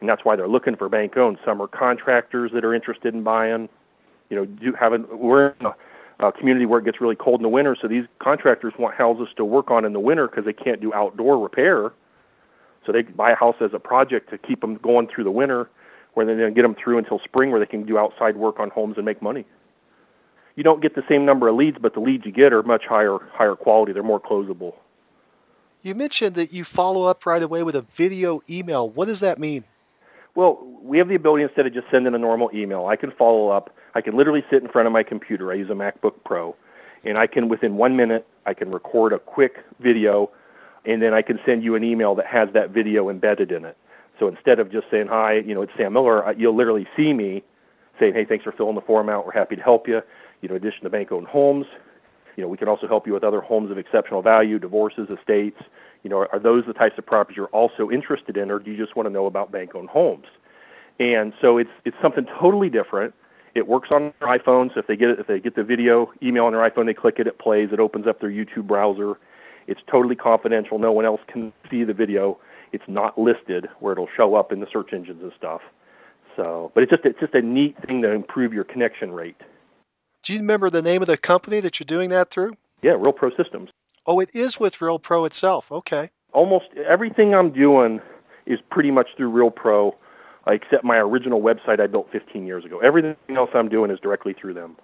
[0.00, 1.38] and that's why they're looking for bank owned.
[1.44, 3.68] Some are contractors that are interested in buying.
[4.30, 7.42] You know, do having we're in a, a community where it gets really cold in
[7.44, 10.52] the winter, so these contractors want houses to work on in the winter because they
[10.52, 11.92] can't do outdoor repair.
[12.84, 15.70] So they buy a house as a project to keep them going through the winter,
[16.14, 18.70] where they then get them through until spring, where they can do outside work on
[18.70, 19.44] homes and make money.
[20.56, 22.86] You don't get the same number of leads, but the leads you get are much
[22.86, 23.92] higher higher quality.
[23.92, 24.74] They're more closable.
[25.82, 28.88] You mentioned that you follow up right away with a video email.
[28.88, 29.62] What does that mean?
[30.34, 33.48] Well, we have the ability instead of just sending a normal email, I can follow
[33.48, 33.74] up.
[33.94, 35.50] I can literally sit in front of my computer.
[35.50, 36.54] I use a MacBook Pro,
[37.04, 40.30] and I can within one minute I can record a quick video,
[40.84, 43.76] and then I can send you an email that has that video embedded in it.
[44.18, 47.42] So instead of just saying hi, you know, it's Sam Miller, you'll literally see me
[47.98, 49.24] saying, "Hey, thanks for filling the form out.
[49.24, 50.02] We're happy to help you."
[50.40, 51.66] You know, in addition to bank-owned homes,
[52.36, 55.60] You know, we can also help you with other homes of exceptional value, divorces, estates.
[56.02, 58.76] You know, are those the types of properties you're also interested in, or do you
[58.76, 60.26] just want to know about bank-owned homes?
[61.00, 63.14] And so it's it's something totally different.
[63.54, 66.12] It works on their iPhone, so if they get it, if they get the video
[66.22, 67.70] email on their iPhone, they click it, it plays.
[67.72, 69.18] It opens up their YouTube browser.
[69.66, 70.78] It's totally confidential.
[70.78, 72.38] No one else can see the video.
[72.72, 75.62] It's not listed where it'll show up in the search engines and stuff.
[76.36, 79.40] So, but it's just it's just a neat thing to improve your connection rate.
[80.26, 82.56] Do you remember the name of the company that you're doing that through?
[82.82, 83.70] Yeah, Real Pro Systems.
[84.06, 85.70] Oh, it is with Real Pro itself.
[85.70, 86.10] Okay.
[86.32, 88.00] Almost everything I'm doing
[88.44, 89.94] is pretty much through Real Pro,
[90.48, 92.80] except my original website I built 15 years ago.
[92.80, 94.76] Everything else I'm doing is directly through them.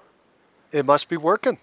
[0.70, 1.58] It must be working.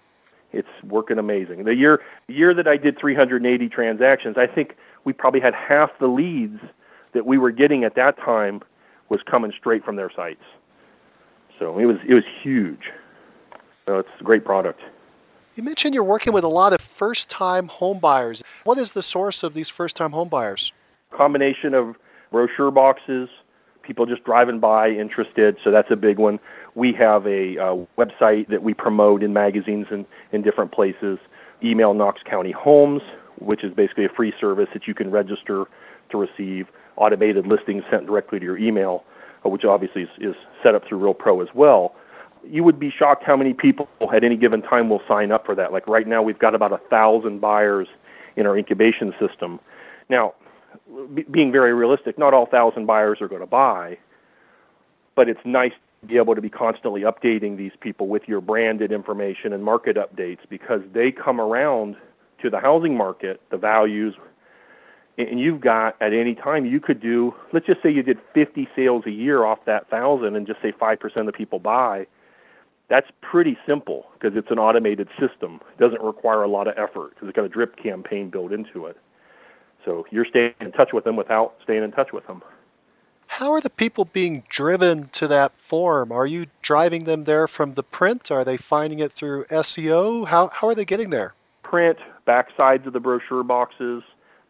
[0.52, 1.64] It's working amazing.
[1.64, 6.06] The year year that I did 380 transactions, I think we probably had half the
[6.06, 6.60] leads
[7.12, 8.60] that we were getting at that time
[9.08, 10.44] was coming straight from their sites.
[11.58, 12.90] So it was it was huge.
[13.86, 14.80] So it's a great product.
[15.56, 18.42] You mentioned you're working with a lot of first-time home buyers.
[18.64, 20.72] What is the source of these first-time home buyers?
[21.10, 21.96] Combination of
[22.30, 23.28] brochure boxes,
[23.82, 26.38] people just driving by interested, so that's a big one.
[26.74, 31.18] We have a uh, website that we promote in magazines and in different places.
[31.62, 33.02] Email Knox County Homes,
[33.40, 35.64] which is basically a free service that you can register
[36.10, 39.04] to receive automated listings sent directly to your email,
[39.44, 41.94] uh, which obviously is, is set up through Real Pro as well.
[42.48, 45.54] You would be shocked how many people at any given time will sign up for
[45.54, 45.72] that.
[45.72, 47.88] Like right now, we've got about a thousand buyers
[48.36, 49.60] in our incubation system.
[50.08, 50.34] Now,
[51.14, 53.98] b- being very realistic, not all thousand buyers are going to buy,
[55.14, 55.72] but it's nice
[56.02, 59.96] to be able to be constantly updating these people with your branded information and market
[59.96, 61.96] updates because they come around
[62.40, 64.14] to the housing market, the values,
[65.18, 68.68] and you've got at any time you could do let's just say you did 50
[68.74, 72.06] sales a year off that thousand and just say 5% of the people buy
[72.90, 75.60] that's pretty simple because it's an automated system.
[75.78, 78.86] It doesn't require a lot of effort because it's got a drip campaign built into
[78.86, 78.96] it.
[79.84, 82.42] So you're staying in touch with them without staying in touch with them.
[83.28, 86.10] How are the people being driven to that form?
[86.10, 88.30] Are you driving them there from the print?
[88.32, 91.32] Are they finding it through seo how, how are they getting there?
[91.62, 94.02] Print backsides of the brochure boxes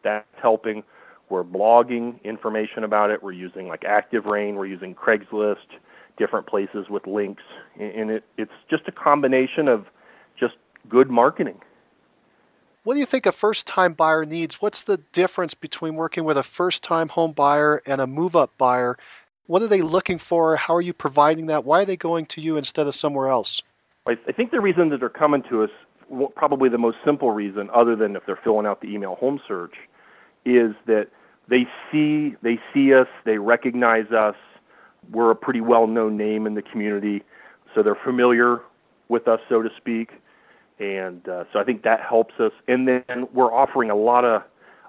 [0.02, 0.82] that's helping.
[1.28, 3.22] We're blogging information about it.
[3.22, 4.56] We're using like Active Rain.
[4.56, 5.58] We're using Craigslist,
[6.20, 7.42] different places with links,
[7.78, 9.86] and it, it's just a combination of
[10.38, 10.54] just
[10.88, 11.58] good marketing.
[12.84, 14.60] What do you think a first-time buyer needs?
[14.60, 18.98] What's the difference between working with a first-time home buyer and a move-up buyer?
[19.46, 20.56] What are they looking for?
[20.56, 21.64] How are you providing that?
[21.64, 23.62] Why are they going to you instead of somewhere else?
[24.06, 25.70] I think the reason that they're coming to us,
[26.34, 29.74] probably the most simple reason, other than if they're filling out the email home search,
[30.44, 31.08] is that
[31.48, 34.36] they see they see us, they recognize us.
[35.12, 37.22] We're a pretty well-known name in the community,
[37.74, 38.60] so they're familiar
[39.08, 40.12] with us, so to speak.
[40.78, 42.52] And uh, so I think that helps us.
[42.68, 44.42] And then we're offering a lot of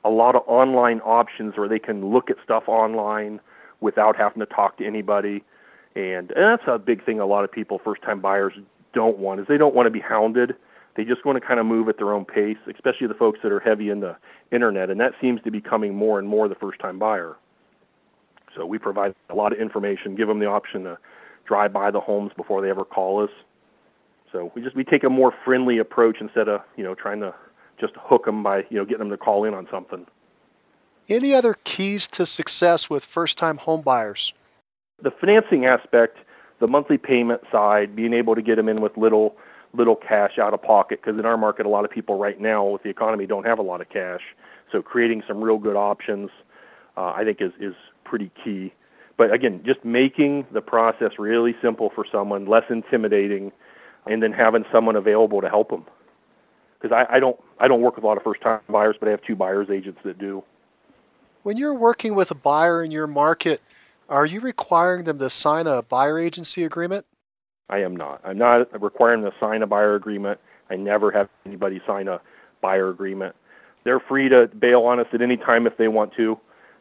[0.03, 3.39] a lot of online options where they can look at stuff online
[3.81, 5.43] without having to talk to anybody.
[5.95, 8.53] And, and that's a big thing a lot of people, first time buyers,
[8.93, 10.55] don't want is they don't want to be hounded
[10.95, 13.51] they just want to kind of move at their own pace, especially the folks that
[13.51, 14.17] are heavy in the
[14.51, 17.37] internet, and that seems to be coming more and more the first-time buyer.
[18.55, 20.97] So we provide a lot of information, give them the option to
[21.45, 23.29] drive by the homes before they ever call us.
[24.31, 27.33] So we just we take a more friendly approach instead of you know trying to
[27.79, 30.05] just hook them by you know getting them to call in on something.
[31.09, 34.33] Any other keys to success with first-time home buyers?
[35.01, 36.19] The financing aspect,
[36.59, 39.35] the monthly payment side, being able to get them in with little
[39.73, 42.65] little cash out of pocket because in our market, a lot of people right now
[42.65, 44.21] with the economy don't have a lot of cash.
[44.71, 46.29] So creating some real good options,
[46.95, 47.73] uh, I think, is is
[48.11, 48.73] pretty key.
[49.15, 53.53] But again, just making the process really simple for someone, less intimidating,
[54.05, 55.85] and then having someone available to help them.
[56.79, 59.07] Because I, I don't I don't work with a lot of first time buyers, but
[59.07, 60.43] I have two buyers agents that do.
[61.43, 63.61] When you're working with a buyer in your market,
[64.09, 67.05] are you requiring them to sign a buyer agency agreement?
[67.69, 68.19] I am not.
[68.25, 70.39] I'm not requiring them to sign a buyer agreement.
[70.69, 72.19] I never have anybody sign a
[72.59, 73.35] buyer agreement.
[73.83, 76.39] They're free to bail on us at any time if they want to.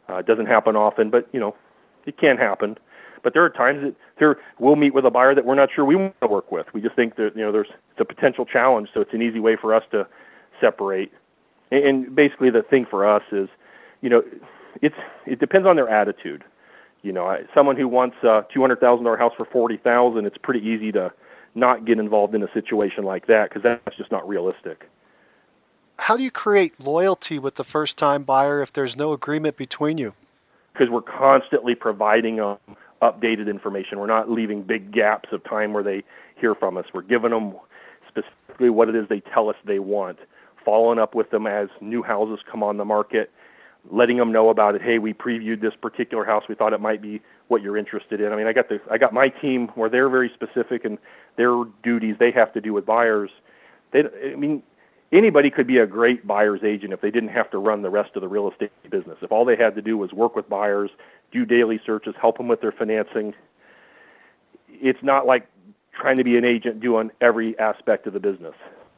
[0.09, 1.55] Uh, it doesn't happen often, but you know,
[2.07, 2.79] it can happen.
[3.23, 5.85] But there are times that there we'll meet with a buyer that we're not sure
[5.85, 6.73] we want to work with.
[6.73, 9.41] We just think that you know there's it's a potential challenge, so it's an easy
[9.41, 10.07] way for us to
[10.61, 11.13] separate.
[11.71, 13.49] And, and basically, the thing for us is,
[14.01, 14.23] you know,
[14.81, 14.97] it's
[15.27, 16.45] it depends on their attitude
[17.03, 20.39] you know, someone who wants a two hundred thousand dollar house for forty thousand, it's
[20.39, 21.13] pretty easy to
[21.55, 24.89] not get involved in a situation like that because that's just not realistic.
[26.01, 29.99] How do you create loyalty with the first time buyer if there's no agreement between
[29.99, 30.15] you?
[30.73, 32.57] Because we're constantly providing them
[33.03, 33.99] updated information.
[33.99, 36.03] We're not leaving big gaps of time where they
[36.37, 36.87] hear from us.
[36.95, 37.55] We're giving them
[38.09, 40.19] specifically what it is they tell us they want,
[40.65, 43.31] following up with them as new houses come on the market,
[43.91, 44.81] letting them know about it.
[44.83, 46.45] Hey, we previewed this particular house.
[46.49, 48.33] We thought it might be what you're interested in.
[48.33, 50.97] I mean, I got the I got my team where they're very specific and
[51.37, 53.31] their duties they have to do with buyers.
[53.93, 54.63] They, I mean,
[55.13, 58.17] anybody could be a great buyer's agent if they didn't have to run the rest
[58.17, 59.19] of the real estate business.
[59.23, 60.91] If all they had to do was work with buyers,
[61.33, 63.35] do daily searches, help them with their financing.
[64.69, 65.47] It's not like
[65.93, 68.55] trying to be an agent doing every aspect of the business.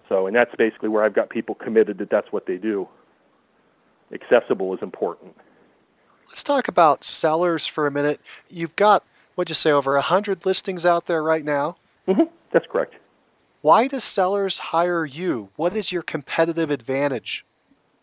[0.09, 2.89] So, and that's basically where I've got people committed that that's what they do.
[4.13, 5.35] Accessible is important.
[6.29, 8.21] Let's talk about sellers for a minute.
[8.49, 9.05] You've got,
[9.35, 11.77] what'd you say, over 100 listings out there right now?
[12.07, 12.25] Mm-hmm.
[12.53, 12.95] That's correct.
[13.63, 15.51] Why do sellers hire you?
[15.55, 17.47] What is your competitive advantage?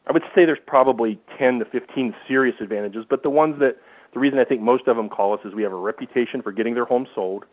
[0.07, 3.75] I would say there's probably 10 to 15 serious advantages, but the ones that,
[4.13, 6.53] the reason I think most of them call us is we have a reputation for
[6.53, 7.43] getting their home sold.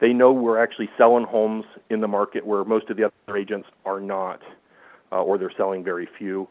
[0.00, 3.68] They know we're actually selling homes in the market where most of the other agents
[3.86, 4.42] are not,
[5.12, 6.48] uh, or they're selling very few.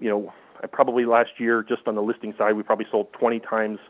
[0.00, 3.38] You know, I probably last year, just on the listing side, we probably sold 20
[3.40, 3.80] times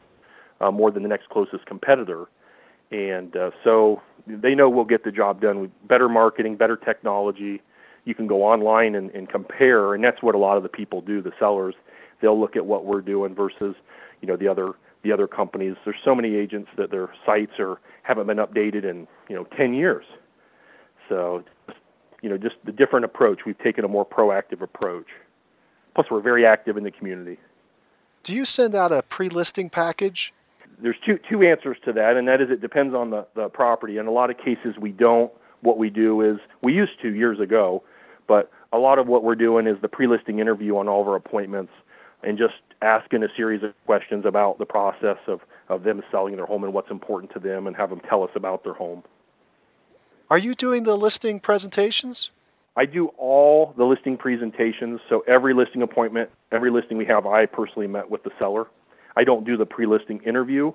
[0.61, 2.27] uh, more than the next closest competitor.
[2.93, 7.63] And uh, so they know we'll get the job done with better marketing, better technology.
[8.05, 11.01] You can go online and, and compare, and that's what a lot of the people
[11.01, 11.23] do.
[11.23, 11.75] The sellers,
[12.21, 13.75] they'll look at what we're doing versus,
[14.21, 15.75] you know, the other the other companies.
[15.85, 19.75] There's so many agents that their sites are haven't been updated in you know 10
[19.75, 20.05] years.
[21.09, 21.43] So,
[22.21, 23.45] you know, just the different approach.
[23.45, 25.09] We've taken a more proactive approach.
[25.95, 27.39] Plus, we're very active in the community.
[28.23, 30.33] Do you send out a pre-listing package?
[30.81, 33.99] There's two two answers to that, and that is it depends on the, the property.
[33.99, 35.33] In a lot of cases, we don't.
[35.61, 37.85] What we do is we used to years ago,
[38.27, 41.15] but a lot of what we're doing is the pre-listing interview on all of our
[41.15, 41.73] appointments,
[42.25, 46.47] and just asking a series of questions about the process of of them selling their
[46.47, 49.05] home and what's important to them, and have them tell us about their home.
[50.31, 52.31] Are you doing the listing presentations?
[52.75, 55.01] I do all the listing presentations.
[55.09, 58.67] So every listing appointment, every listing we have, I personally met with the seller.
[59.17, 60.73] I don't do the pre-listing interview.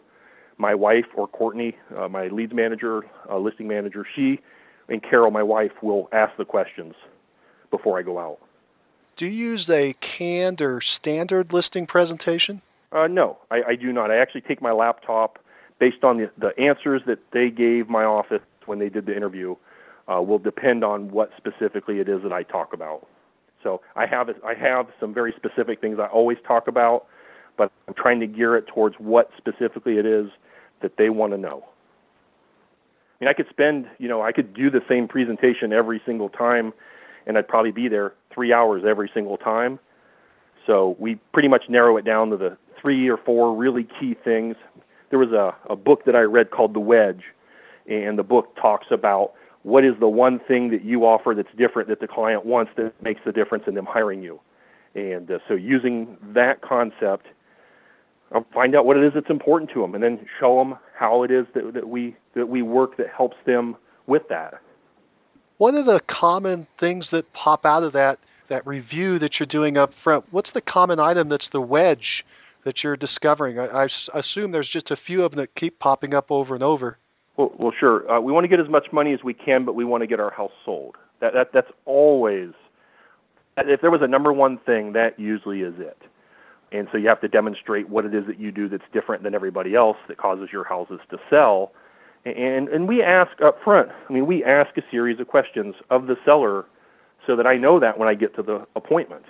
[0.57, 4.39] My wife or Courtney, uh, my leads manager, uh, listing manager, she
[4.89, 6.95] and Carol, my wife, will ask the questions
[7.69, 8.39] before I go out.
[9.15, 12.61] Do you use a canned or standard listing presentation?
[12.91, 14.11] Uh, no, I, I do not.
[14.11, 15.39] I actually take my laptop
[15.79, 19.55] based on the, the answers that they gave my office when they did the interview
[20.07, 23.07] uh, will depend on what specifically it is that I talk about.
[23.63, 27.07] So I have I have some very specific things I always talk about,
[27.58, 30.30] but I'm trying to gear it towards what specifically it is
[30.82, 31.66] that they want to know.
[33.20, 36.30] I mean, I could spend, you know, I could do the same presentation every single
[36.30, 36.72] time,
[37.26, 39.80] and I'd probably be there three hours every single time.
[40.68, 44.55] So we pretty much narrow it down to the three or four really key things.
[45.10, 47.24] There was a, a book that I read called The Wedge,
[47.88, 49.34] and the book talks about
[49.64, 53.01] what is the one thing that you offer that's different that the client wants that
[53.01, 54.39] makes the difference in them hiring you.
[54.95, 57.28] And uh, so using that concept,
[58.53, 61.32] find out what it is that's important to them, and then show them how it
[61.32, 63.75] is that, that we that we work that helps them
[64.05, 64.61] with that.
[65.57, 69.78] What are the common things that pop out of that that review that you're doing
[69.78, 70.25] up front?
[70.32, 72.25] What's the common item that's the wedge
[72.63, 73.59] that you're discovering?
[73.59, 76.63] I, I assume there's just a few of them that keep popping up over and
[76.63, 76.97] over.
[77.38, 78.09] Well, well sure.
[78.09, 80.07] Uh, we want to get as much money as we can, but we want to
[80.07, 80.95] get our house sold.
[81.19, 82.51] That, that that's always.
[83.57, 85.99] If there was a number one thing, that usually is it.
[86.72, 89.34] And so you have to demonstrate what it is that you do that's different than
[89.34, 91.72] everybody else that causes your houses to sell.
[92.26, 93.89] And and we ask up front.
[94.09, 96.65] I mean, we ask a series of questions of the seller,
[97.26, 99.26] so that I know that when I get to the appointment.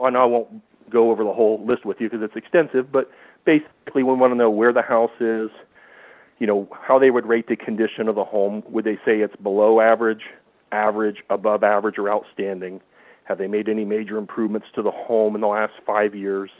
[0.00, 0.48] And I won't
[0.90, 3.10] go over the whole list with you because it's extensive, but
[3.44, 5.50] basically we want to know where the house is,
[6.38, 8.62] you know, how they would rate the condition of the home.
[8.68, 10.24] Would they say it's below average,
[10.72, 12.80] average, above average, or outstanding?
[13.24, 16.50] Have they made any major improvements to the home in the last five years?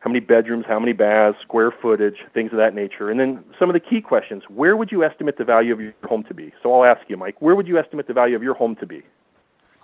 [0.00, 3.10] How many bedrooms, how many baths, square footage, things of that nature.
[3.10, 4.44] And then some of the key questions.
[4.48, 6.52] Where would you estimate the value of your home to be?
[6.62, 8.86] So I'll ask you, Mike, where would you estimate the value of your home to
[8.86, 9.02] be?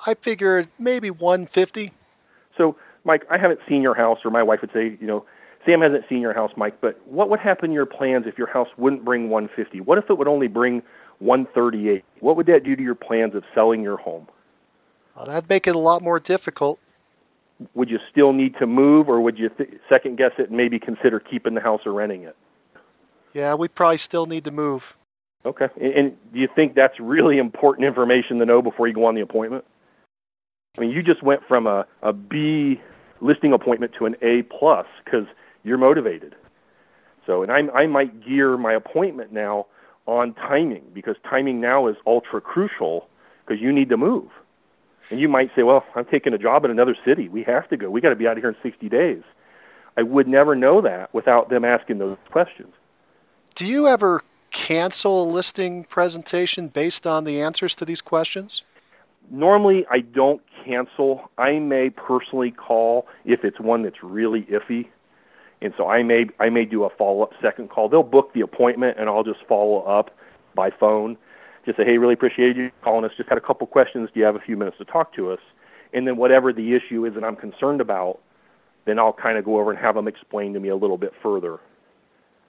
[0.07, 1.91] I figured maybe 150.
[2.57, 5.25] So, Mike, I haven't seen your house, or my wife would say, you know,
[5.67, 8.47] Sam hasn't seen your house, Mike, but what would happen to your plans if your
[8.47, 9.81] house wouldn't bring 150?
[9.81, 10.83] What if it would only bring
[11.21, 12.05] 138?
[12.21, 14.29] What would that do to your plans of selling your home?
[15.17, 16.81] Well, that'd make it a lot more difficult.
[17.75, 20.79] Would you still need to move, or would you th- second guess it and maybe
[20.79, 22.37] consider keeping the house or renting it?
[23.33, 24.97] Yeah, we probably still need to move.
[25.45, 25.69] Okay.
[25.81, 29.15] And, and do you think that's really important information to know before you go on
[29.15, 29.65] the appointment?
[30.77, 32.81] I mean, you just went from a, a B
[33.21, 35.27] listing appointment to an A plus because
[35.63, 36.35] you're motivated.
[37.27, 39.67] So, and I, I might gear my appointment now
[40.07, 43.09] on timing because timing now is ultra crucial
[43.47, 44.29] because you need to move.
[45.11, 47.29] And you might say, well, I'm taking a job in another city.
[47.29, 47.91] We have to go.
[47.91, 49.23] We got to be out of here in 60 days.
[49.97, 52.75] I would never know that without them asking those questions.
[53.55, 58.63] Do you ever cancel a listing presentation based on the answers to these questions?
[59.31, 61.31] Normally, I don't cancel.
[61.39, 64.89] I may personally call if it's one that's really iffy,
[65.61, 67.89] and so I may I may do a follow up second call.
[67.89, 70.11] They'll book the appointment, and I'll just follow up
[70.55, 71.17] by phone.
[71.65, 73.13] Just say, hey, really appreciate you calling us.
[73.17, 74.11] Just had a couple questions.
[74.13, 75.41] Do you have a few minutes to talk to us?
[75.93, 78.21] And then whatever the issue is that I'm concerned about,
[78.85, 81.15] then I'll kind of go over and have them explain to me a little bit
[81.23, 81.61] further.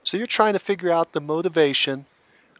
[0.03, 2.05] So you're trying to figure out the motivation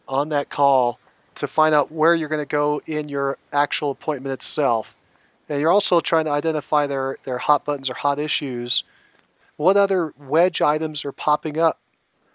[0.08, 0.98] on that call
[1.36, 4.96] to find out where you're going to go in your actual appointment itself.
[5.48, 8.82] And you're also trying to identify their, their hot buttons or hot issues.
[9.56, 11.78] What other wedge items are popping up?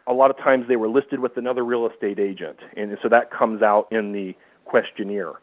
[0.07, 3.31] A lot of times they were listed with another real estate agent, and so that
[3.31, 5.33] comes out in the questionnaire.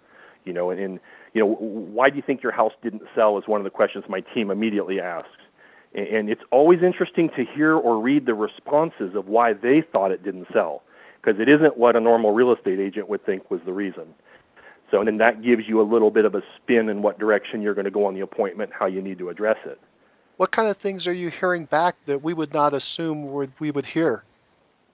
[0.45, 1.01] You know, and
[1.35, 4.05] you know, why do you think your house didn't sell is one of the questions
[4.09, 5.29] my team immediately asks.
[5.95, 10.23] And it's always interesting to hear or read the responses of why they thought it
[10.23, 10.83] didn't sell,
[11.21, 14.15] because it isn't what a normal real estate agent would think was the reason.
[14.91, 17.63] So, and then that gives you a little bit of a spin in what direction
[17.63, 19.81] you're going to go on the appointment, how you need to address it.
[20.37, 23.87] What kind of things are you hearing back that we would not assume we would
[23.87, 24.25] hear?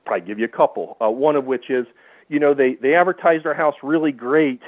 [0.05, 0.97] Probably give you a couple.
[1.01, 1.87] Uh, one of which is,
[2.29, 4.61] you know, they, they advertised our house really great,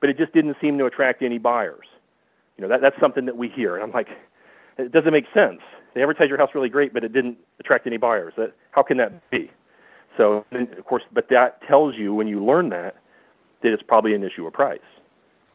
[0.00, 1.86] but it just didn't seem to attract any buyers.
[2.56, 3.74] You know, that, that's something that we hear.
[3.74, 4.08] And I'm like,
[4.78, 5.60] it doesn't make sense.
[5.94, 8.34] They advertised your house really great, but it didn't attract any buyers.
[8.36, 9.50] That, how can that be?
[10.16, 12.96] So, of course, but that tells you when you learn that
[13.62, 14.80] that it's probably an issue of price.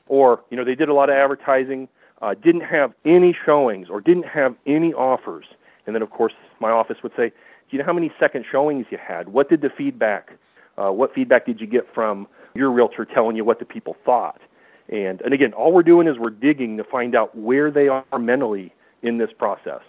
[0.07, 1.89] Or, you know, they did a lot of advertising,
[2.21, 5.45] uh, didn't have any showings or didn't have any offers.
[5.85, 7.31] And then, of course, my office would say,
[7.69, 9.29] you know how many second showings you had?
[9.29, 10.31] What did the feedback,
[10.77, 14.41] uh, what feedback did you get from your realtor telling you what the people thought?
[14.89, 18.05] And, and again, all we're doing is we're digging to find out where they are
[18.17, 19.81] mentally in this process.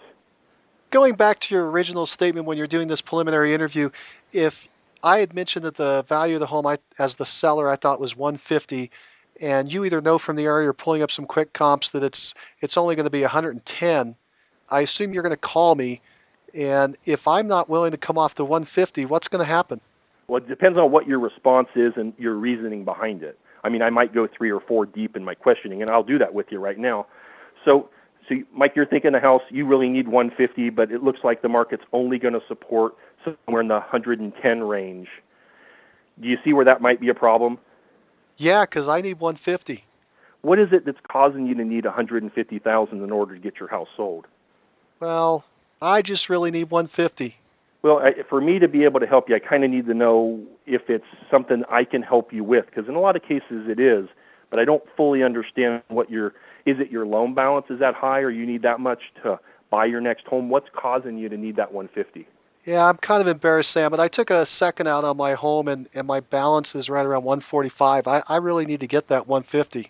[0.91, 3.91] Going back to your original statement when you're doing this preliminary interview,
[4.33, 4.67] if
[5.03, 8.01] I had mentioned that the value of the home I, as the seller I thought
[8.01, 8.91] was 150
[9.39, 12.33] and you either know from the area or pulling up some quick comps that it's
[12.59, 14.15] it's only going to be 110,
[14.69, 16.01] I assume you're going to call me
[16.53, 19.81] and if I'm not willing to come off to 150, what's going to happen?
[20.27, 23.39] Well, it depends on what your response is and your reasoning behind it.
[23.63, 26.17] I mean, I might go 3 or 4 deep in my questioning and I'll do
[26.19, 27.07] that with you right now.
[27.65, 27.89] So
[28.29, 31.49] so, Mike, you're thinking the house you really need 150, but it looks like the
[31.49, 35.07] market's only going to support somewhere in the 110 range.
[36.21, 37.57] Do you see where that might be a problem?
[38.37, 39.83] Yeah, because I need 150.
[40.41, 43.89] What is it that's causing you to need 150,000 in order to get your house
[43.97, 44.27] sold?
[44.99, 45.43] Well,
[45.81, 47.37] I just really need 150.
[47.81, 49.93] Well, I, for me to be able to help you, I kind of need to
[49.93, 53.69] know if it's something I can help you with, because in a lot of cases
[53.69, 54.09] it is,
[54.49, 56.33] but I don't fully understand what you're
[56.65, 59.39] is it your loan balance is that high, or you need that much to
[59.69, 60.49] buy your next home?
[60.49, 62.27] What's causing you to need that 150?
[62.65, 65.67] Yeah, I'm kind of embarrassed, Sam, but I took a second out on my home,
[65.67, 68.07] and, and my balance is right around 145.
[68.07, 69.89] I, I really need to get that 150.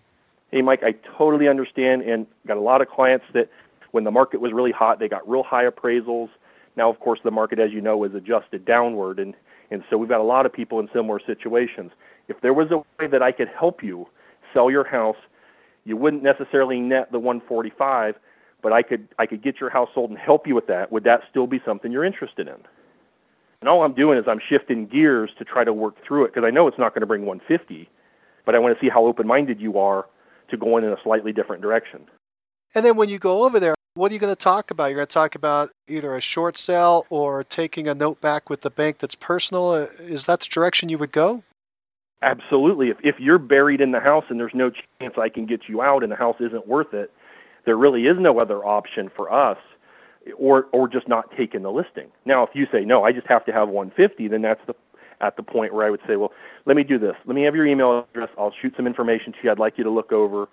[0.51, 3.49] Hey, Mike, I totally understand, and got a lot of clients that
[3.91, 6.29] when the market was really hot, they got real high appraisals.
[6.75, 9.35] Now, of course, the market, as you know, is adjusted downward, and
[9.71, 11.91] and so we've got a lot of people in similar situations.
[12.27, 14.07] If there was a way that I could help you
[14.53, 15.17] sell your house
[15.85, 18.15] you wouldn't necessarily net the 145,
[18.61, 20.91] but I could I could get your house sold and help you with that.
[20.91, 22.57] Would that still be something you're interested in?
[23.61, 26.47] And all I'm doing is I'm shifting gears to try to work through it because
[26.47, 27.89] I know it's not going to bring 150,
[28.45, 30.05] but I want to see how open-minded you are
[30.49, 32.05] to going in a slightly different direction.
[32.73, 34.85] And then when you go over there, what are you going to talk about?
[34.85, 38.61] You're going to talk about either a short sale or taking a note back with
[38.61, 39.71] the bank that's personal.
[39.71, 41.43] Uh, is that the direction you would go?
[42.21, 42.89] Absolutely.
[42.89, 45.81] If if you're buried in the house and there's no chance I can get you
[45.81, 47.11] out and the house isn't worth it,
[47.65, 49.57] there really is no other option for us
[50.37, 52.07] or or just not taking the listing.
[52.25, 54.75] Now, if you say no, I just have to have 150, then that's the
[55.21, 56.31] at the point where I would say, well,
[56.65, 57.15] let me do this.
[57.25, 58.29] Let me have your email address.
[58.37, 59.51] I'll shoot some information to you.
[59.51, 60.47] I'd like you to look over,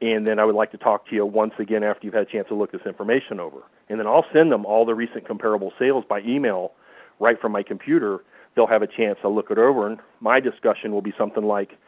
[0.00, 2.30] and then I would like to talk to you once again after you've had a
[2.30, 3.58] chance to look this information over.
[3.88, 6.72] And then I'll send them all the recent comparable sales by email
[7.18, 8.22] right from my computer
[8.54, 9.86] they'll have a chance to look it over.
[9.86, 11.78] And my discussion will be something like,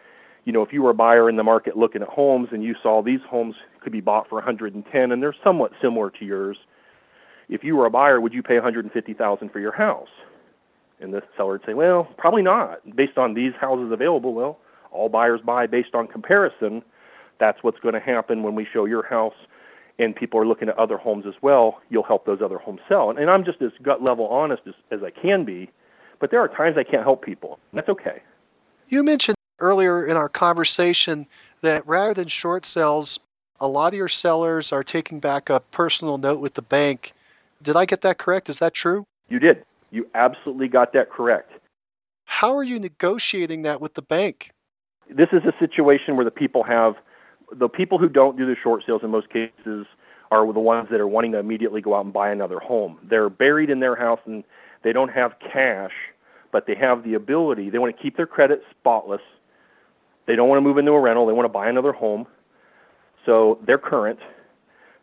[0.45, 2.75] you know, if you were a buyer in the market looking at homes and you
[2.83, 6.57] saw these homes could be bought for 110 and they're somewhat similar to yours,
[7.49, 10.09] if you were a buyer, would you pay 150,000 for your house?
[11.01, 12.81] And the seller would say, well, probably not.
[12.97, 14.59] Based on these houses available, well,
[14.91, 16.83] all buyers buy based on comparison.
[17.43, 19.35] That's what's going to happen when we show your house
[19.99, 21.81] and people are looking at other homes as well.
[21.91, 23.11] You'll help those other homes sell.
[23.11, 25.69] And, and I'm just as gut level honest as, as I can be
[26.23, 27.59] but there are times I can't help people.
[27.73, 28.23] That's okay.
[28.87, 31.27] You mentioned earlier in our conversation
[31.63, 33.19] that rather than short sales,
[33.59, 37.13] a lot of your sellers are taking back a personal note with the bank.
[37.61, 38.49] Did I get that correct?
[38.49, 39.05] Is that true?
[39.29, 39.65] You did.
[39.91, 41.51] You absolutely got that correct.
[42.27, 44.53] How are you negotiating that with the bank?
[45.11, 46.95] This is a situation where the people have
[47.53, 49.87] the people who don't do the short sales in most cases
[50.31, 52.99] are the ones that are wanting to immediately go out and buy another home.
[53.03, 54.45] They're buried in their house and
[54.83, 55.93] they don't have cash,
[56.51, 57.71] but they have the ability.
[57.71, 59.21] They want to keep their credit spotless.
[60.27, 61.27] They don't want to move into a rental.
[61.27, 62.27] They want to buy another home.
[63.27, 64.21] So they're current.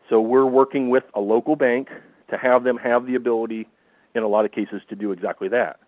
[0.09, 1.89] So we're working with a local bank
[2.29, 3.67] to have them have the ability,
[4.15, 5.79] in a lot of cases, to do exactly that.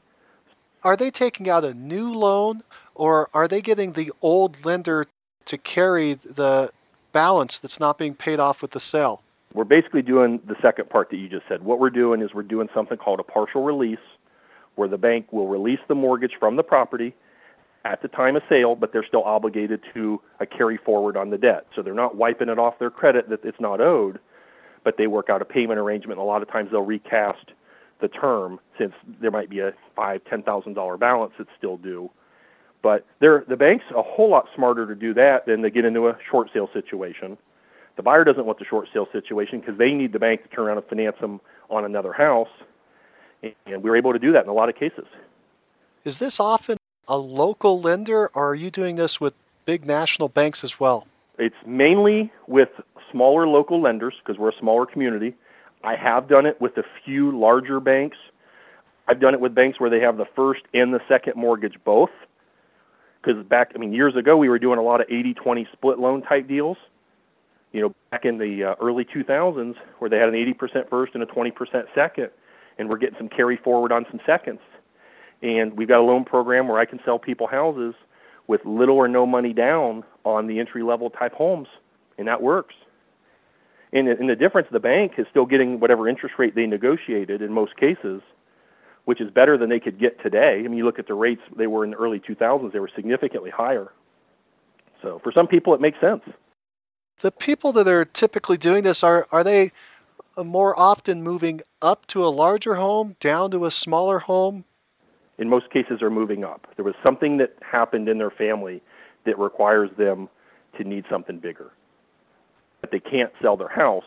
[0.84, 2.64] Are they taking out a new loan
[2.96, 5.08] or are they getting the old lender
[5.52, 6.72] to carry the
[7.12, 9.22] balance that's not being paid off with the sale?
[9.54, 11.62] We're basically doing the second part that you just said.
[11.62, 14.00] What we're doing is we're doing something called a partial release,
[14.76, 17.14] where the bank will release the mortgage from the property
[17.84, 21.38] at the time of sale, but they're still obligated to a carry forward on the
[21.38, 21.66] debt.
[21.76, 24.20] So they're not wiping it off their credit that it's not owed,
[24.86, 26.18] but they work out a payment arrangement.
[26.18, 27.52] A lot of times they'll recast
[28.00, 32.10] the term since there might be a five, ten thousand dollar balance that's still due.
[32.82, 36.08] But they're, the bank's a whole lot smarter to do that than to get into
[36.08, 37.38] a short sale situation.
[37.96, 40.68] The buyer doesn't want the short sale situation because they need the bank to turn
[40.68, 42.50] around and finance them on another house,
[43.44, 45.06] and we're able to do that in a lot of cases.
[46.04, 46.78] Is this often
[47.08, 49.34] a local lender, or are you doing this with
[49.66, 51.06] big national banks as well?
[51.38, 52.70] It's mainly with
[53.12, 55.36] smaller local lenders because we're a smaller community.
[55.84, 58.18] I have done it with a few larger banks.
[59.08, 62.12] I've done it with banks where they have the first and the second mortgage both.
[63.22, 66.00] Because back, I mean, years ago, we were doing a lot of 80 20 split
[66.00, 66.78] loan type deals.
[67.72, 71.24] You know, back in the uh, early 2000s, where they had an 80% first and
[71.24, 72.30] a 20% second,
[72.78, 74.60] and we're getting some carry forward on some seconds.
[75.42, 77.96] And we've got a loan program where I can sell people houses
[78.48, 81.70] with little or no money down on the entry level type homes,
[82.18, 82.76] and that works.
[83.94, 87.54] And, and the difference, the bank is still getting whatever interest rate they negotiated in
[87.54, 88.22] most cases,
[89.06, 90.60] which is better than they could get today.
[90.60, 92.92] I mean, you look at the rates they were in the early 2000s; they were
[92.96, 93.92] significantly higher.
[95.02, 96.24] So for some people, it makes sense.
[97.22, 99.72] The people that are typically doing this are are they
[100.38, 104.66] more often moving up to a larger home, down to a smaller home?
[105.38, 106.68] In most cases, they're moving up.
[106.76, 108.82] There was something that happened in their family
[109.26, 110.30] that requires them
[110.78, 111.72] to need something bigger
[112.82, 114.04] but they can't sell their house.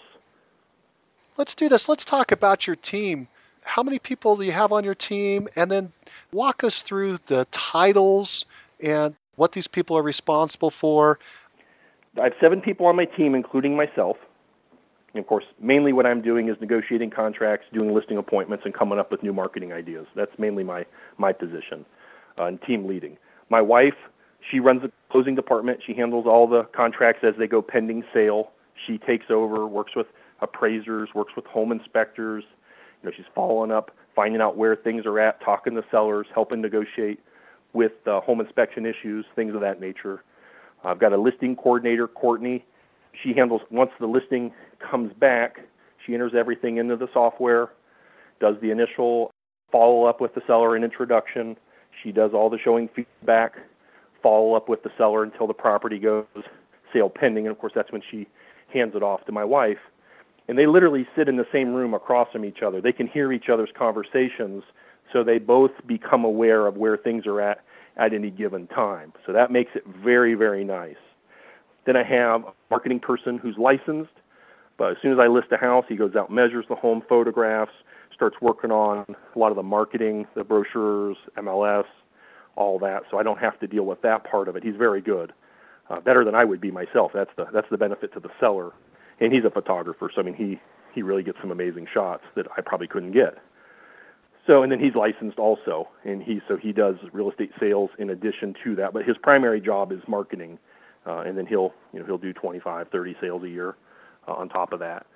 [1.37, 1.89] Let's do this.
[1.89, 3.29] Let's talk about your team.
[3.65, 5.49] How many people do you have on your team?
[5.57, 5.93] And then
[6.33, 8.45] walk us through the titles
[8.81, 11.19] and what these people are responsible for.
[12.21, 14.17] I have seven people on my team, including myself.
[15.15, 18.99] And of course, mainly what I'm doing is negotiating contracts, doing listing appointments, and coming
[18.99, 20.07] up with new marketing ideas.
[20.15, 20.87] That's mainly my,
[21.19, 21.85] my position
[22.39, 23.17] uh, and team leading.
[23.49, 23.95] My wife,
[24.51, 25.81] she runs the closing department.
[25.85, 28.51] She handles all the contracts as they go pending sale.
[28.87, 30.09] She takes over, works with
[30.41, 32.45] appraisers, works with home inspectors.
[33.05, 37.21] Know, she's following up, finding out where things are at, talking to sellers, helping negotiate
[37.73, 40.23] with uh, home inspection issues, things of that nature.
[40.85, 42.65] I've got a listing coordinator, Courtney.
[43.23, 45.61] She handles once the listing comes back,
[46.05, 47.71] she enters everything into the software,
[48.41, 49.31] does the initial
[49.71, 51.57] follow up with the seller and introduction.
[52.03, 53.57] She does all the showing feedback,
[54.23, 56.27] follow up with the seller until the property goes
[56.93, 58.27] sale pending, and of course that's when she
[58.73, 59.79] hands it off to my wife.
[60.49, 62.81] And they literally sit in the same room across from each other.
[62.81, 64.63] They can hear each other's conversations,
[65.13, 67.61] so they both become aware of where things are at
[67.97, 69.13] at any given time.
[69.25, 70.97] So that makes it very, very nice.
[71.87, 74.13] Then I have a marketing person who's licensed,
[74.77, 77.73] but as soon as I list a house, he goes out, measures the home, photographs,
[78.13, 79.05] starts working on
[79.35, 81.85] a lot of the marketing, the brochures, MLS,
[82.57, 83.03] all that.
[83.11, 84.63] So I don't have to deal with that part of it.
[84.63, 85.33] He's very good
[85.91, 87.13] uh, better than I would be myself.
[87.15, 88.73] That's the that's the benefit to the seller,
[89.25, 90.61] and he's a photographer, so I mean he
[90.95, 93.39] he really gets some amazing shots that I probably couldn't get.
[94.47, 98.11] So and then he's licensed also, and he so he does real estate sales in
[98.11, 98.93] addition to that.
[98.93, 100.59] But his primary job is marketing,
[101.07, 103.77] uh, and then he'll you know he'll do 25, 30 sales a year
[104.29, 105.07] uh, on top of that.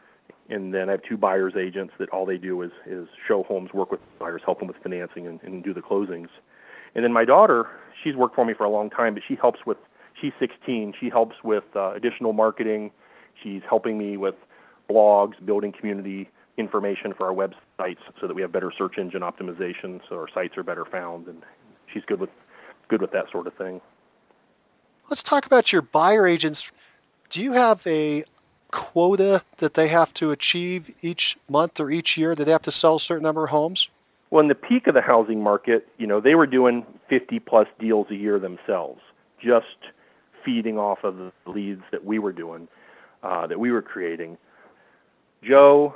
[0.51, 3.73] And then I have two buyers agents that all they do is is show homes,
[3.75, 6.29] work with buyers, help them with financing, and, and do the closings.
[6.95, 7.67] And then my daughter,
[8.03, 9.77] she's worked for me for a long time, but she helps with
[10.19, 10.95] she's 16.
[10.99, 12.91] She helps with uh, additional marketing.
[13.43, 14.35] She's helping me with
[14.89, 20.01] blogs, building community information for our websites so that we have better search engine optimization
[20.09, 21.43] so our sites are better found and
[21.93, 22.31] she's good with
[22.89, 23.81] good with that sort of thing.
[25.09, 26.71] Let's talk about your buyer agents.
[27.31, 28.25] Do you have a
[28.71, 32.71] quota that they have to achieve each month or each year that they have to
[32.71, 33.89] sell a certain number of homes?
[34.31, 37.67] Well, in the peak of the housing market, you know, they were doing 50 plus
[37.79, 39.01] deals a year themselves,
[39.43, 39.67] just
[40.45, 42.69] feeding off of the leads that we were doing,
[43.23, 44.37] uh, that we were creating.
[45.43, 45.95] Joe,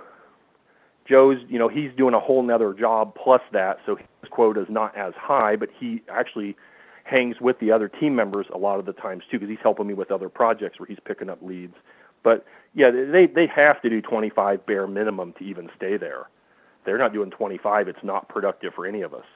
[1.05, 4.69] Joe's, you know, he's doing a whole nother job plus that, so his quota is
[4.69, 6.57] not as high, but he actually
[7.05, 9.87] hangs with the other team members a lot of the times too, because he's helping
[9.87, 11.75] me with other projects where he's picking up leads.
[12.23, 16.29] But yeah, they they have to do 25 bare minimum to even stay there.
[16.85, 19.27] They're not doing 25; it's not productive for any of us.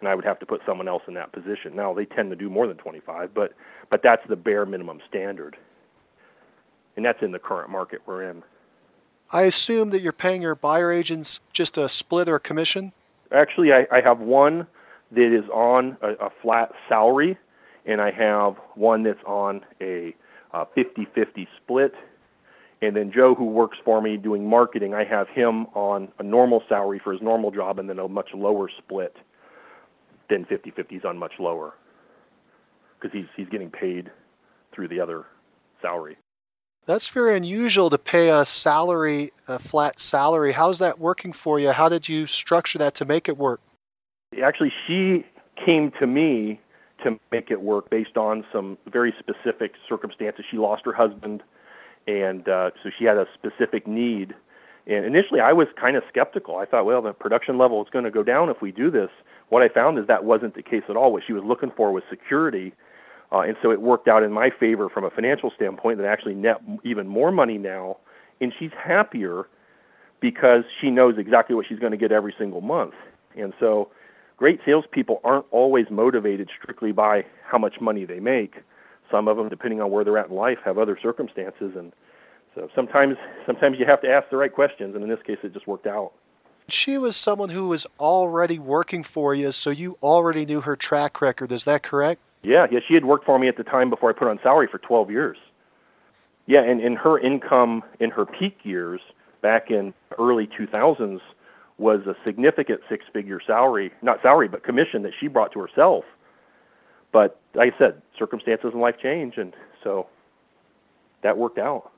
[0.00, 1.76] And I would have to put someone else in that position.
[1.76, 3.52] Now they tend to do more than 25, but
[3.90, 5.56] but that's the bare minimum standard,
[6.96, 8.42] and that's in the current market we're in.
[9.32, 12.92] I assume that you're paying your buyer agents just a split or a commission.
[13.32, 14.66] Actually, I, I have one
[15.12, 17.36] that is on a, a flat salary,
[17.86, 20.14] and I have one that's on a
[20.52, 21.94] 50-50 split.
[22.82, 26.62] And then Joe, who works for me doing marketing, I have him on a normal
[26.68, 29.16] salary for his normal job, and then a much lower split
[30.28, 30.86] than 50-50.
[30.88, 31.74] He's on much lower
[32.98, 34.10] because he's he's getting paid
[34.72, 35.26] through the other
[35.82, 36.16] salary.
[36.90, 40.50] That's very unusual to pay a salary, a flat salary.
[40.50, 41.70] How's that working for you?
[41.70, 43.60] How did you structure that to make it work?
[44.42, 45.24] Actually, she
[45.64, 46.58] came to me
[47.04, 50.44] to make it work based on some very specific circumstances.
[50.50, 51.44] She lost her husband,
[52.08, 54.34] and uh, so she had a specific need.
[54.88, 56.56] And initially, I was kind of skeptical.
[56.56, 59.10] I thought, well, the production level is going to go down if we do this.
[59.48, 61.12] What I found is that wasn't the case at all.
[61.12, 62.72] What she was looking for was security,
[63.32, 65.98] uh, and so it worked out in my favor from a financial standpoint.
[65.98, 67.98] That actually net even more money now,
[68.40, 69.46] and she's happier
[70.20, 72.94] because she knows exactly what she's going to get every single month.
[73.36, 73.90] And so
[74.36, 78.56] great salespeople aren't always motivated strictly by how much money they make.
[79.10, 81.92] Some of them, depending on where they're at in life, have other circumstances, and
[82.54, 83.16] so sometimes
[83.46, 84.94] sometimes you have to ask the right questions.
[84.94, 86.12] And in this case, it just worked out.
[86.68, 91.20] She was someone who was already working for you, so you already knew her track
[91.20, 91.50] record.
[91.50, 92.20] Is that correct?
[92.42, 92.80] Yeah, yeah.
[92.86, 95.10] She had worked for me at the time before I put on salary for 12
[95.10, 95.36] years.
[96.46, 99.00] Yeah, and in her income in her peak years
[99.42, 101.20] back in early 2000s
[101.78, 106.04] was a significant six figure salary, not salary, but commission that she brought to herself.
[107.12, 110.06] But like I said, circumstances in life change, and so
[111.22, 111.90] that worked out.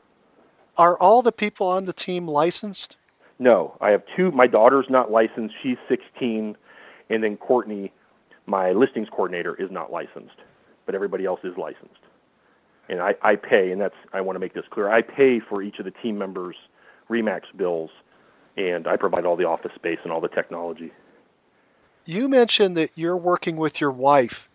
[0.78, 2.97] Are all the people on the team licensed?
[3.39, 4.31] No, I have two.
[4.31, 5.55] My daughter's not licensed.
[5.62, 6.56] She's 16,
[7.10, 7.93] and then Courtney,
[8.47, 10.36] my listings coordinator, is not licensed,
[10.86, 12.01] but everybody else is licensed.
[12.89, 14.90] And I, I pay, and that's I want to make this clear.
[14.90, 16.56] I pay for each of the team members'
[17.09, 17.90] RE/MAX bills
[18.56, 20.93] and I provide all the office space and all the technology.
[22.05, 24.48] You mentioned that you're working with your wife.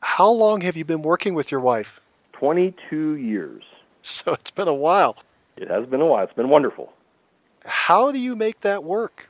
[0.00, 2.00] How long have you been working with your wife?
[2.32, 3.64] 22 years.
[4.04, 5.18] So it's been a while.
[5.56, 6.24] It has been a while.
[6.24, 6.92] It's been wonderful.
[7.64, 9.28] How do you make that work?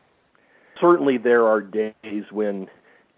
[0.81, 2.71] Certainly, there are days when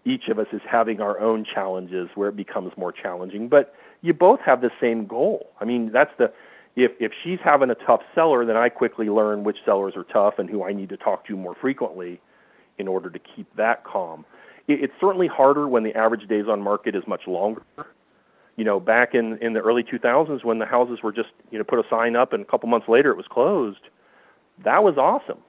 [0.05, 4.13] each of us is having our own challenges where it becomes more challenging, but you
[4.13, 5.49] both have the same goal.
[5.59, 6.31] I mean, that's the
[6.75, 10.39] if if she's having a tough seller, then I quickly learn which sellers are tough
[10.39, 12.21] and who I need to talk to more frequently
[12.77, 14.25] in order to keep that calm.
[14.67, 17.63] It, it's certainly harder when the average days on market is much longer.
[18.57, 21.63] You know, back in in the early 2000s when the houses were just you know
[21.63, 23.89] put a sign up and a couple months later it was closed,
[24.63, 25.39] that was awesome.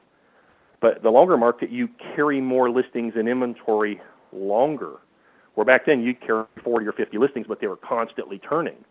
[0.81, 4.01] But the longer market, you carry more listings and inventory
[4.37, 4.97] longer.
[5.55, 8.85] Where back then you'd carry 40 or 50 listings, but they were constantly turning.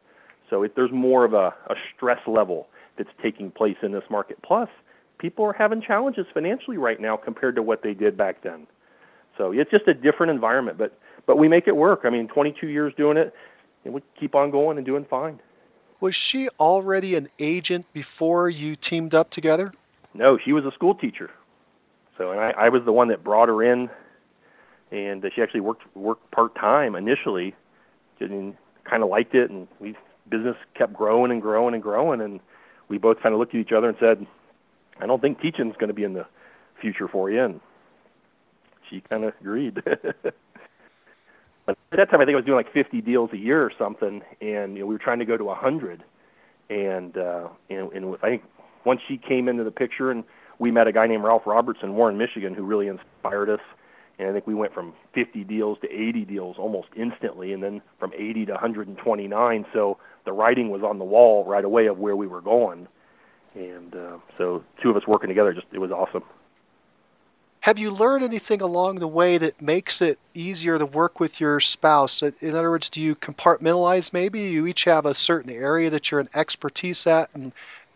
[0.49, 2.67] So it, there's more of a, a stress level
[2.97, 4.41] that's taking place in this market.
[4.41, 4.69] Plus,
[5.17, 8.67] people are having challenges financially right now compared to what they did back then.
[9.37, 12.01] So it's just a different environment, but but we make it work.
[12.03, 13.33] I mean, 22 years doing it,
[13.83, 15.39] and we keep on going and doing fine.
[15.99, 19.73] Was she already an agent before you teamed up together?
[20.13, 21.31] No, she was a school teacher.
[22.17, 23.89] So and I, I was the one that brought her in,
[24.95, 27.53] and she actually worked worked part time initially,
[28.19, 28.55] and
[28.85, 29.95] kind of liked it, and we
[30.29, 32.39] business kept growing and growing and growing, and
[32.87, 34.25] we both kind of looked at each other and said,
[34.99, 36.25] "I don't think teaching is going to be in the
[36.79, 37.59] future for you." And
[38.89, 39.83] she kind of agreed.
[39.83, 40.07] but
[41.67, 44.21] at that time, I think I was doing like 50 deals a year or something,
[44.39, 46.03] and you know, we were trying to go to 100.
[46.69, 48.43] And uh, and, and I think
[48.85, 50.23] once she came into the picture, and
[50.57, 53.59] we met a guy named Ralph Robertson, Warren, Michigan, who really inspired us
[54.17, 57.81] and I think we went from 50 deals to 80 deals almost instantly, and then
[57.99, 59.65] from 80 to 129.
[59.73, 62.87] So the writing was on the wall right away of where we were going,
[63.53, 66.23] and uh, so two of us working together, just it was awesome.
[67.65, 71.59] Have you learned anything along the way that makes it easier to work with your
[71.59, 72.21] spouse?
[72.21, 74.41] In other words, do you compartmentalize maybe?
[74.41, 77.53] You each have a certain area that you're an expertise at, and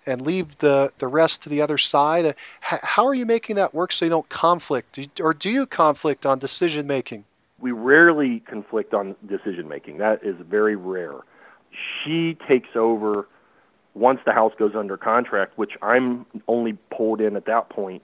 [0.10, 2.36] and leave the, the rest to the other side?
[2.61, 4.99] How are you making that work so you don't conflict?
[5.22, 7.26] Or do you conflict on decision making?
[7.60, 9.98] We rarely conflict on decision making.
[9.98, 11.19] That is very rare.
[12.03, 13.27] she takes over
[13.94, 18.03] once the house goes under contract, which I'm only pulled in at that point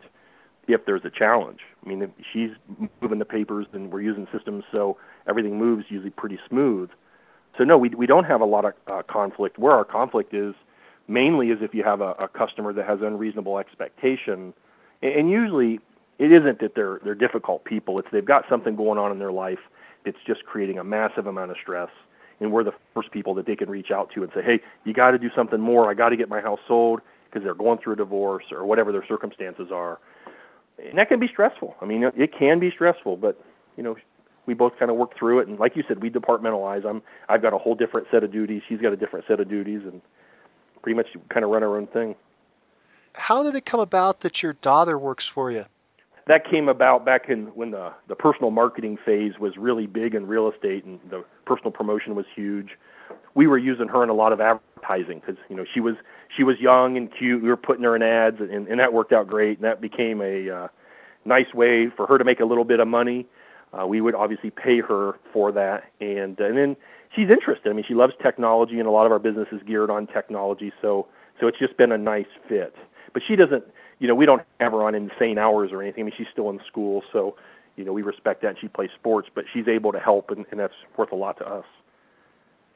[0.67, 1.61] if there's a challenge.
[1.83, 2.51] I mean, she's
[3.01, 6.89] moving the papers and we're using systems so everything moves usually pretty smooth.
[7.57, 9.57] So no, we we don't have a lot of uh, conflict.
[9.57, 10.55] Where our conflict is
[11.07, 14.53] mainly is if you have a, a customer that has unreasonable expectation,
[15.01, 15.79] and, and usually
[16.19, 17.99] it isn't that they're they're difficult people.
[17.99, 19.59] It's they've got something going on in their life
[20.05, 21.89] that's just creating a massive amount of stress
[22.39, 24.93] and we're the first people that they can reach out to and say, "Hey, you
[24.93, 25.89] got to do something more.
[25.89, 28.91] I got to get my house sold because they're going through a divorce or whatever
[28.91, 29.99] their circumstances are."
[30.83, 31.75] And that can be stressful.
[31.81, 33.41] I mean, it can be stressful, but
[33.77, 33.95] you know,
[34.45, 35.47] we both kind of work through it.
[35.47, 36.85] And like you said, we departmentalize.
[36.85, 38.61] I'm I've got a whole different set of duties.
[38.67, 40.01] She's got a different set of duties, and
[40.85, 42.13] pretty much kind of run our own thing.
[43.15, 45.65] How did it come about that your daughter works for you?
[46.27, 50.27] that came about back in when the the personal marketing phase was really big in
[50.27, 52.77] real estate and the personal promotion was huge.
[53.35, 55.95] We were using her in a lot of advertising because you know she was
[56.35, 57.41] she was young and cute.
[57.41, 59.57] We were putting her in ads and, and that worked out great.
[59.59, 60.67] And that became a uh,
[61.25, 63.27] nice way for her to make a little bit of money.
[63.71, 66.75] Uh, we would obviously pay her for that, and and then
[67.15, 67.69] she's interested.
[67.69, 70.71] I mean, she loves technology, and a lot of our business is geared on technology.
[70.81, 71.07] So
[71.39, 72.75] so it's just been a nice fit.
[73.13, 73.63] But she doesn't
[73.99, 76.03] you know, we don't have her on insane hours or anything.
[76.03, 77.35] I mean, she's still in school, so
[77.75, 78.49] you know, we respect that.
[78.49, 81.37] And she plays sports, but she's able to help, and, and that's worth a lot
[81.37, 81.65] to us.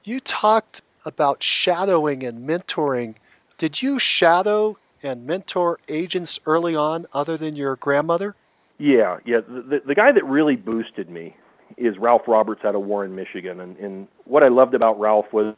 [0.03, 3.15] You talked about shadowing and mentoring.
[3.57, 8.35] Did you shadow and mentor agents early on, other than your grandmother?
[8.77, 9.39] Yeah, yeah.
[9.39, 11.35] The, the guy that really boosted me
[11.77, 15.55] is Ralph Roberts out of Warren, Michigan, and, and what I loved about Ralph was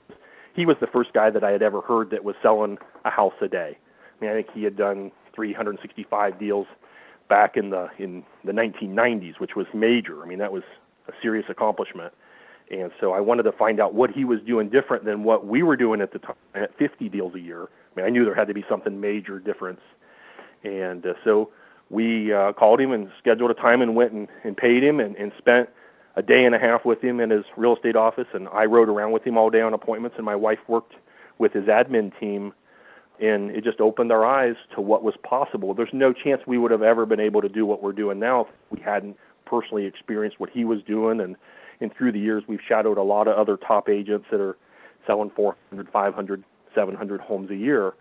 [0.54, 3.34] he was the first guy that I had ever heard that was selling a house
[3.42, 3.78] a day.
[3.78, 6.68] I mean, I think he had done 365 deals
[7.30, 10.22] back in the in the 1990s, which was major.
[10.22, 10.64] I mean, that was
[11.08, 12.14] a serious accomplishment.
[12.70, 15.62] And so I wanted to find out what he was doing different than what we
[15.62, 17.64] were doing at the time at 50 deals a year.
[17.64, 19.82] I mean, I knew there had to be something major difference.
[20.64, 21.50] And uh, so
[21.90, 25.16] we uh, called him and scheduled a time and went and, and paid him and,
[25.18, 25.70] and spent
[26.16, 28.28] a day and a half with him in his real estate office.
[28.34, 30.94] And I rode around with him all day on appointments, and my wife worked
[31.38, 32.54] with his admin team
[33.22, 35.74] and it just opened our eyes to what was possible.
[35.74, 38.42] There's no chance we would have ever been able to do what we're doing now
[38.42, 39.16] if we hadn't
[39.46, 41.36] personally experienced what he was doing and
[41.82, 44.56] and through the years we've shadowed a lot of other top agents that are
[45.08, 46.44] selling 400, 500,
[46.76, 47.94] 700 homes a year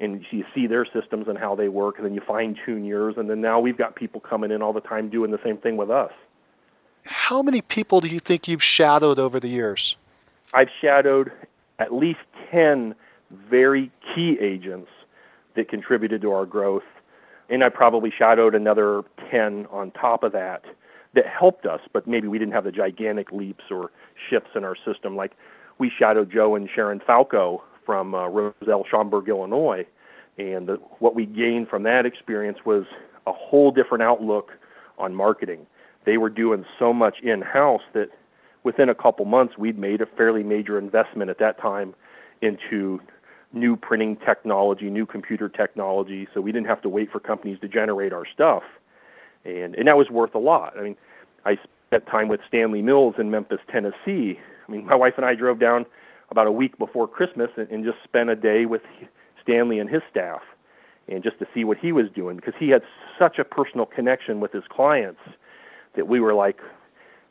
[0.00, 3.16] and you see their systems and how they work and then you fine tune yours
[3.18, 5.76] and then now we've got people coming in all the time doing the same thing
[5.76, 6.12] with us.
[7.04, 9.96] How many people do you think you've shadowed over the years?
[10.52, 11.32] I've shadowed
[11.78, 12.20] at least
[12.50, 12.94] 10
[13.30, 14.90] very key agents
[15.54, 16.84] that contributed to our growth.
[17.48, 20.64] And I probably shadowed another 10 on top of that
[21.14, 23.90] that helped us, but maybe we didn't have the gigantic leaps or
[24.28, 25.14] shifts in our system.
[25.14, 25.32] Like
[25.78, 29.86] we shadowed Joe and Sharon Falco from uh, Roselle, Schaumburg, Illinois.
[30.38, 32.86] And the, what we gained from that experience was
[33.26, 34.52] a whole different outlook
[34.98, 35.66] on marketing.
[36.04, 38.10] They were doing so much in house that
[38.62, 41.94] within a couple months, we'd made a fairly major investment at that time
[42.40, 43.00] into
[43.52, 47.68] new printing technology, new computer technology, so we didn't have to wait for companies to
[47.68, 48.62] generate our stuff.
[49.44, 50.76] And and that was worth a lot.
[50.78, 50.96] I mean,
[51.44, 51.58] I
[51.88, 54.40] spent time with Stanley Mills in Memphis, Tennessee.
[54.66, 55.86] I mean, my wife and I drove down
[56.30, 58.82] about a week before Christmas and, and just spent a day with
[59.42, 60.40] Stanley and his staff
[61.06, 62.82] and just to see what he was doing because he had
[63.18, 65.20] such a personal connection with his clients
[65.96, 66.60] that we were like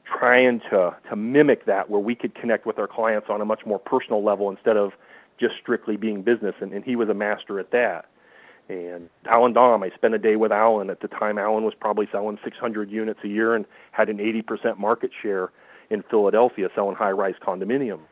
[0.06, 3.65] trying to to mimic that where we could connect with our clients on a much
[3.65, 4.94] more personal level instead of
[5.40, 8.06] just strictly being business, and, and he was a master at that.
[8.69, 10.90] And Allan Domb, I spent a day with Allan.
[10.90, 14.77] At the time, Allan was probably selling 600 units a year and had an 80%
[14.77, 15.52] market share
[15.90, 18.07] in Philadelphia selling high-rise condominiums.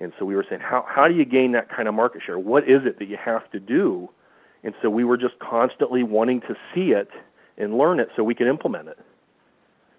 [0.00, 2.38] And so we were saying, how how do you gain that kind of market share?
[2.38, 4.08] What is it that you have to do?
[4.62, 7.10] And so we were just constantly wanting to see it
[7.56, 8.98] and learn it so we could implement it.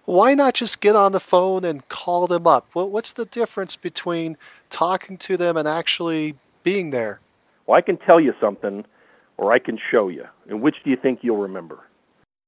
[0.06, 2.68] Why not just get on the phone and call them up?
[2.74, 4.38] What's the difference between
[4.70, 7.20] talking to them and actually being there?
[7.68, 8.86] Well, I can tell you something,
[9.38, 10.26] or I can show you.
[10.50, 11.80] And which do you think you'll remember?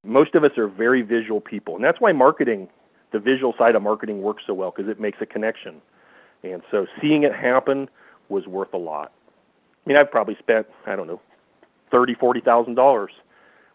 [0.03, 2.67] Most of us are very visual people, and that's why marketing,
[3.11, 5.81] the visual side of marketing, works so well because it makes a connection.
[6.43, 7.87] And so seeing it happen
[8.29, 9.11] was worth a lot.
[9.85, 11.21] I mean, I've probably spent I don't know,
[11.91, 13.11] thirty, forty thousand dollars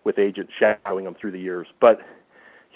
[0.02, 2.00] with agents shadowing them through the years, but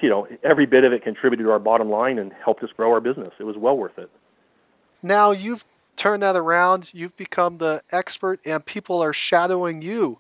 [0.03, 2.93] you know, every bit of it contributed to our bottom line and helped us grow
[2.93, 3.33] our business.
[3.39, 4.11] It was well worth it.
[5.03, 5.65] Now you've
[5.97, 6.91] turned that around.
[6.93, 10.19] You've become the expert, and people are shadowing you.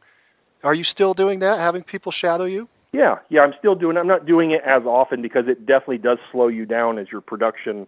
[0.62, 2.68] Are you still doing that, having people shadow you?
[2.92, 3.96] Yeah, yeah, I'm still doing.
[3.96, 4.00] It.
[4.00, 7.20] I'm not doing it as often because it definitely does slow you down as your
[7.20, 7.86] production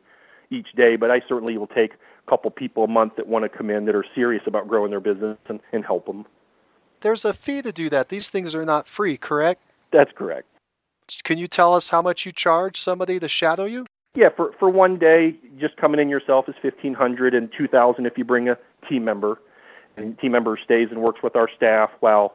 [0.51, 0.97] each day.
[0.97, 3.85] But I certainly will take a couple people a month that want to come in
[3.87, 6.25] that are serious about growing their business and, and help them.
[7.01, 8.09] There's a fee to do that.
[8.11, 9.61] These things are not free, correct?
[9.91, 10.47] That's correct.
[11.21, 13.85] Can you tell us how much you charge somebody to shadow you?
[14.15, 18.07] Yeah, for for one day, just coming in yourself is fifteen hundred and two thousand
[18.07, 18.59] if you bring a
[18.89, 19.41] team member,
[19.97, 22.35] and team member stays and works with our staff while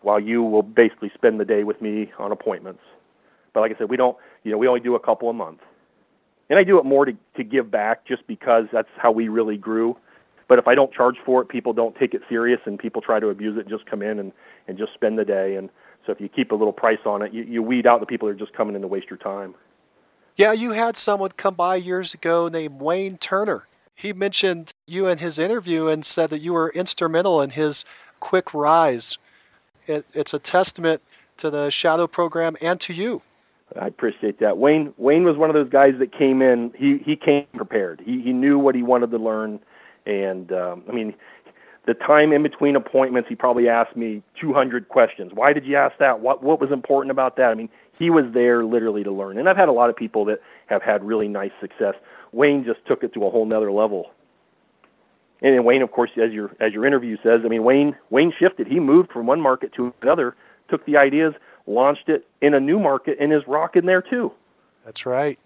[0.00, 2.82] while you will basically spend the day with me on appointments.
[3.52, 5.60] But like I said, we don't, you know, we only do a couple a month,
[6.48, 9.56] and I do it more to to give back just because that's how we really
[9.56, 9.96] grew.
[10.48, 13.20] But if I don't charge for it, people don't take it serious, and people try
[13.20, 14.32] to abuse it and just come in and
[14.66, 15.56] and just spend the day.
[15.56, 15.68] And
[16.08, 18.26] so if you keep a little price on it, you, you weed out the people
[18.26, 19.54] who are just coming in to waste your time.
[20.36, 23.66] Yeah, you had someone come by years ago named Wayne Turner.
[23.94, 27.84] He mentioned you in his interview and said that you were instrumental in his
[28.20, 29.18] quick rise.
[29.86, 31.02] It, it's a testament
[31.36, 33.20] to the shadow program and to you.
[33.78, 34.56] I appreciate that.
[34.56, 36.72] Wayne Wayne was one of those guys that came in.
[36.74, 38.00] He he came prepared.
[38.02, 39.60] He he knew what he wanted to learn,
[40.06, 41.12] and um, I mean,
[41.88, 45.32] the time in between appointments, he probably asked me 200 questions.
[45.32, 46.20] Why did you ask that?
[46.20, 47.50] What what was important about that?
[47.50, 49.38] I mean, he was there literally to learn.
[49.38, 51.94] And I've had a lot of people that have had really nice success.
[52.30, 54.10] Wayne just took it to a whole nother level.
[55.40, 58.34] And then Wayne, of course, as your as your interview says, I mean Wayne Wayne
[58.38, 58.66] shifted.
[58.66, 60.36] He moved from one market to another,
[60.68, 61.32] took the ideas,
[61.66, 64.30] launched it in a new market, and is rocking there too.
[64.84, 65.38] That's right.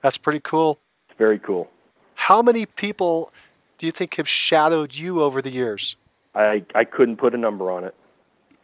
[0.00, 0.80] That's pretty cool.
[1.08, 1.70] It's very cool.
[2.16, 3.32] How many people
[3.78, 5.96] do you think have shadowed you over the years?
[6.34, 7.94] I I couldn't put a number on it.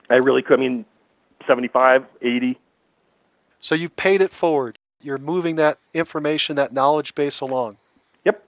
[0.08, 0.58] I really could.
[0.58, 0.84] I mean,
[1.46, 2.58] 75, 80.
[3.58, 4.78] So you've paid it forward.
[5.02, 7.76] You're moving that information, that knowledge base along.
[8.24, 8.42] Yep,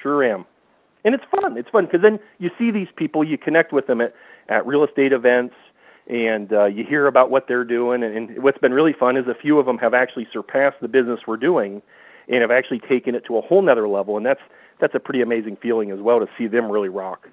[0.00, 0.44] sure am.
[1.04, 1.56] And it's fun.
[1.56, 4.14] It's fun because then you see these people, you connect with them at,
[4.48, 5.54] at real estate events,
[6.06, 8.02] and uh, you hear about what they're doing.
[8.02, 10.88] And, and what's been really fun is a few of them have actually surpassed the
[10.88, 11.82] business we're doing
[12.28, 14.16] and have actually taken it to a whole nother level.
[14.16, 14.40] And that's,
[14.82, 17.28] that's a pretty amazing feeling as well to see them really rock.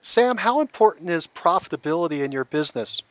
[0.00, 3.02] Sam, how important is profitability in your business?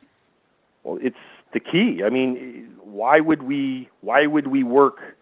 [0.83, 1.15] Well, it's
[1.53, 2.01] the key.
[2.03, 5.15] I mean, why would we why would we work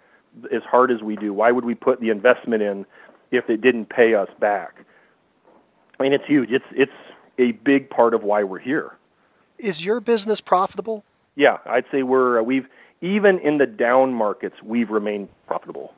[0.53, 1.33] as hard as we do?
[1.33, 2.85] Why would we put the investment in
[3.31, 4.85] if it didn't pay us back?
[5.99, 6.49] I mean, it's huge.
[6.49, 6.91] It's it's
[7.37, 8.95] a big part of why we're here.
[9.57, 11.03] Is your business profitable?
[11.35, 12.69] Yeah, I'd say we're we've
[13.01, 15.93] even in the down markets we've remained profitable.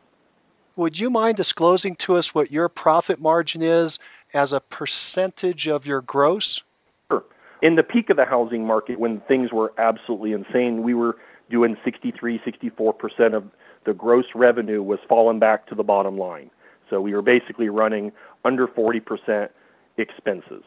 [0.78, 3.98] Would you mind disclosing to us what your profit margin is
[4.34, 6.62] as a percentage of your gross?
[7.10, 7.24] Sure.
[7.62, 11.18] In the peak of the housing market, when things were absolutely insane, we were
[11.50, 13.46] doing 63, 64% of
[13.86, 16.50] the gross revenue was falling back to the bottom line.
[16.90, 18.12] So we were basically running
[18.44, 19.50] under 40%
[19.98, 20.64] expenses.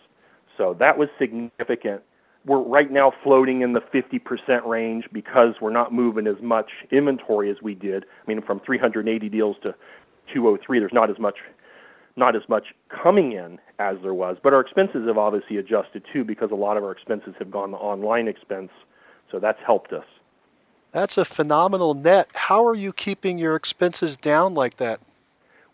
[0.57, 2.03] So that was significant.
[2.49, 7.51] We're right now floating in the 50% range because we're not moving as much inventory
[7.51, 8.05] as we did.
[8.05, 9.75] I mean, from 380 deals to
[10.33, 11.37] 203, there's not as much
[12.17, 16.25] not as much coming in as there was, but our expenses have obviously adjusted too
[16.25, 18.71] because a lot of our expenses have gone to online expense,
[19.31, 20.05] so that's helped us.
[20.91, 22.29] That's a phenomenal net.
[22.35, 25.01] How are you keeping your expenses down like that?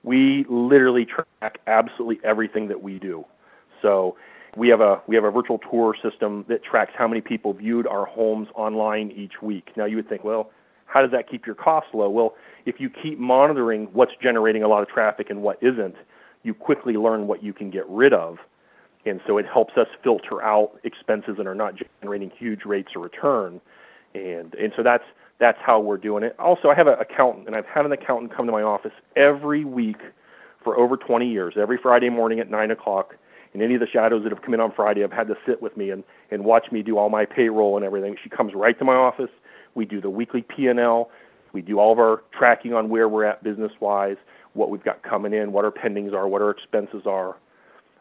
[0.03, 3.25] We literally track absolutely everything that we do.
[3.81, 4.17] So
[4.57, 7.87] we have a we have a virtual tour system that tracks how many people viewed
[7.87, 9.71] our homes online each week.
[9.77, 10.51] Now you would think, well,
[10.87, 12.09] how does that keep your costs low?
[12.09, 12.35] Well,
[12.67, 15.97] if you keep monitoring what's generating a lot of traffic and what isn't,
[16.43, 18.39] you quickly learn what you can get rid of.
[19.07, 23.03] And so it helps us filter out expenses that are not generating huge rates of
[23.03, 23.61] return
[24.15, 25.05] and and so that's
[25.39, 26.37] that's how we're doing it.
[26.39, 29.65] Also, I have an accountant, and I've had an accountant come to my office every
[29.65, 30.01] week
[30.63, 31.55] for over 20 years.
[31.57, 33.17] Every Friday morning at nine o'clock,
[33.55, 35.63] and any of the shadows that have come in on Friday have had to sit
[35.63, 38.17] with me and and watch me do all my payroll and everything.
[38.23, 39.31] She comes right to my office.
[39.75, 41.11] We do the weekly P and L.
[41.53, 44.17] We do all of our tracking on where we're at business wise,
[44.55, 47.37] what we've got coming in, what our pendings are, what our expenses are.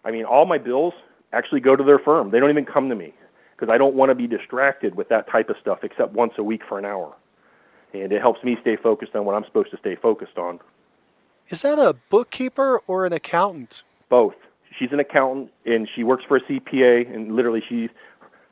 [0.04, 0.94] I mean, all my bills
[1.32, 2.32] actually go to their firm.
[2.32, 3.14] They don't even come to me
[3.56, 6.44] because I don't want to be distracted with that type of stuff except once a
[6.44, 7.16] week for an hour.
[7.94, 10.60] And it helps me stay focused on what I'm supposed to stay focused on.
[11.50, 13.84] Is that a bookkeeper or an accountant?
[14.10, 14.36] Both.
[14.78, 17.90] She's an accountant and she works for a CPA and literally she's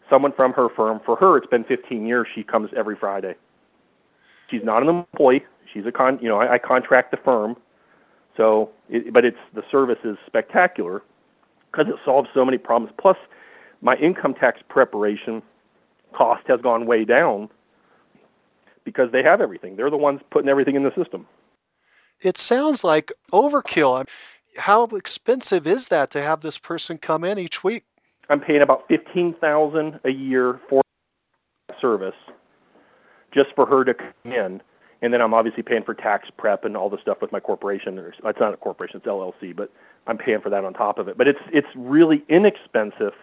[0.09, 0.99] someone from her firm.
[1.05, 3.35] For her it's been 15 years she comes every Friday.
[4.49, 5.45] She's not an employee.
[5.71, 7.55] She's a con, you know, I, I contract the firm.
[8.37, 11.01] So, it, but it's the service is spectacular
[11.71, 12.93] because it solves so many problems.
[12.99, 13.17] Plus,
[13.81, 15.41] my income tax preparation
[16.13, 17.49] cost has gone way down
[18.83, 19.75] because they have everything.
[19.75, 21.27] They're the ones putting everything in the system.
[22.21, 24.05] It sounds like overkill.
[24.57, 27.83] How expensive is that to have this person come in each week?
[28.29, 30.81] I'm paying about fifteen thousand a year for
[31.79, 32.15] service,
[33.33, 34.61] just for her to come in,
[35.01, 37.97] and then I'm obviously paying for tax prep and all the stuff with my corporation.
[37.97, 39.71] It's not a corporation, it's LLC, but
[40.07, 41.17] I'm paying for that on top of it.
[41.17, 43.13] But it's it's really inexpensive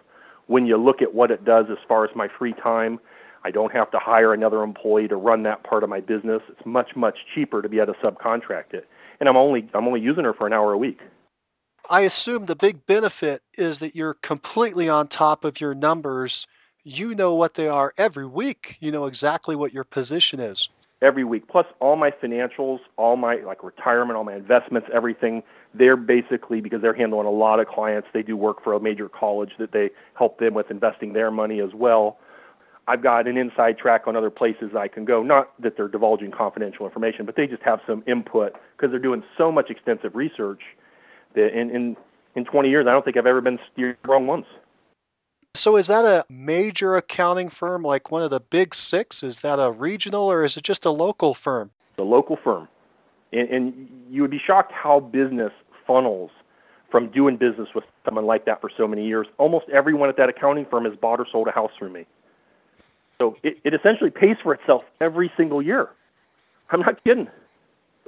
[0.47, 2.99] when you look at what it does as far as my free time.
[3.43, 6.41] I don't have to hire another employee to run that part of my business.
[6.49, 8.87] It's much much cheaper to be able to subcontract it,
[9.19, 10.99] and I'm only I'm only using her for an hour a week.
[11.89, 16.47] I assume the big benefit is that you're completely on top of your numbers.
[16.83, 18.77] You know what they are every week.
[18.79, 20.69] You know exactly what your position is
[21.01, 21.47] every week.
[21.47, 25.43] Plus all my financials, all my like retirement, all my investments, everything.
[25.73, 28.07] They're basically because they're handling a lot of clients.
[28.13, 31.59] They do work for a major college that they help them with investing their money
[31.59, 32.17] as well.
[32.87, 35.21] I've got an inside track on other places I can go.
[35.21, 39.23] Not that they're divulging confidential information, but they just have some input because they're doing
[39.37, 40.61] so much extensive research
[41.39, 41.97] that in, in
[42.35, 44.45] in 20 years, I don't think I've ever been steered wrong once.
[45.55, 49.23] So is that a major accounting firm like one of the big six?
[49.23, 51.71] Is that a regional or is it just a local firm?
[51.91, 52.67] It's a local firm.
[53.33, 55.51] And, and you would be shocked how business
[55.85, 56.31] funnels
[56.89, 59.27] from doing business with someone like that for so many years.
[59.37, 62.05] Almost everyone at that accounting firm has bought or sold a house through me.
[63.19, 65.89] So it, it essentially pays for itself every single year.
[66.71, 67.27] I'm not kidding.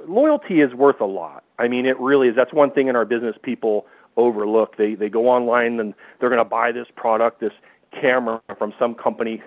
[0.06, 1.44] Loyalty is worth a lot.
[1.58, 2.36] I mean, it really is.
[2.36, 4.76] That's one thing in our business people overlook.
[4.76, 7.52] They they go online and they're going to buy this product, this
[7.92, 9.42] camera from some company,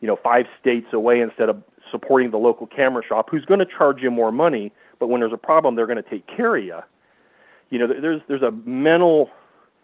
[0.00, 3.66] you know, five states away instead of supporting the local camera shop who's going to
[3.66, 6.64] charge you more money, but when there's a problem, they're going to take care of
[6.64, 6.80] you.
[7.70, 9.30] You know, there's there's a mental,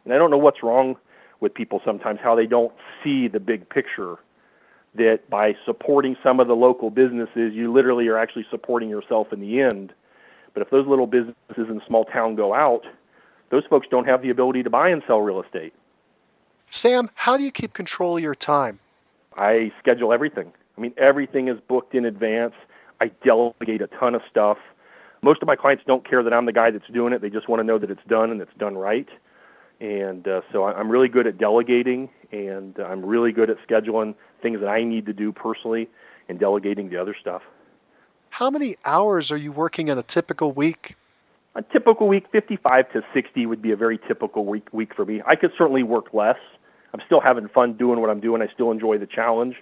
[0.04, 0.96] and I don't know what's wrong
[1.40, 2.72] with people sometimes how they don't
[3.02, 4.16] see the big picture.
[4.94, 9.40] That by supporting some of the local businesses, you literally are actually supporting yourself in
[9.40, 9.94] the end.
[10.54, 12.84] But if those little businesses in small town go out,
[13.50, 15.74] those folks don't have the ability to buy and sell real estate.
[16.70, 18.78] Sam, how do you keep control of your time?
[19.36, 20.52] I schedule everything.
[20.76, 22.54] I mean, everything is booked in advance.
[23.00, 24.58] I delegate a ton of stuff.
[25.22, 27.20] Most of my clients don't care that I'm the guy that's doing it.
[27.20, 29.08] They just want to know that it's done and it's done right.
[29.80, 34.60] And uh, so I'm really good at delegating, and I'm really good at scheduling things
[34.60, 35.88] that I need to do personally
[36.28, 37.42] and delegating the other stuff.
[38.32, 40.96] How many hours are you working in a typical week?
[41.54, 45.20] a typical week, 55 to 60 would be a very typical week week for me.
[45.26, 46.38] I could certainly work less.
[46.94, 48.40] I'm still having fun doing what I'm doing.
[48.40, 49.56] I still enjoy the challenge.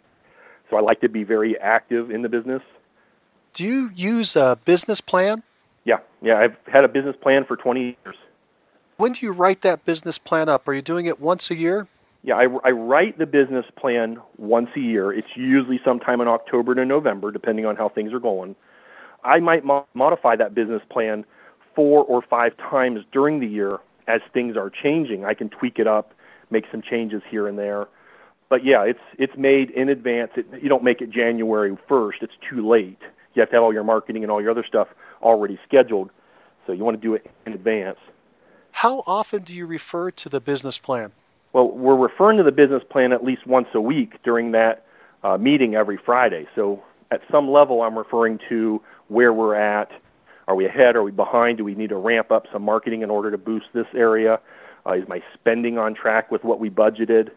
[0.68, 2.62] So I like to be very active in the business.
[3.54, 5.38] Do you use a business plan?
[5.84, 6.38] Yeah, yeah.
[6.38, 8.16] I've had a business plan for 20 years.
[8.98, 10.68] When do you write that business plan up?
[10.68, 11.88] Are you doing it once a year?
[12.22, 15.12] Yeah, I, I write the business plan once a year.
[15.12, 18.56] It's usually sometime in October to November, depending on how things are going.
[19.24, 21.24] I might mo- modify that business plan
[21.74, 25.24] four or five times during the year as things are changing.
[25.24, 26.12] I can tweak it up,
[26.50, 27.88] make some changes here and there.
[28.50, 30.32] But yeah, it's it's made in advance.
[30.36, 32.22] It, you don't make it January 1st.
[32.22, 32.98] It's too late.
[33.34, 34.88] You have to have all your marketing and all your other stuff
[35.22, 36.10] already scheduled.
[36.66, 37.98] So you want to do it in advance.
[38.72, 41.12] How often do you refer to the business plan?
[41.52, 44.84] Well, we're referring to the business plan at least once a week during that
[45.22, 46.46] uh, meeting every Friday.
[46.54, 49.90] So at some level, I'm referring to where we're at,
[50.46, 50.96] are we ahead?
[50.96, 51.58] Are we behind?
[51.58, 54.40] Do we need to ramp up some marketing in order to boost this area?
[54.86, 57.30] Uh, is my spending on track with what we budgeted?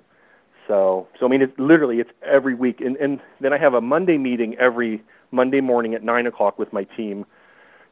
[0.68, 3.81] So, so I mean, it's literally it's every week, and and then I have a
[3.81, 7.26] Monday meeting every Monday morning at nine o'clock with my team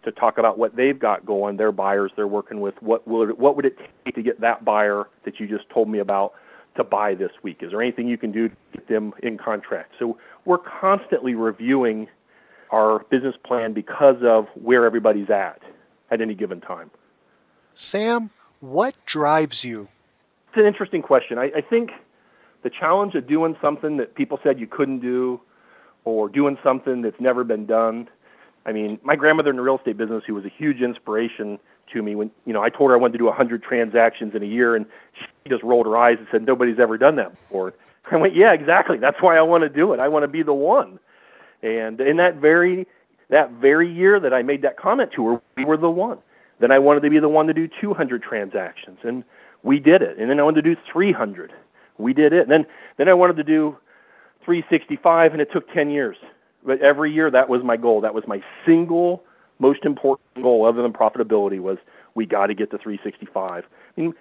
[0.04, 2.76] to talk about what they've got going, their buyers they're working with.
[2.82, 6.00] What would what would it take to get that buyer that you just told me
[6.00, 6.34] about
[6.76, 7.58] to buy this week?
[7.62, 9.94] Is there anything you can do to get them in contract?
[10.00, 12.08] So we're constantly reviewing
[12.72, 15.62] our business plan because of where everybody's at
[16.10, 16.90] at any given time.
[17.76, 18.30] Sam,
[18.60, 19.88] what drives you?
[20.50, 21.38] It's an interesting question.
[21.38, 21.92] I, I think
[22.64, 25.42] the challenge of doing something that people said you couldn't do
[26.04, 28.10] or doing something that's never been done.
[28.66, 31.60] I mean, my grandmother in the real estate business, who was a huge inspiration
[31.94, 34.44] to me when, you know, I told her I wanted to do 100 transactions in
[34.44, 37.74] a year, and she just rolled her eyes and said, nobody's ever done that before.
[38.12, 38.98] I went, yeah, exactly.
[38.98, 40.00] That's why I want to do it.
[40.00, 41.00] I want to be the one.
[41.64, 42.88] And in that very
[43.30, 46.20] that very year that I made that comment to her, we were the one.
[46.60, 49.24] Then I wanted to be the one to do 200 transactions, and
[49.64, 50.18] we did it.
[50.18, 51.54] And then I wanted to do 300.
[51.98, 52.42] We did it.
[52.42, 52.66] And then
[52.98, 53.78] then I wanted to do
[54.44, 56.18] 365, and it took 10 years.
[56.64, 58.02] But every year that was my goal.
[58.02, 59.24] That was my single
[59.60, 61.78] most important goal, other than profitability, was
[62.16, 63.64] we got to get to 365.
[63.66, 64.14] I mean,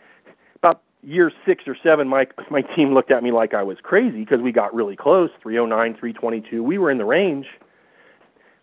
[0.57, 4.21] about year six or seven, my my team looked at me like I was crazy
[4.21, 6.63] because we got really close, 309, 322.
[6.63, 7.47] We were in the range.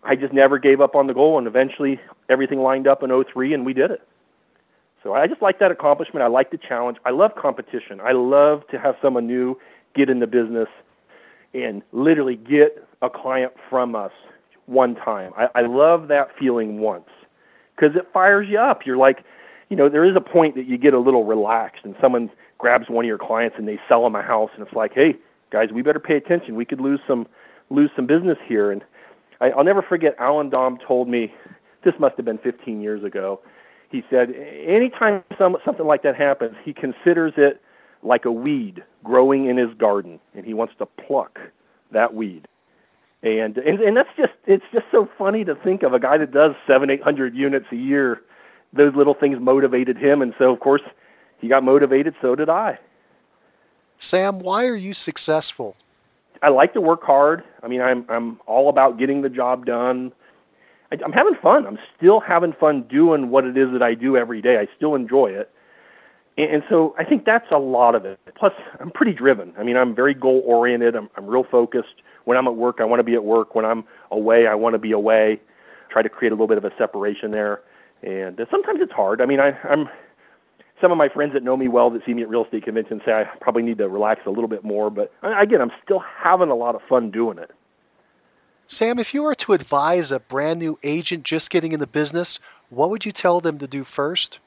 [0.04, 2.00] I just never gave up on the goal, and eventually
[2.30, 4.08] everything lined up in 03, and we did it.
[5.04, 6.24] So I just like that accomplishment.
[6.24, 6.98] I like the challenge.
[7.06, 8.00] I love competition.
[8.00, 9.60] I love to have someone new
[9.96, 10.70] get in the business
[11.54, 14.12] and literally get a client from us
[14.66, 15.32] one time.
[15.38, 17.10] I, I love that feeling once
[17.76, 18.86] because it fires you up.
[18.86, 19.24] You're like,
[19.70, 22.90] you know, there is a point that you get a little relaxed and someone grabs
[22.90, 25.16] one of your clients and they sell them a house and it's like, hey,
[25.52, 26.56] guys, we better pay attention.
[26.56, 27.28] We could lose some
[27.70, 28.72] lose some business here.
[28.72, 28.84] And
[29.42, 30.16] I, I'll never forget.
[30.20, 31.34] Allan Domb told me
[31.84, 33.42] this must have been 15 years ago.
[33.90, 34.34] He said,
[34.66, 37.62] anytime some, something like that happens, he considers it
[38.04, 41.40] like a weed growing in his garden, and he wants to pluck
[41.92, 42.48] that weed.
[43.24, 46.32] And, and and that's just it's just so funny to think of a guy that
[46.32, 48.22] does seven eight hundred units a year.
[48.74, 50.84] Those little things motivated him, and so of course
[51.40, 52.14] he got motivated.
[52.22, 52.78] So did I.
[53.98, 55.76] Sam, why are you successful?
[56.44, 57.44] I like to work hard.
[57.64, 60.12] I mean, I'm I'm all about getting the job done.
[60.92, 61.66] I, I'm having fun.
[61.66, 64.58] I'm still having fun doing what it is that I do every day.
[64.58, 65.52] I still enjoy it.
[66.38, 68.20] And, so I think that's a lot of it.
[68.36, 69.54] Plus, I'm pretty driven.
[69.58, 70.96] I mean, I'm very goal oriented.
[70.96, 71.96] I'm, I'm real focused.
[72.26, 73.56] When I'm at work, I want to be at work.
[73.56, 75.42] When I'm away, I want to be away.
[75.90, 77.62] Try to create a little bit of a separation there.
[78.04, 79.20] And uh, sometimes it's hard.
[79.20, 79.90] I mean, I, I'm
[80.80, 83.02] some of my friends that know me well that see me at real estate conventions
[83.04, 84.92] say I probably need to relax a little bit more.
[84.92, 87.50] But uh, again, I'm still having a lot of fun doing it.
[88.68, 92.40] Sam, if you were to advise a brand new agent just getting in the business,
[92.70, 94.40] what would you tell them to do first?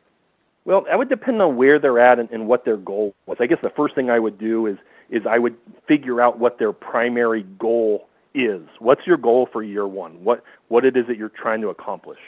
[0.64, 3.38] Well, that would depend on where they're at and, and what their goal was.
[3.40, 4.78] I guess the first thing I would do is
[5.08, 5.56] is I would
[5.88, 8.62] figure out what their primary goal is.
[8.78, 10.22] What's your goal for year one?
[10.22, 12.20] What what it is that you're trying to accomplish,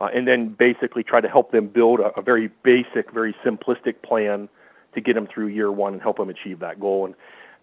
[0.00, 4.02] uh, and then basically try to help them build a, a very basic, very simplistic
[4.02, 4.48] plan
[4.94, 7.06] to get them through year one and help them achieve that goal.
[7.06, 7.14] And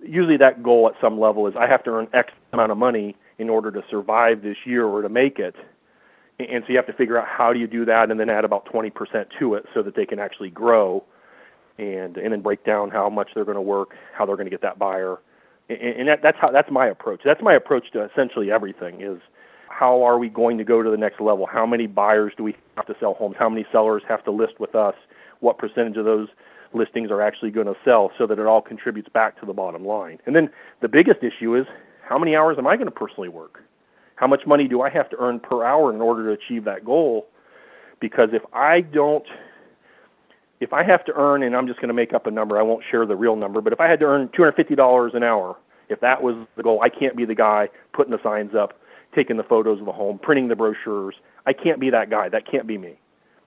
[0.04, 3.16] usually that goal at some level is I have to earn X amount of money
[3.38, 5.56] in order to survive this year or to make it.
[6.46, 8.46] And so you have to figure out how do you do that and then add
[8.46, 11.04] about 20% to it so that they can actually grow
[11.78, 14.52] and and then break down how much they're going to work, how they're going to
[14.52, 15.18] get that buyer.
[15.70, 17.22] And, and that, that's how that's my approach.
[17.24, 19.20] That's my approach to essentially everything is
[19.70, 21.46] how are we going to go to the next level?
[21.46, 23.36] How many buyers do we have to sell homes?
[23.40, 24.96] How many sellers have to list with us?
[25.40, 26.28] What percentage of those
[26.74, 29.86] listings are actually going to sell so that it all contributes back to the bottom
[29.86, 30.20] line?
[30.26, 30.50] And then
[30.82, 31.66] the biggest issue is
[32.04, 33.64] how many hours am I going to personally work?
[34.22, 36.86] How much money do I have to earn per hour in order to achieve that
[36.86, 37.28] goal?
[38.00, 39.26] Because if I don't,
[40.60, 42.62] if I have to earn, and I'm just going to make up a number, I
[42.62, 45.58] won't share the real number, but if I had to earn $250 an hour,
[45.90, 48.80] if that was the goal, I can't be the guy putting the signs up,
[49.16, 51.16] taking the photos of the home, printing the brochures.
[51.48, 52.30] I can't be that guy.
[52.30, 53.00] That can't be me.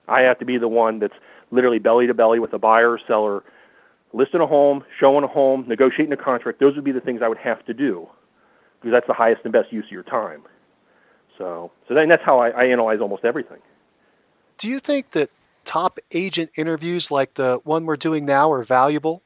[0.09, 1.15] I have to be the one that's
[1.51, 3.43] literally belly to belly with a buyer or seller,
[4.11, 6.59] listing a home, showing a home, negotiating a contract.
[6.59, 8.09] Those would be the things I would have to do
[8.81, 10.43] because that's the highest and best use of your time.
[11.37, 13.59] So, so then that's how I, I analyze almost everything.
[14.57, 15.29] Do you think that
[15.65, 19.21] top agent interviews like the one we're doing now are valuable?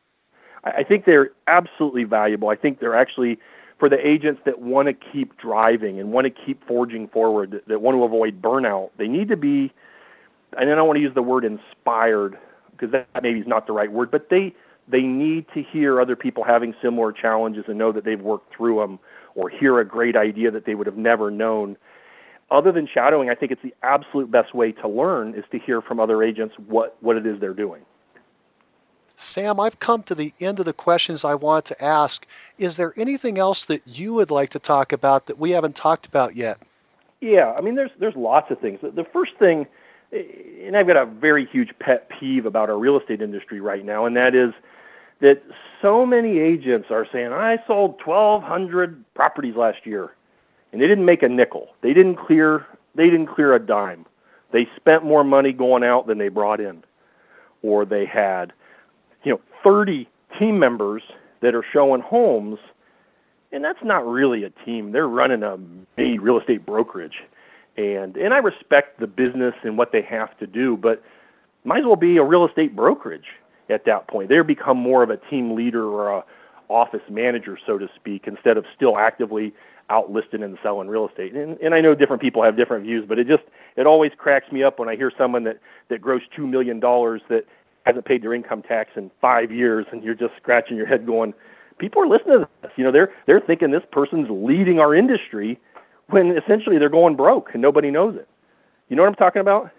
[0.64, 2.50] I think they're absolutely valuable.
[2.50, 3.40] I think they're actually
[3.80, 7.82] for the agents that want to keep driving and want to keep forging forward, that,
[7.82, 8.90] want to avoid burnout.
[8.98, 9.72] They need to be,
[10.58, 12.38] and I don't want to use the word inspired
[12.72, 14.54] because that maybe is not the right word, but they
[14.88, 18.80] they need to hear other people having similar challenges and know that they've worked through
[18.80, 19.00] them
[19.36, 21.78] or hear a great idea that they would have never known.
[22.52, 25.82] Other than shadowing, I think it's the absolute best way to learn is to hear
[25.82, 27.82] from other agents what, what it is they're doing.
[29.18, 32.26] Sam, I've come to the end of the questions I want to ask.
[32.58, 36.06] Is there anything else that you would like to talk about that we haven't talked
[36.06, 36.58] about yet?
[37.20, 38.80] Yeah, I mean, there's there's lots of things.
[38.82, 39.68] The first thing,
[40.14, 44.06] and I've got a very huge pet peeve about our real estate industry right now,
[44.06, 44.54] and that is
[45.20, 45.44] that
[45.82, 50.12] so many agents are saying, I sold 1,200 properties last year,
[50.72, 51.70] and they didn't make a nickel.
[51.82, 52.66] They didn't clear.
[52.96, 54.06] They didn't clear a dime.
[54.52, 56.84] They spent more money going out than they brought in,
[57.62, 58.52] or they had,
[59.24, 60.10] you know, 30
[60.40, 61.04] team members
[61.42, 62.60] that are showing homes,
[63.52, 64.92] and that's not really a team.
[64.92, 65.58] They're running a
[65.98, 67.24] mini real estate brokerage,
[67.78, 71.04] and and I respect the business and what they have to do, but
[71.64, 73.28] might as well be a real estate brokerage
[73.70, 74.30] at that point.
[74.30, 76.24] They're become more of a team leader or a
[76.70, 79.54] office manager, so to speak, instead of still actively
[79.90, 81.34] out listing and selling real estate.
[81.34, 83.44] And, and I know different people have different views, but it just
[83.76, 85.60] it always cracks me up when I hear someone that
[85.90, 87.46] that grows two million dollars that
[87.86, 91.34] hasn't paid their income tax in five years, and you're just scratching your head going,
[91.78, 92.72] people are listening to this.
[92.76, 95.60] You know, they're they're thinking this person's leading our industry
[96.08, 98.28] when essentially they're going broke and nobody knows it.
[98.90, 99.72] You know what I'm talking about?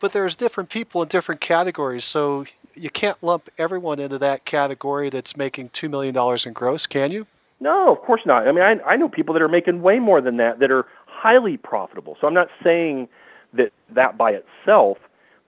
[0.00, 2.44] But there's different people in different categories, so
[2.74, 7.12] you can't lump everyone into that category that's making two million dollars in gross, can
[7.12, 7.26] you?
[7.62, 8.48] No, of course not.
[8.48, 10.84] I mean, I, I know people that are making way more than that that are
[11.06, 12.16] highly profitable.
[12.20, 13.08] So I'm not saying
[13.52, 14.98] that that by itself,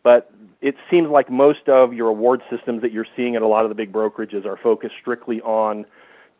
[0.04, 0.30] but
[0.60, 3.68] it seems like most of your award systems that you're seeing at a lot of
[3.68, 5.86] the big brokerages are focused strictly on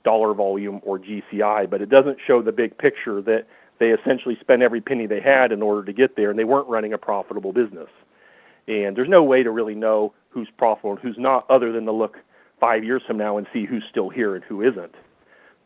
[0.04, 3.48] dollar volume or GCI, but it doesn't show the big picture that
[3.80, 6.68] they essentially spent every penny they had in order to get there, and they weren't
[6.68, 7.88] running a profitable business.
[8.68, 11.92] And there's no way to really know who's profitable and who's not, other than to
[11.92, 12.18] look
[12.60, 14.94] five years from now and see who's still here and who isn't.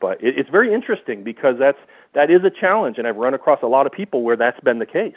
[0.01, 1.79] But it, it's very interesting because that's
[2.15, 4.79] that is a challenge, and I've run across a lot of people where that's been
[4.79, 5.15] the case.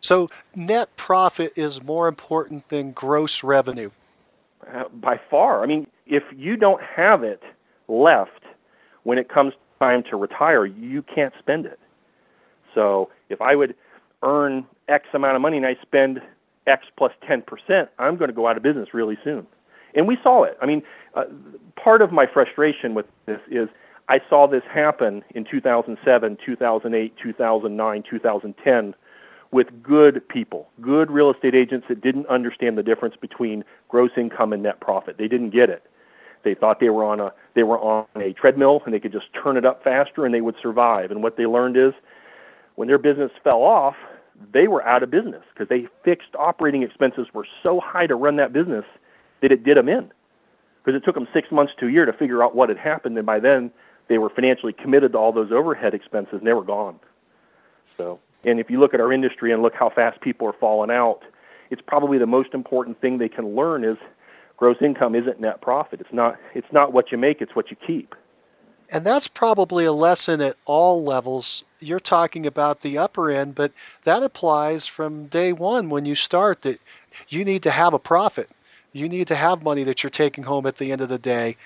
[0.00, 3.90] So net profit is more important than gross revenue.
[4.72, 5.62] Uh, by far.
[5.62, 7.42] I mean, if you don't have it
[7.88, 8.42] left
[9.04, 11.78] when it comes time to retire, you can't spend it.
[12.74, 13.74] So if I would
[14.22, 16.20] earn X amount of money and I spend
[16.66, 19.46] X plus 10%, I'm going to go out of business really soon.
[19.96, 20.56] And we saw it.
[20.62, 20.82] I mean,
[21.14, 21.24] uh,
[21.74, 23.68] part of my frustration with this is
[24.08, 28.94] I saw this happen in 2007, 2008, 2009, 2010
[29.50, 34.52] with good people, good real estate agents that didn't understand the difference between gross income
[34.52, 35.16] and net profit.
[35.18, 35.82] They didn't get it.
[36.42, 39.32] They thought they were on a they were on a treadmill and they could just
[39.32, 41.10] turn it up faster and they would survive.
[41.10, 41.92] And what they learned is
[42.76, 43.96] when their business fell off,
[44.52, 48.36] they were out of business because they fixed operating expenses were so high to run
[48.36, 48.84] that business
[49.40, 50.10] that it did them in.
[50.84, 53.16] Because it took them six months to a year to figure out what had happened,
[53.16, 53.70] and by then
[54.08, 56.98] they were financially committed to all those overhead expenses, and they were gone.
[57.96, 60.90] So, and if you look at our industry and look how fast people are falling
[60.90, 61.22] out,
[61.70, 63.96] it's probably the most important thing they can learn is
[64.56, 66.00] gross income isn't net profit.
[66.00, 66.38] It's not.
[66.54, 67.40] It's not what you make.
[67.40, 68.14] It's what you keep.
[68.92, 71.64] And that's probably a lesson at all levels.
[71.80, 73.72] You're talking about the upper end, but
[74.04, 76.80] that applies from day one when you start that
[77.28, 78.48] you need to have a profit.
[78.96, 81.56] You need to have money that you're taking home at the end of the day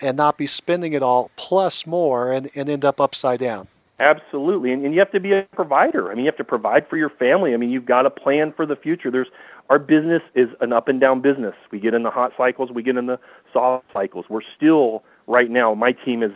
[0.00, 3.66] and not be spending it all plus more and, and end up upside down.
[3.98, 4.72] Absolutely.
[4.72, 6.10] And, and you have to be a provider.
[6.10, 7.54] I mean, you have to provide for your family.
[7.54, 9.10] I mean, you've got to plan for the future.
[9.10, 9.28] There's
[9.68, 11.54] our business is an up and down business.
[11.72, 13.18] We get in the hot cycles, we get in the
[13.52, 14.26] soft cycles.
[14.28, 16.32] We're still right now, my team is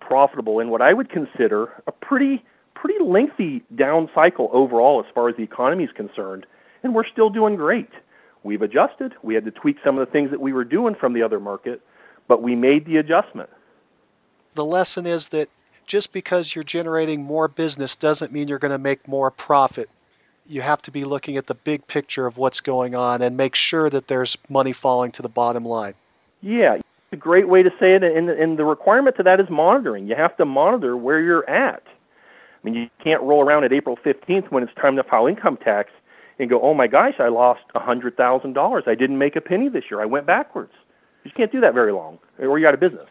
[0.00, 2.42] profitable in what I would consider a pretty
[2.74, 6.46] pretty lengthy down cycle overall as far as the economy is concerned,
[6.82, 7.90] and we're still doing great.
[8.42, 9.14] We've adjusted.
[9.22, 11.40] We had to tweak some of the things that we were doing from the other
[11.40, 11.82] market,
[12.26, 13.50] but we made the adjustment.
[14.54, 15.48] The lesson is that
[15.86, 19.90] just because you're generating more business doesn't mean you're going to make more profit.
[20.46, 23.54] You have to be looking at the big picture of what's going on and make
[23.54, 25.94] sure that there's money falling to the bottom line.
[26.42, 29.50] Yeah, it's a great way to say it, and, and the requirement to that is
[29.50, 30.06] monitoring.
[30.06, 31.82] You have to monitor where you're at.
[31.86, 35.56] I mean, you can't roll around at April 15th when it's time to file income
[35.56, 35.90] tax
[36.40, 38.88] and go, oh my gosh, I lost a $100,000.
[38.88, 40.00] I didn't make a penny this year.
[40.00, 40.72] I went backwards.
[41.22, 43.08] You can't do that very long, or you're out of business.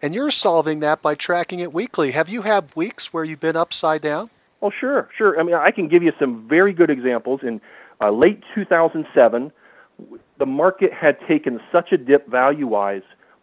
[0.00, 2.10] And you're solving that by tracking it weekly.
[2.12, 4.30] Have you had weeks where you've been upside down?
[4.62, 5.38] Oh, sure, sure.
[5.38, 7.40] I mean, I can give you some very good examples.
[7.42, 7.60] In
[8.00, 9.52] uh, late 2007,
[10.38, 13.02] the market had taken such a dip value wise,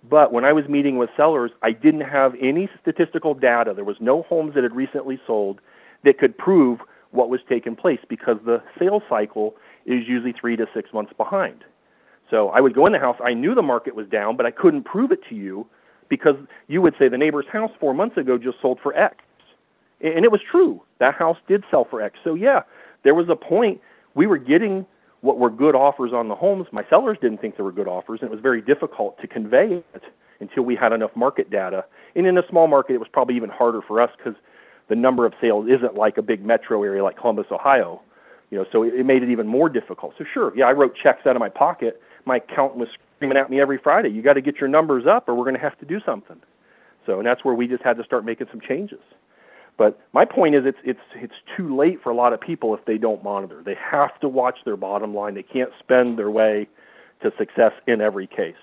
[0.09, 3.76] but when I was meeting with sellers, I didn't have any statistical data.
[3.76, 5.61] There was no homes that had recently sold
[6.03, 6.80] that could prove
[7.18, 11.64] what was taking place because the sales cycle is usually three to six months behind.
[12.30, 14.52] So I would go in the house, I knew the market was down, but I
[14.52, 15.65] couldn't prove it to you
[16.10, 16.35] because
[16.68, 19.18] you would say the neighbor's house four months ago just sold for X.
[20.02, 20.81] And it was true.
[20.99, 22.19] That house did sell for X.
[22.23, 22.61] So, yeah,
[23.03, 23.81] there was a point
[24.14, 24.85] we were getting
[25.22, 26.68] what were good offers on the homes.
[26.72, 29.84] My sellers didn't think they were good offers, and it was very difficult to convey
[29.95, 30.03] it
[30.39, 31.84] until we had enough market data.
[32.15, 34.35] And in a small market, it was probably even harder for us because
[34.88, 38.01] the number of sales isn't like a big metro area like Columbus, Ohio.
[38.49, 40.14] You know, so it, it made it even more difficult.
[40.18, 42.01] So sure, yeah, I wrote checks out of my pocket.
[42.26, 45.27] My accountant was screaming at me every Friday, "You got to get your numbers up,
[45.27, 46.38] or we're going to have to do something."
[47.05, 48.99] So, and that's where we just had to start making some changes.
[49.77, 52.85] But my point is, it's it's it's too late for a lot of people if
[52.85, 53.61] they don't monitor.
[53.64, 55.35] They have to watch their bottom line.
[55.35, 56.68] They can't spend their way
[57.22, 58.55] to success in every case.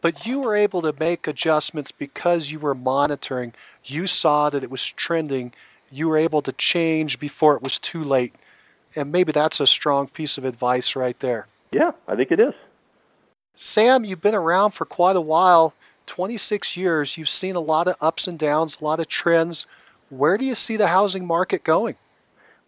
[0.00, 3.52] But you were able to make adjustments because you were monitoring.
[3.84, 5.52] You saw that it was trending.
[5.90, 8.34] You were able to change before it was too late.
[8.94, 11.46] And maybe that's a strong piece of advice right there.
[11.72, 12.54] Yeah, I think it is.
[13.54, 15.74] Sam, you've been around for quite a while
[16.06, 17.16] 26 years.
[17.16, 19.66] You've seen a lot of ups and downs, a lot of trends.
[20.10, 21.96] Where do you see the housing market going?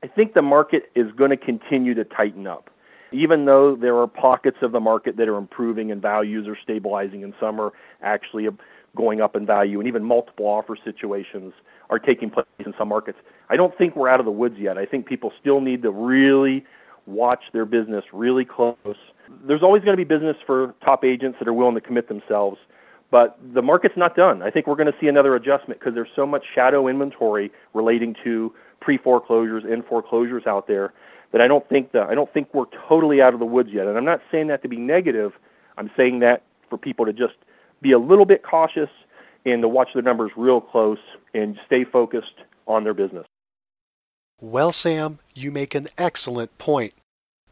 [0.02, 2.70] I think the market is going to continue to tighten up.
[3.12, 7.24] Even though there are pockets of the market that are improving and values are stabilizing
[7.24, 7.72] and some are
[8.02, 8.48] actually
[8.96, 11.52] going up in value and even multiple offer situations
[11.90, 13.18] are taking place in some markets.
[13.48, 14.78] I don't think we're out of the woods yet.
[14.78, 16.64] I think people still need to really
[17.06, 18.76] watch their business really close.
[19.44, 22.58] There's always going to be business for top agents that are willing to commit themselves,
[23.10, 24.42] but the market's not done.
[24.42, 28.14] I think we're going to see another adjustment because there's so much shadow inventory relating
[28.24, 30.92] to pre-foreclosures and foreclosures out there
[31.32, 33.86] that I don't think that I don't think we're totally out of the woods yet.
[33.86, 35.32] And I'm not saying that to be negative.
[35.76, 37.34] I'm saying that for people to just
[37.80, 38.90] be a little bit cautious
[39.44, 40.98] and to watch their numbers real close
[41.34, 42.34] and stay focused
[42.66, 43.26] on their business.
[44.40, 46.94] Well, Sam, you make an excellent point.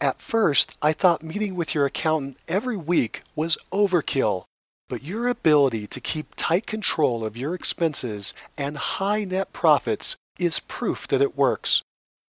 [0.00, 4.44] At first, I thought meeting with your accountant every week was overkill,
[4.88, 10.60] but your ability to keep tight control of your expenses and high net profits is
[10.60, 11.82] proof that it works.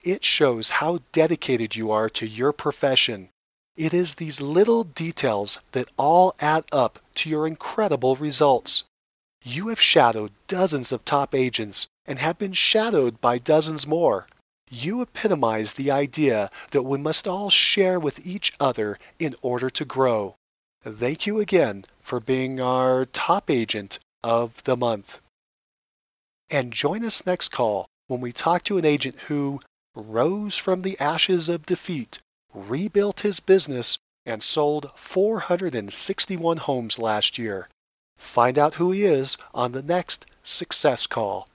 [0.04, 3.30] It shows how dedicated you are to your profession.
[3.76, 8.84] It is these little details that all add up to your incredible results.
[9.44, 14.28] You have shadowed dozens of top agents and have been shadowed by dozens more.
[14.70, 19.86] You epitomize the idea that we must all share with each other in order to
[19.86, 20.36] grow.
[20.84, 25.20] Thank you again for being our top agent of the month.
[26.50, 29.60] And join us next call when we talk to an agent who
[30.00, 32.20] rose from the ashes of defeat,
[32.54, 37.68] rebuilt his business, and sold 461 homes last year.
[38.18, 41.48] Find out who he is on the next Success Call.